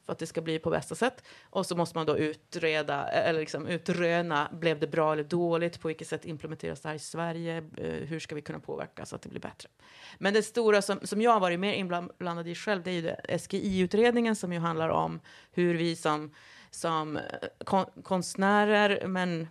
för 0.06 0.12
att 0.12 0.20
det 0.20 0.28
ska 0.28 0.42
bli 0.42 0.60
på 0.60 0.70
bästa 0.70 0.96
sätt. 0.96 1.24
Och 1.44 1.66
så 1.66 1.76
måste 1.76 1.98
man 1.98 2.06
då 2.06 2.18
utreda, 2.18 3.08
eller 3.08 3.40
liksom 3.40 3.68
utröna, 3.68 4.50
blev 4.54 4.80
det 4.80 4.88
bra 4.88 5.14
eller 5.14 5.24
dåligt? 5.24 5.82
På 5.82 5.88
vilket 5.88 6.08
sätt 6.08 6.26
implementeras 6.26 6.82
det 6.82 6.90
här 6.90 6.96
i 6.96 7.00
Sverige? 7.00 7.58
Eh, 7.58 8.08
hur 8.08 8.20
ska 8.20 8.36
vi 8.36 8.42
kunna 8.42 8.60
påverka 8.60 9.06
så 9.06 9.16
att 9.16 9.22
det 9.22 9.30
blir 9.30 9.42
bättre? 9.42 9.70
Men 10.18 10.34
det 10.34 10.44
stora 10.44 10.82
som, 10.82 11.00
som 11.04 11.22
jag 11.22 11.32
har 11.32 11.40
varit 11.40 11.60
mer 11.60 11.74
inblandad 11.74 12.48
i 12.48 12.56
själv, 12.56 12.84
det 12.84 12.92
är 12.92 13.02
ju 13.02 13.38
SGI-utredningen 13.38 14.36
som 14.36 14.54
ju 14.54 14.60
handlar 14.60 14.90
om 14.90 15.20
hur 15.52 15.76
vi 15.76 15.96
som, 15.96 16.34
som 16.72 17.18
eh, 17.18 17.24
kon, 17.66 17.86
konstnärer, 18.04 19.08
men 19.08 19.48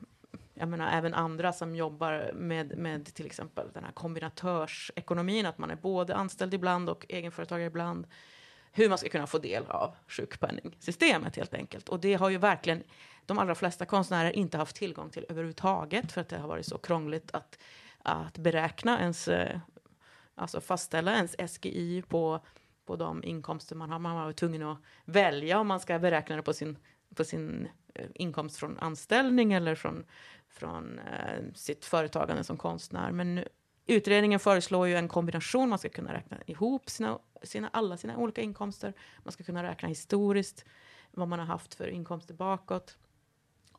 jag 0.54 0.68
menar 0.68 0.92
även 0.92 1.14
andra 1.14 1.52
som 1.52 1.76
jobbar 1.76 2.32
med, 2.34 2.78
med 2.78 3.14
till 3.14 3.26
exempel 3.26 3.68
den 3.72 3.84
här 3.84 3.92
kombinatörsekonomin, 3.92 5.46
att 5.46 5.58
man 5.58 5.70
är 5.70 5.76
både 5.76 6.14
anställd 6.14 6.54
ibland 6.54 6.90
och 6.90 7.06
egenföretagare 7.08 7.66
ibland 7.66 8.06
hur 8.76 8.88
man 8.88 8.98
ska 8.98 9.08
kunna 9.08 9.26
få 9.26 9.38
del 9.38 9.66
av 9.66 9.94
sjukpenningsystemet 10.08 11.36
helt 11.36 11.54
enkelt. 11.54 11.88
Och 11.88 12.00
det 12.00 12.14
har 12.14 12.30
ju 12.30 12.38
verkligen 12.38 12.82
de 13.26 13.38
allra 13.38 13.54
flesta 13.54 13.86
konstnärer 13.86 14.30
inte 14.30 14.58
haft 14.58 14.76
tillgång 14.76 15.10
till 15.10 15.26
överhuvudtaget 15.28 16.12
för 16.12 16.20
att 16.20 16.28
det 16.28 16.38
har 16.38 16.48
varit 16.48 16.66
så 16.66 16.78
krångligt 16.78 17.30
att, 17.34 17.58
att 17.98 18.38
beräkna 18.38 19.00
ens, 19.00 19.28
eh, 19.28 19.58
alltså 20.34 20.60
fastställa 20.60 21.14
ens 21.14 21.36
SGI 21.48 22.02
på, 22.08 22.40
på 22.86 22.96
de 22.96 23.24
inkomster 23.24 23.76
man 23.76 23.90
har. 23.90 23.98
Man 23.98 24.16
var 24.16 24.32
tvungen 24.32 24.62
att 24.62 24.78
välja 25.04 25.58
om 25.58 25.66
man 25.66 25.80
ska 25.80 25.98
beräkna 25.98 26.36
det 26.36 26.42
på 26.42 26.52
sin, 26.52 26.78
på 27.14 27.24
sin 27.24 27.68
eh, 27.94 28.06
inkomst 28.14 28.56
från 28.56 28.78
anställning 28.78 29.52
eller 29.52 29.74
från, 29.74 30.04
från 30.48 30.98
eh, 30.98 31.44
sitt 31.54 31.84
företagande 31.84 32.44
som 32.44 32.56
konstnär. 32.56 33.10
Men 33.10 33.44
Utredningen 33.86 34.40
föreslår 34.40 34.88
ju 34.88 34.94
en 34.94 35.08
kombination. 35.08 35.68
Man 35.68 35.78
ska 35.78 35.88
kunna 35.88 36.12
räkna 36.12 36.38
ihop 36.46 36.90
sina, 36.90 37.18
sina, 37.42 37.70
alla 37.72 37.96
sina 37.96 38.16
olika 38.16 38.40
inkomster. 38.42 38.92
Man 39.22 39.32
ska 39.32 39.44
kunna 39.44 39.62
räkna 39.62 39.88
historiskt 39.88 40.64
vad 41.10 41.28
man 41.28 41.38
har 41.38 41.46
haft 41.46 41.74
för 41.74 41.88
inkomster 41.88 42.34
bakåt. 42.34 42.96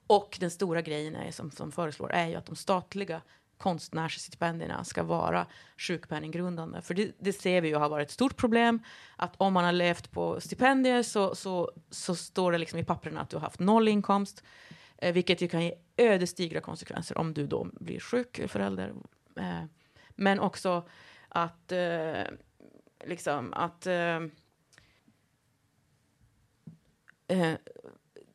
Och 0.07 0.37
den 0.39 0.51
stora 0.51 0.81
grejen 0.81 1.15
är, 1.15 1.31
som, 1.31 1.51
som 1.51 1.71
föreslår 1.71 2.11
är 2.11 2.27
ju 2.27 2.35
att 2.35 2.45
de 2.45 2.55
statliga 2.55 3.21
konstnärsstipendierna 3.57 4.83
ska 4.83 5.03
vara 5.03 5.47
sjukpenninggrundande. 5.77 6.81
För 6.81 6.93
det, 6.93 7.11
det, 7.19 7.33
ser 7.33 7.61
vi 7.61 7.67
ju 7.67 7.75
har 7.75 7.89
varit 7.89 8.07
ett 8.07 8.13
stort 8.13 8.35
problem. 8.35 8.79
Att 9.15 9.33
om 9.37 9.53
man 9.53 9.63
har 9.63 9.71
levt 9.71 10.11
på 10.11 10.41
stipendier 10.41 11.03
så, 11.03 11.35
så, 11.35 11.71
så 11.89 12.15
står 12.15 12.51
det 12.51 12.57
liksom 12.57 12.79
i 12.79 12.83
papperna 12.83 13.21
att 13.21 13.29
du 13.29 13.35
har 13.35 13.41
haft 13.41 13.59
noll 13.59 13.87
inkomst. 13.87 14.43
Eh, 14.97 15.13
vilket 15.13 15.41
ju 15.41 15.47
kan 15.47 15.63
ge 15.63 15.73
ödesdigra 15.97 16.61
konsekvenser 16.61 17.17
om 17.17 17.33
du 17.33 17.47
då 17.47 17.67
blir 17.73 17.99
sjuk 17.99 18.41
förälder. 18.47 18.93
Eh, 19.37 19.63
men 20.15 20.39
också 20.39 20.89
att, 21.29 21.71
eh, 21.71 22.23
liksom, 23.05 23.53
att 23.53 23.87
eh, 23.87 24.19
eh, 27.27 27.53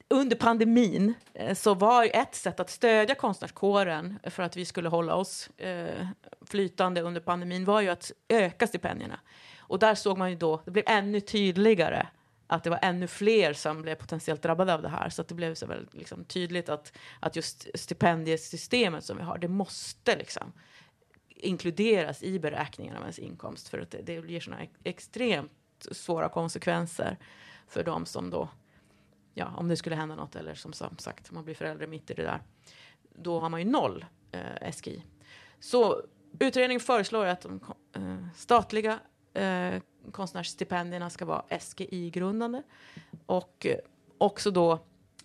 under 0.09 0.37
pandemin 0.37 1.15
eh, 1.35 1.55
så 1.55 1.75
var 1.75 2.11
ett 2.15 2.35
sätt 2.35 2.61
att 2.61 2.71
stödja 2.71 3.15
konstnärskåren 3.15 4.19
för 4.25 4.43
att 4.43 4.57
vi 4.57 4.65
skulle 4.65 4.89
hålla 4.89 5.15
oss 5.15 5.51
eh, 5.57 6.07
flytande 6.47 7.01
under 7.01 7.21
pandemin 7.21 7.65
var 7.65 7.81
ju 7.81 7.89
att 7.89 8.13
öka 8.29 8.67
stipendierna. 8.67 9.21
Och 9.59 9.79
där 9.79 9.95
såg 9.95 10.19
man 10.19 10.31
ju 10.31 10.37
då, 10.37 10.63
det 10.65 10.71
blev 10.71 10.85
ännu 10.87 11.21
tydligare 11.21 12.07
att 12.47 12.65
det 12.65 12.71
var 12.71 12.79
ännu 12.83 13.07
fler 13.07 13.53
som 13.53 13.83
blev 13.83 13.95
potentiellt 13.95 14.43
drabbade 14.43 14.75
av 14.75 14.83
det 14.83 14.89
här. 14.89 15.09
Så 15.09 15.23
att 15.23 15.29
det 15.29 15.35
blev 15.35 15.55
så 15.55 15.67
väldigt 15.67 15.95
liksom, 15.95 16.25
tydligt 16.25 16.69
att, 16.69 16.93
att 17.21 17.37
just 17.37 17.67
stipendiesystemet 17.75 19.05
som 19.05 19.17
vi 19.17 19.23
har, 19.23 19.39
det 19.39 19.49
måste 19.49 20.17
liksom 20.17 20.53
inkluderas 21.47 22.23
i 22.23 22.39
beräkningen 22.39 22.97
av 22.97 23.03
ens 23.03 23.19
inkomst 23.19 23.69
för 23.69 23.79
att 23.79 23.91
det, 23.91 24.03
det 24.03 24.13
ger 24.13 24.41
sådana 24.41 24.67
extremt 24.85 25.53
svåra 25.91 26.29
konsekvenser 26.29 27.17
för 27.67 27.85
de 27.85 28.07
som 28.07 28.31
då, 28.31 28.49
ja, 29.35 29.55
om 29.57 29.69
det 29.69 29.77
skulle 29.77 29.97
hända 29.97 30.15
något 30.15 30.37
eller 30.37 30.55
som, 30.55 30.73
som 30.73 30.99
sagt, 30.99 31.31
man 31.31 31.45
blir 31.45 31.55
förälder 31.55 31.87
mitt 31.87 32.11
i 32.11 32.15
det 32.15 32.23
där, 32.23 32.43
då 33.15 33.41
har 33.41 33.49
man 33.49 33.61
ju 33.61 33.71
noll 33.71 34.05
eh, 34.33 34.73
SGI. 34.73 35.03
Så 35.61 36.03
utredningen 36.39 36.81
föreslår 36.81 37.27
att 37.27 37.41
de 37.41 37.61
eh, 37.97 38.17
statliga 38.37 39.01
eh, 39.35 39.75
konstnärsstipendierna 40.13 41.11
ska 41.11 41.25
vara 41.25 41.45
SGI-grundande 41.61 42.63
och 43.27 43.67
eh, 43.67 43.79
också 44.19 44.51
då 44.51 44.79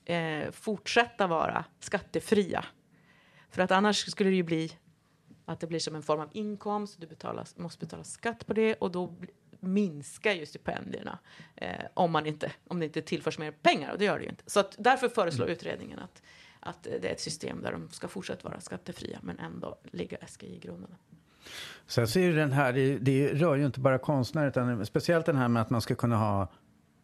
eh, 0.06 0.52
fortsätta 0.52 1.28
vara 1.28 1.66
skattefria. 1.80 2.66
För 3.50 3.62
att 3.62 3.72
annars 3.72 4.12
skulle 4.12 4.30
det 4.30 4.36
ju 4.36 4.44
bli 4.44 4.72
att 5.46 5.60
det 5.60 5.68
blir 5.68 5.80
som 5.80 5.96
en 5.96 6.04
form 6.04 6.20
av 6.20 6.30
inkomst, 6.32 7.02
du 7.02 7.08
betalar, 7.08 7.48
måste 7.56 7.80
betala 7.80 8.04
skatt 8.04 8.48
på 8.48 8.54
det 8.54 8.76
och 8.76 8.92
då 8.92 9.14
minskar 9.60 10.32
ju 10.32 10.46
stipendierna 10.46 11.20
eh, 11.56 11.86
om, 11.94 12.12
man 12.12 12.26
inte, 12.26 12.52
om 12.68 12.80
det 12.80 12.86
inte 12.86 13.02
tillförs 13.02 13.40
mer 13.40 13.52
pengar 13.52 13.92
och 13.92 13.98
det 13.98 14.06
gör 14.06 14.18
det 14.18 14.24
ju 14.24 14.30
inte. 14.30 14.44
Så 14.48 14.60
att 14.60 14.76
därför 14.80 15.10
föreslår 15.10 15.46
mm. 15.46 15.54
utredningen 15.54 16.00
att, 16.00 16.22
att 16.60 16.84
det 16.84 17.08
är 17.08 17.14
ett 17.14 17.22
system 17.22 17.62
där 17.62 17.72
de 17.72 17.90
ska 17.90 18.08
fortsätta 18.08 18.50
vara 18.50 18.60
skattefria 18.60 19.20
men 19.22 19.40
ändå 19.40 19.78
ligga 19.84 20.18
SGI-grunden. 20.28 20.96
Sen 21.88 22.08
så 22.08 22.20
är 22.20 22.34
den 22.34 22.52
här, 22.52 22.74
det, 22.74 22.98
det 22.98 23.34
rör 23.34 23.56
ju 23.56 23.66
inte 23.66 23.80
bara 23.80 23.98
konstnärer 23.98 24.48
utan 24.48 24.86
speciellt 24.86 25.26
den 25.26 25.36
här 25.36 25.48
med 25.48 25.62
att 25.62 25.70
man 25.70 25.82
ska 25.82 25.96
kunna 25.96 26.18
ha 26.18 26.48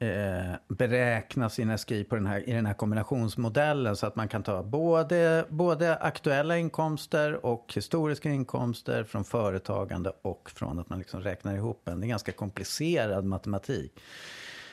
eh, 0.01 0.55
beräkna 0.67 1.49
sin 1.49 1.77
SGI 1.77 2.03
på 2.03 2.15
den 2.15 2.25
här, 2.25 2.49
i 2.49 2.53
den 2.53 2.65
här 2.65 2.73
kombinationsmodellen 2.73 3.95
så 3.95 4.07
att 4.07 4.15
man 4.15 4.27
kan 4.27 4.43
ta 4.43 4.63
både, 4.63 5.45
både 5.49 5.95
aktuella 5.95 6.57
inkomster 6.57 7.45
och 7.45 7.71
historiska 7.75 8.29
inkomster 8.29 9.03
från 9.03 9.23
företagande 9.23 10.11
och 10.21 10.51
från 10.55 10.79
att 10.79 10.89
man 10.89 10.99
liksom 10.99 11.21
räknar 11.21 11.55
ihop 11.55 11.87
en. 11.87 11.99
Det 11.99 12.07
är 12.07 12.09
ganska 12.09 12.31
komplicerad 12.31 13.25
matematik 13.25 13.99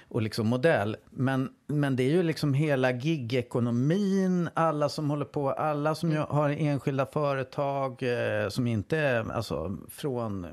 och 0.09 0.23
liksom 0.23 0.47
modell. 0.47 0.97
Men, 1.11 1.51
men 1.67 1.97
det 1.97 2.03
är 2.03 2.11
ju 2.11 2.23
liksom 2.23 2.55
hela 2.55 2.93
gigekonomin, 2.93 4.49
alla 4.55 4.89
som 4.89 5.11
håller 5.11 5.25
på, 5.25 5.51
alla 5.51 5.95
som 5.95 6.11
mm. 6.11 6.23
har 6.29 6.51
enskilda 6.51 7.07
företag 7.07 8.03
eh, 8.03 8.49
som 8.49 8.67
inte 8.67 8.99
är, 8.99 9.33
alltså 9.33 9.77
från, 9.89 10.47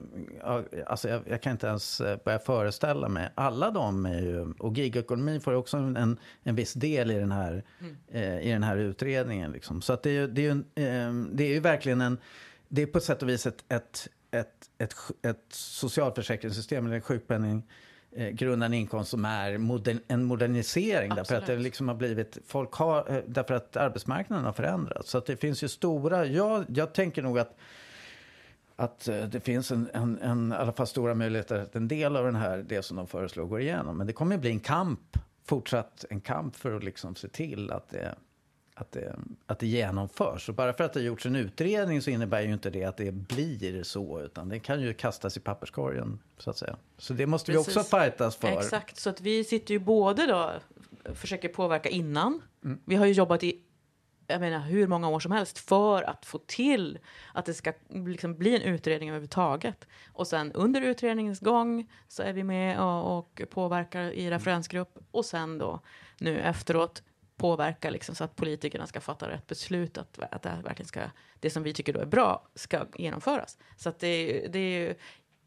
alltså 0.85 1.09
jag, 1.09 1.21
jag, 1.27 1.41
kan 1.41 1.51
inte 1.51 1.67
ens 1.67 2.01
eh, 2.01 2.17
börja 2.25 2.39
föreställa 2.39 3.09
mig. 3.09 3.29
Alla 3.35 3.71
de 3.71 4.05
är 4.05 4.21
ju, 4.21 4.53
och 4.59 4.77
gigekonomin 4.77 5.41
får 5.41 5.53
också 5.53 5.77
en, 5.77 6.17
en 6.43 6.55
viss 6.55 6.73
del 6.73 7.11
i 7.11 7.19
den 7.19 7.31
här, 7.31 7.63
mm. 7.79 7.95
eh, 8.07 8.47
i 8.47 8.51
den 8.51 8.63
här 8.63 8.77
utredningen. 8.77 9.51
Liksom. 9.51 9.81
Så 9.81 9.93
att 9.93 10.03
det 10.03 10.09
är 10.09 10.13
ju, 10.13 10.27
det 10.27 10.45
är 10.45 10.53
ju, 10.53 10.59
eh, 10.85 11.13
det 11.31 11.43
är 11.43 11.53
ju 11.53 11.59
verkligen 11.59 12.01
en, 12.01 12.17
det 12.67 12.81
är 12.81 12.85
på 12.85 12.99
sätt 12.99 13.21
och 13.21 13.29
vis 13.29 13.45
ett, 13.45 13.63
ett, 13.69 14.07
ett, 14.31 14.69
ett, 14.77 14.95
ett 15.21 15.45
socialförsäkringssystem 15.49 16.85
eller 16.85 16.95
en 16.95 17.01
sjukpenning 17.01 17.63
eh, 18.15 18.29
grundande 18.29 18.77
inkomst 18.77 19.11
som 19.11 19.25
är 19.25 19.57
modern, 19.57 19.99
en 20.07 20.23
modernisering. 20.23 21.11
Absolut. 21.11 21.27
Därför 21.27 21.41
att 21.41 21.47
det 21.47 21.63
liksom 21.63 21.87
har 21.87 21.95
blivit, 21.95 22.37
folk 22.47 22.73
har, 22.73 23.11
eh, 23.11 23.23
därför 23.27 23.53
att 23.53 23.77
arbetsmarknaden 23.77 24.45
har 24.45 24.53
förändrats. 24.53 25.09
Så 25.09 25.19
det 25.19 25.37
finns 25.37 25.63
ju 25.63 25.67
stora, 25.67 26.25
jag, 26.25 26.65
jag 26.67 26.93
tänker 26.93 27.21
nog 27.21 27.39
att 27.39 27.57
att 28.75 29.07
eh, 29.07 29.23
det 29.23 29.39
finns 29.39 29.71
en, 29.71 29.89
en, 29.93 30.19
en, 30.19 30.51
i 30.51 30.55
alla 30.55 30.71
fall 30.71 30.87
stora 30.87 31.15
möjligheter 31.15 31.59
att 31.59 31.75
en 31.75 31.87
del 31.87 32.15
av 32.15 32.25
den 32.25 32.35
här, 32.35 32.57
det 32.57 32.81
som 32.81 32.97
de 32.97 33.07
föreslår 33.07 33.45
går 33.45 33.61
igenom. 33.61 33.97
Men 33.97 34.07
det 34.07 34.13
kommer 34.13 34.35
att 34.35 34.41
bli 34.41 34.49
en 34.49 34.59
kamp, 34.59 35.17
fortsatt 35.45 36.05
en 36.09 36.21
kamp 36.21 36.55
för 36.55 36.75
att 36.75 36.83
liksom 36.83 37.15
se 37.15 37.27
till 37.27 37.71
att 37.71 37.89
det 37.89 38.15
att 38.75 38.91
det, 38.91 39.15
att 39.45 39.59
det 39.59 39.67
genomförs. 39.67 40.49
Och 40.49 40.55
bara 40.55 40.73
för 40.73 40.83
att 40.83 40.93
det 40.93 40.99
har 40.99 41.05
gjorts 41.05 41.25
en 41.25 41.35
utredning 41.35 42.01
så 42.01 42.09
innebär 42.09 42.41
ju 42.41 42.53
inte 42.53 42.69
det 42.69 42.83
att 42.83 42.97
det 42.97 43.11
blir 43.11 43.83
så. 43.83 44.21
Utan 44.21 44.49
det 44.49 44.59
kan 44.59 44.81
ju 44.81 44.93
kastas 44.93 45.37
i 45.37 45.39
papperskorgen, 45.39 46.19
så 46.37 46.49
att 46.49 46.57
säga. 46.57 46.75
Så 46.97 47.13
det 47.13 47.27
måste 47.27 47.51
Precis. 47.51 47.75
vi 47.75 47.79
också 47.79 47.97
fightas 47.97 48.35
för. 48.35 48.47
Exakt, 48.47 48.97
så 48.97 49.09
att 49.09 49.21
vi 49.21 49.43
sitter 49.43 49.73
ju 49.73 49.79
både 49.79 50.25
då, 50.25 50.51
försöker 51.13 51.49
påverka 51.49 51.89
innan. 51.89 52.41
Mm. 52.63 52.79
Vi 52.85 52.95
har 52.95 53.05
ju 53.05 53.13
jobbat 53.13 53.43
i 53.43 53.61
jag 54.27 54.41
menar, 54.41 54.59
hur 54.59 54.87
många 54.87 55.09
år 55.09 55.19
som 55.19 55.31
helst 55.31 55.57
för 55.57 56.03
att 56.03 56.25
få 56.25 56.37
till 56.37 56.99
att 57.33 57.45
det 57.45 57.53
ska 57.53 57.73
liksom 57.89 58.37
bli 58.37 58.55
en 58.55 58.61
utredning 58.61 59.09
överhuvudtaget. 59.09 59.87
Och 60.13 60.27
sen 60.27 60.51
under 60.51 60.81
utredningens 60.81 61.39
gång 61.39 61.91
så 62.07 62.23
är 62.23 62.33
vi 62.33 62.43
med 62.43 62.79
och, 62.79 63.17
och 63.17 63.41
påverkar 63.49 64.01
i 64.01 64.29
referensgrupp 64.29 64.97
och 65.11 65.25
sen 65.25 65.57
då 65.57 65.81
nu 66.17 66.39
efteråt 66.39 67.03
påverka 67.37 67.89
liksom, 67.89 68.15
så 68.15 68.23
att 68.23 68.35
politikerna 68.35 68.87
ska 68.87 69.01
fatta 69.01 69.29
rätt 69.29 69.47
beslut, 69.47 69.97
att, 69.97 70.19
att 70.31 70.41
det, 70.41 70.57
verkligen 70.63 70.87
ska, 70.87 71.01
det 71.39 71.49
som 71.49 71.63
vi 71.63 71.73
tycker 71.73 71.93
då 71.93 71.99
är 71.99 72.05
bra 72.05 72.47
ska 72.55 72.85
genomföras. 72.97 73.57
Så 73.77 73.89
att 73.89 73.99
det, 73.99 74.47
det 74.47 74.59
är 74.59 74.79
ju 74.79 74.95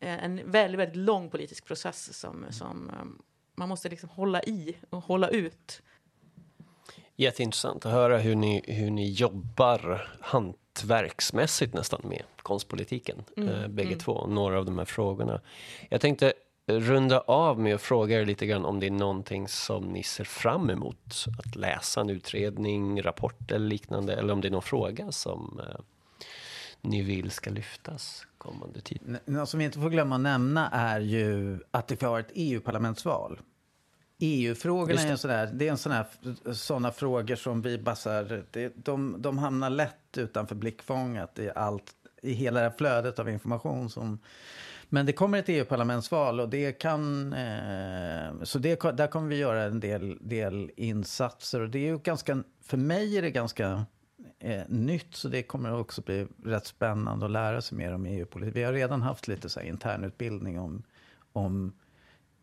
en 0.01 0.51
väldigt, 0.51 0.81
väldigt 0.81 0.97
lång 0.97 1.31
politisk 1.31 1.65
process 1.65 2.19
som, 2.21 2.47
som 2.51 2.91
um, 3.01 3.23
man 3.55 3.69
måste 3.69 3.89
liksom 3.89 4.09
hålla 4.09 4.43
i 4.43 4.77
och 4.91 5.05
hålla 5.05 5.29
ut. 5.29 5.83
Jätteintressant 7.17 7.87
att 7.87 7.93
höra 7.93 8.19
hur 8.19 8.35
ni, 8.35 8.63
hur 8.67 8.91
ni 8.91 9.11
jobbar 9.11 10.09
hantverksmässigt 10.21 11.75
nästan 11.75 12.01
med 12.05 12.23
konstpolitiken, 12.37 13.25
mm, 13.37 13.49
eh, 13.49 13.69
bägge 13.69 13.89
mm. 13.89 13.99
två, 13.99 14.27
några 14.27 14.59
av 14.59 14.65
de 14.65 14.79
här 14.79 14.85
frågorna. 14.85 15.41
Jag 15.89 16.01
tänkte 16.01 16.33
runda 16.69 17.21
av 17.21 17.61
med 17.61 17.75
att 17.75 17.83
fråga 17.83 18.21
er 18.21 18.25
lite 18.25 18.47
grann 18.47 18.65
om 18.65 18.81
det 18.81 18.87
är 18.87 18.91
någonting 18.91 19.49
som 19.49 19.85
ni 19.85 20.03
ser 20.03 20.25
fram 20.25 20.71
emot 20.71 21.27
att 21.39 21.57
läsa, 21.57 22.01
en 22.01 22.11
utredning, 22.11 23.03
rapport 23.03 23.51
eller 23.51 23.67
liknande, 23.67 24.15
eller 24.15 24.33
om 24.33 24.41
det 24.41 24.49
är 24.49 24.53
någon 24.53 24.63
fråga 24.63 25.13
som 25.13 25.61
eh, 25.69 25.81
ni 26.81 27.03
vill 27.03 27.31
ska 27.31 27.51
lyftas 27.51 28.27
kommande 28.39 28.81
tid. 28.81 29.19
Något 29.25 29.49
som 29.49 29.59
vi 29.59 29.65
inte 29.65 29.81
får 29.81 29.91
glömma 29.91 30.15
att 30.15 30.21
nämna 30.21 30.71
är 30.71 31.01
ju 31.01 31.59
att 31.71 31.89
det 31.89 32.03
har 32.03 32.21
ett 32.21 32.31
EU-parlamentsval. 32.35 33.41
EU-frågorna 34.19 35.01
är 35.01 35.11
en 35.11 35.19
sån 35.19 35.31
där, 35.31 35.47
det 35.47 35.67
är 35.67 35.71
en 35.71 35.79
sån 35.79 35.93
här, 35.93 36.07
såna 36.53 36.93
frågor 36.93 37.37
som 37.37 37.63
vi 37.63 37.79
bassar, 37.79 38.45
det, 38.51 38.73
de, 38.77 39.17
de 39.19 39.39
hamnar 39.39 39.71
lätt 39.71 40.19
utanför 40.19 40.55
blickfånget 40.55 41.39
i 41.39 41.51
allt, 41.55 41.93
i 42.23 42.33
hela 42.33 42.61
det 42.61 42.69
här 42.69 42.75
flödet 42.79 43.19
av 43.19 43.29
information 43.29 43.91
som 43.91 44.19
men 44.89 45.07
det 45.07 45.13
kommer 45.13 45.39
ett 45.39 45.49
EU-parlamentsval 45.49 46.41
och 46.41 46.49
det 46.49 46.73
kan... 46.73 47.33
Eh, 47.33 48.43
så 48.43 48.59
det, 48.59 48.81
där 48.81 49.07
kommer 49.07 49.29
vi 49.29 49.37
göra 49.37 49.63
en 49.63 49.81
del, 49.81 50.19
del 50.21 50.71
insatser. 50.77 51.61
Och 51.61 51.71
det 51.71 51.79
är 51.79 51.93
ju 51.93 51.99
ganska... 51.99 52.43
För 52.63 52.77
mig 52.77 53.19
är 53.19 53.23
det 53.23 53.31
ganska 53.31 53.85
eh, 54.39 54.63
nytt, 54.69 55.15
så 55.15 55.29
det 55.29 55.43
kommer 55.43 55.75
också 55.81 56.03
bli 56.03 56.27
rätt 56.45 56.67
spännande 56.67 57.27
att 57.27 57.33
lära 57.33 57.61
sig 57.61 57.79
mer 57.79 57.95
om 57.95 58.07
EU-politik. 58.07 58.57
Vi 58.57 58.63
har 58.63 58.73
redan 58.73 59.03
haft 59.03 59.29
lite 59.29 59.49
så 59.49 59.61
här 59.61 59.67
internutbildning 59.67 60.59
om, 60.59 60.83
om 61.33 61.73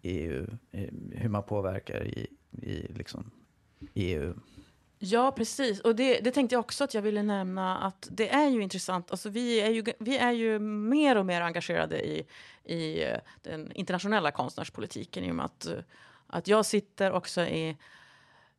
EU, 0.01 0.47
eh, 0.71 0.89
hur 1.11 1.29
man 1.29 1.43
påverkar 1.43 2.03
i, 2.03 2.27
i 2.51 2.93
liksom 2.93 3.31
EU. 3.93 4.33
Ja, 5.05 5.31
precis. 5.31 5.79
Och 5.79 5.95
det, 5.95 6.19
det, 6.19 6.31
tänkte 6.31 6.55
jag 6.55 6.59
också 6.59 6.83
att 6.83 6.93
jag 6.93 7.01
ville 7.01 7.23
nämna 7.23 7.77
att 7.77 8.07
det 8.11 8.29
är 8.29 8.49
ju 8.49 8.61
intressant. 8.61 9.11
Alltså, 9.11 9.29
vi, 9.29 9.61
är 9.61 9.69
ju, 9.69 9.83
vi 9.99 10.17
är 10.17 10.31
ju 10.31 10.59
mer 10.59 11.15
och 11.15 11.25
mer 11.25 11.41
engagerade 11.41 12.07
i, 12.07 12.25
i 12.63 13.03
eh, 13.03 13.17
den 13.41 13.71
internationella 13.71 14.31
konstnärspolitiken 14.31 15.23
i 15.23 15.31
och 15.31 15.35
med 15.35 15.45
att, 15.45 15.65
eh, 15.65 15.79
att 16.27 16.47
jag 16.47 16.65
sitter 16.65 17.11
också 17.11 17.41
i 17.41 17.77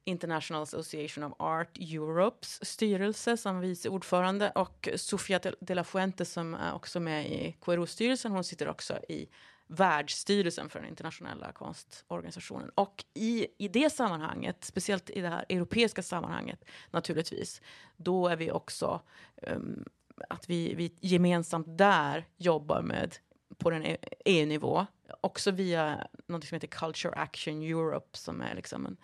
International 0.05 0.63
Association 0.63 1.25
of 1.25 1.33
Art 1.39 1.79
Europes 1.79 2.65
styrelse 2.65 3.37
som 3.37 3.61
vice 3.61 3.89
ordförande 3.89 4.51
och 4.51 4.89
Sofia 4.97 5.41
de 5.61 5.75
la 5.75 5.85
Fuente 5.85 6.25
som 6.25 6.55
är 6.55 6.75
också 6.75 7.01
med 7.01 7.27
i 7.27 7.57
KRO-styrelsen, 7.61 8.33
hon 8.33 8.45
sitter 8.45 8.69
också 8.69 8.99
i 9.09 9.29
världsstyrelsen 9.67 10.69
för 10.69 10.81
den 10.81 10.89
internationella 10.89 11.53
konstorganisationen. 11.53 12.71
Och 12.75 13.05
i, 13.14 13.47
i 13.59 13.69
det 13.69 13.91
sammanhanget, 13.91 14.64
speciellt 14.64 15.11
i 15.11 15.21
det 15.21 15.29
här 15.29 15.45
europeiska 15.49 16.03
sammanhanget 16.03 16.64
naturligtvis, 16.91 17.62
då 17.97 18.29
är 18.29 18.37
vi 18.37 18.51
också 18.51 19.01
um, 19.43 19.85
att 20.29 20.51
vi, 20.51 20.75
vi 20.75 20.95
gemensamt 21.01 21.79
där 21.79 22.27
jobbar 22.37 22.83
med 22.83 23.17
på 23.59 23.71
den 23.71 23.85
e 23.87 23.97
EU-nivå, 24.25 24.87
också 25.21 25.51
via 25.51 26.09
något 26.27 26.45
som 26.45 26.57
heter 26.57 26.69
Culture 26.69 27.14
Action 27.14 27.62
Europe 27.62 28.19
som 28.19 28.41
är 28.41 28.55
liksom 28.55 28.87
en 28.87 28.97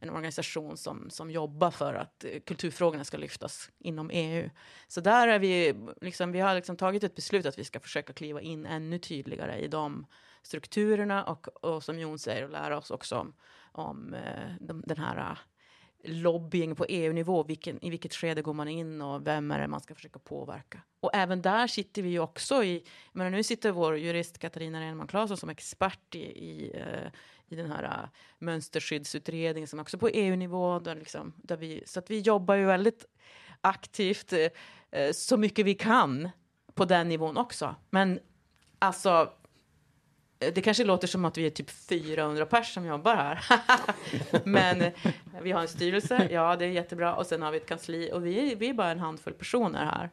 en 0.00 0.10
organisation 0.10 0.76
som, 0.76 1.10
som 1.10 1.30
jobbar 1.30 1.70
för 1.70 1.94
att 1.94 2.24
eh, 2.24 2.40
kulturfrågorna 2.40 3.04
ska 3.04 3.16
lyftas 3.16 3.70
inom 3.78 4.10
EU. 4.12 4.50
Så 4.88 5.00
där 5.00 5.28
är 5.28 5.38
vi, 5.38 5.74
liksom, 6.00 6.32
vi 6.32 6.40
har 6.40 6.54
liksom 6.54 6.76
tagit 6.76 7.04
ett 7.04 7.14
beslut 7.14 7.46
att 7.46 7.58
vi 7.58 7.64
ska 7.64 7.80
försöka 7.80 8.12
kliva 8.12 8.40
in 8.40 8.66
ännu 8.66 8.98
tydligare 8.98 9.58
i 9.58 9.68
de 9.68 10.06
strukturerna 10.42 11.24
och, 11.24 11.64
och 11.64 11.82
som 11.82 11.98
Jon 11.98 12.18
säger, 12.18 12.44
och 12.44 12.50
lära 12.50 12.78
oss 12.78 12.90
också 12.90 13.16
om, 13.16 13.34
om 13.72 14.14
eh, 14.14 14.54
de, 14.60 14.82
den 14.86 14.98
här 14.98 15.18
eh, 15.18 15.36
lobbying 16.04 16.76
på 16.76 16.84
EU-nivå. 16.88 17.42
Vilken, 17.42 17.84
I 17.84 17.90
vilket 17.90 18.14
skede 18.14 18.42
går 18.42 18.54
man 18.54 18.68
in 18.68 19.02
och 19.02 19.26
vem 19.26 19.50
är 19.50 19.58
det 19.58 19.68
man 19.68 19.80
ska 19.80 19.94
försöka 19.94 20.18
påverka? 20.18 20.82
Och 21.00 21.10
även 21.14 21.42
där 21.42 21.66
sitter 21.66 22.02
vi 22.02 22.08
ju 22.08 22.20
också 22.20 22.64
i... 22.64 22.84
Men 23.12 23.32
nu 23.32 23.42
sitter 23.42 23.72
vår 23.72 23.98
jurist 23.98 24.38
Katarina 24.38 24.80
Renman 24.80 25.06
Claesson 25.06 25.36
som 25.36 25.48
expert 25.48 26.14
i, 26.14 26.18
i, 26.18 26.82
i 27.52 27.56
den 27.56 27.72
här 27.72 27.84
uh, 27.84 28.08
mönsterskyddsutredningen 28.38 29.68
som 29.68 29.80
också 29.80 29.98
på 29.98 30.08
EU-nivå. 30.08 30.78
Där 30.78 30.94
liksom, 30.94 31.32
där 31.36 31.56
vi, 31.56 31.82
så 31.86 31.98
att 31.98 32.10
vi 32.10 32.20
jobbar 32.20 32.54
ju 32.54 32.64
väldigt 32.64 33.04
aktivt 33.60 34.32
uh, 34.32 34.48
så 35.12 35.36
mycket 35.36 35.66
vi 35.66 35.74
kan 35.74 36.28
på 36.74 36.84
den 36.84 37.08
nivån 37.08 37.36
också. 37.36 37.74
Men 37.90 38.20
alltså, 38.78 39.32
det 40.38 40.62
kanske 40.62 40.84
låter 40.84 41.08
som 41.08 41.24
att 41.24 41.38
vi 41.38 41.46
är 41.46 41.50
typ 41.50 41.70
400 41.70 42.46
pers 42.46 42.74
som 42.74 42.86
jobbar 42.86 43.16
här. 43.16 43.44
Men 44.44 44.92
vi 45.42 45.52
har 45.52 45.60
en 45.60 45.68
styrelse, 45.68 46.28
ja 46.30 46.56
det 46.56 46.64
är 46.64 46.68
jättebra, 46.68 47.14
och 47.14 47.26
sen 47.26 47.42
har 47.42 47.50
vi 47.50 47.56
ett 47.56 47.68
kansli 47.68 48.10
och 48.12 48.26
vi, 48.26 48.54
vi 48.54 48.68
är 48.68 48.74
bara 48.74 48.90
en 48.90 48.98
handfull 48.98 49.34
personer 49.34 49.84
här. 49.84 50.10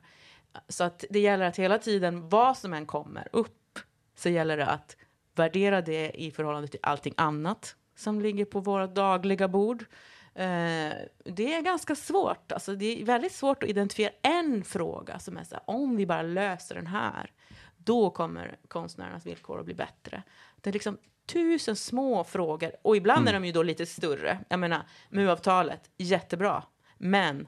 Så 0.67 0.83
att 0.83 1.05
det 1.09 1.19
gäller 1.19 1.45
att 1.45 1.59
hela 1.59 1.79
tiden, 1.79 2.29
vad 2.29 2.57
som 2.57 2.73
än 2.73 2.85
kommer 2.85 3.27
upp, 3.31 3.79
så 4.15 4.29
gäller 4.29 4.57
det 4.57 4.65
att 4.65 4.97
värdera 5.39 5.81
det 5.81 6.11
i 6.21 6.31
förhållande 6.31 6.67
till 6.67 6.79
allting 6.83 7.13
annat 7.17 7.75
som 7.95 8.21
ligger 8.21 8.45
på 8.45 8.59
våra 8.59 8.87
dagliga 8.87 9.47
bord. 9.47 9.85
Eh, 10.33 10.93
det 11.25 11.53
är 11.53 11.61
ganska 11.61 11.95
svårt. 11.95 12.51
Alltså, 12.51 12.75
det 12.75 13.01
är 13.01 13.05
väldigt 13.05 13.31
svårt 13.31 13.63
att 13.63 13.69
identifiera 13.69 14.11
en 14.21 14.63
fråga 14.63 15.19
som 15.19 15.37
är 15.37 15.43
så 15.43 15.55
här, 15.55 15.63
om 15.67 15.95
vi 15.95 16.05
bara 16.05 16.21
löser 16.21 16.75
den 16.75 16.87
här, 16.87 17.31
då 17.77 18.09
kommer 18.09 18.57
konstnärernas 18.67 19.25
villkor 19.25 19.59
att 19.59 19.65
bli 19.65 19.73
bättre. 19.73 20.23
Det 20.61 20.69
är 20.69 20.73
liksom 20.73 20.97
tusen 21.27 21.75
små 21.75 22.23
frågor 22.23 22.71
och 22.81 22.97
ibland 22.97 23.21
mm. 23.21 23.27
är 23.27 23.33
de 23.33 23.45
ju 23.45 23.51
då 23.51 23.63
lite 23.63 23.85
större. 23.85 24.39
Jag 24.49 24.59
menar, 24.59 24.81
MU-avtalet, 25.09 25.89
jättebra, 25.97 26.63
men 26.97 27.47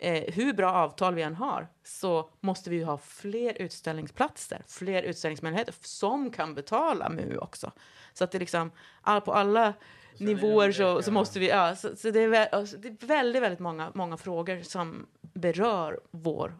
eh, 0.00 0.34
hur 0.34 0.52
bra 0.52 0.72
avtal 0.72 1.14
vi 1.14 1.22
än 1.22 1.34
har 1.34 1.68
så 1.84 2.30
måste 2.40 2.70
vi 2.70 2.76
ju 2.76 2.84
ha 2.84 2.98
fler 2.98 3.62
utställningsplatser, 3.62 4.62
fler 4.66 5.02
utställningsmöjligheter 5.02 5.74
som 5.80 6.30
kan 6.30 6.54
betala 6.54 7.08
MU 7.08 7.36
också. 7.38 7.72
Så 8.12 8.24
att 8.24 8.30
det 8.30 8.38
liksom, 8.38 8.70
all, 9.02 9.20
på 9.20 9.32
alla 9.32 9.74
nivåer 10.18 10.72
så, 10.72 11.02
så 11.02 11.12
måste 11.12 11.38
vi... 11.38 11.48
Ja, 11.48 11.76
så, 11.76 11.96
så 11.96 12.10
det, 12.10 12.20
är, 12.20 12.54
alltså, 12.54 12.76
det 12.76 12.88
är 12.88 13.06
väldigt, 13.06 13.42
väldigt 13.42 13.60
många, 13.60 13.90
många 13.94 14.16
frågor 14.16 14.62
som 14.62 15.06
berör 15.20 16.00
vår 16.10 16.54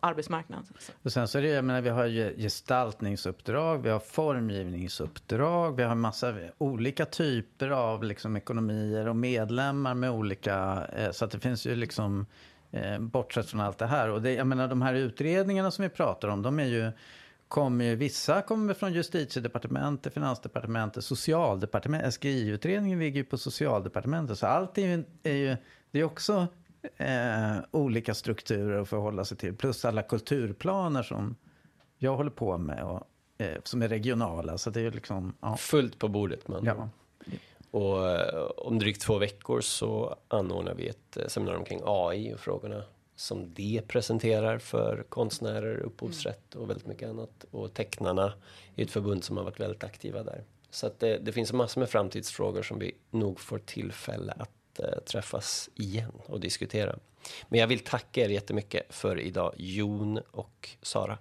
arbetsmarknad. 0.00 0.64
Och 1.02 1.12
sen 1.12 1.28
så 1.28 1.38
är 1.38 1.42
det, 1.42 1.48
jag 1.48 1.64
menar, 1.64 1.80
vi 1.80 1.88
har 1.88 2.36
gestaltningsuppdrag, 2.36 3.82
vi 3.82 3.90
har 3.90 4.00
formgivningsuppdrag, 4.00 5.76
vi 5.76 5.82
har 5.82 5.94
massa 5.94 6.34
olika 6.58 7.06
typer 7.06 7.70
av 7.70 8.04
liksom, 8.04 8.36
ekonomier 8.36 9.08
och 9.08 9.16
medlemmar 9.16 9.94
med 9.94 10.10
olika, 10.10 10.86
eh, 10.96 11.10
så 11.10 11.24
att 11.24 11.30
det 11.30 11.38
finns 11.40 11.66
ju 11.66 11.76
liksom, 11.76 12.26
eh, 12.70 12.98
bortsett 12.98 13.46
från 13.46 13.60
allt 13.60 13.78
det 13.78 13.86
här. 13.86 14.08
Och 14.08 14.22
det, 14.22 14.34
jag 14.34 14.46
menar 14.46 14.68
de 14.68 14.82
här 14.82 14.94
utredningarna 14.94 15.70
som 15.70 15.82
vi 15.82 15.88
pratar 15.88 16.28
om, 16.28 16.42
de 16.42 16.58
är 16.58 16.64
ju, 16.64 16.92
kommer 17.48 17.84
ju, 17.84 17.96
vissa 17.96 18.42
kommer 18.42 18.74
från 18.74 18.92
justitiedepartementet, 18.92 20.14
finansdepartementet, 20.14 21.04
socialdepartementet, 21.04 22.14
SGI-utredningen 22.14 22.98
ligger 22.98 23.16
ju 23.16 23.24
på 23.24 23.38
socialdepartementet, 23.38 24.38
så 24.38 24.46
allt 24.46 24.78
är 24.78 24.82
ju, 24.82 25.04
är 25.22 25.34
ju 25.34 25.56
det 25.90 26.00
är 26.00 26.04
också 26.04 26.46
eh, 26.96 27.56
olika 27.70 28.14
strukturer 28.14 28.80
att 28.82 28.88
förhålla 28.88 29.24
sig 29.24 29.36
till. 29.36 29.54
Plus 29.54 29.84
alla 29.84 30.02
kulturplaner 30.02 31.02
som 31.02 31.36
jag 31.98 32.16
håller 32.16 32.30
på 32.30 32.58
med 32.58 32.84
och 32.84 33.02
eh, 33.38 33.58
som 33.64 33.82
är 33.82 33.88
regionala. 33.88 34.58
Så 34.58 34.70
det 34.70 34.80
är 34.80 34.90
liksom, 34.90 35.34
ja. 35.40 35.56
Fullt 35.56 35.98
på 35.98 36.08
bordet 36.08 36.48
man. 36.48 36.64
ja. 36.64 36.88
Och 37.70 38.10
eh, 38.10 38.44
om 38.56 38.78
drygt 38.78 39.00
två 39.00 39.18
veckor 39.18 39.60
så 39.60 40.16
anordnar 40.28 40.74
vi 40.74 40.88
ett 40.88 41.16
eh, 41.16 41.26
seminarium 41.26 41.64
kring 41.64 41.80
AI 41.84 42.34
och 42.34 42.40
frågorna 42.40 42.82
som 43.16 43.54
det 43.54 43.82
presenterar 43.88 44.58
för 44.58 45.04
konstnärer, 45.08 45.76
upphovsrätt 45.76 46.54
och 46.54 46.70
väldigt 46.70 46.86
mycket 46.86 47.08
annat. 47.08 47.44
Och 47.50 47.74
tecknarna 47.74 48.32
är 48.76 48.82
ett 48.82 48.90
förbund 48.90 49.24
som 49.24 49.36
har 49.36 49.44
varit 49.44 49.60
väldigt 49.60 49.84
aktiva 49.84 50.22
där. 50.22 50.44
Så 50.70 50.86
att 50.86 51.00
det, 51.00 51.18
det 51.18 51.32
finns 51.32 51.52
massor 51.52 51.80
med 51.80 51.90
framtidsfrågor 51.90 52.62
som 52.62 52.78
vi 52.78 52.94
nog 53.10 53.40
får 53.40 53.58
tillfälle 53.58 54.32
att 54.38 54.50
träffas 55.06 55.70
igen 55.74 56.12
och 56.26 56.40
diskutera. 56.40 56.96
Men 57.48 57.60
jag 57.60 57.66
vill 57.66 57.80
tacka 57.80 58.20
er 58.24 58.28
jättemycket 58.28 58.94
för 58.94 59.20
idag, 59.20 59.54
Jon 59.56 60.18
och 60.30 60.68
Sara. 60.82 61.18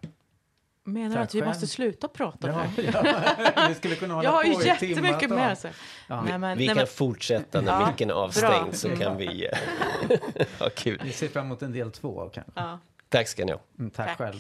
Menar 0.84 1.16
du 1.16 1.22
att 1.22 1.36
vi 1.36 1.42
måste 1.42 1.68
sluta 1.68 2.08
prata 2.08 2.48
Ja, 2.48 2.64
nu? 2.78 2.84
ja. 2.94 3.66
Vi 3.70 3.76
skulle 3.76 3.96
kunna 3.96 4.14
hålla 4.14 4.24
Jag 4.28 4.32
har 4.32 4.44
ju 4.44 4.64
i 4.64 4.66
jättemycket 4.66 5.30
med. 5.30 5.58
Så. 5.58 5.68
Ja. 6.08 6.22
Nej, 6.22 6.38
men, 6.38 6.58
Vi 6.58 6.66
nej, 6.66 6.68
kan 6.68 6.78
men, 6.78 6.88
fortsätta 6.88 7.62
när 7.62 7.72
Ja, 7.82 7.88
micken 7.88 8.10
är 8.10 8.14
bra. 8.14 8.24
avstängd 8.24 8.76
så 8.76 8.96
kan 8.96 9.18
vi 9.18 9.46
eh, 9.48 9.58
ha 10.60 10.70
kul. 10.70 11.02
Vi 11.04 11.12
ser 11.12 11.28
fram 11.28 11.46
emot 11.46 11.62
en 11.62 11.72
del 11.72 11.92
två 11.92 12.30
kanske. 12.34 12.52
ja. 12.56 12.80
Tack 13.10 13.28
ska 13.28 13.46
ni 13.46 13.52
ha. 13.52 13.60
Mm, 13.80 13.92
tack 13.92 14.08
Tack. 14.08 14.18
själv. 14.18 14.40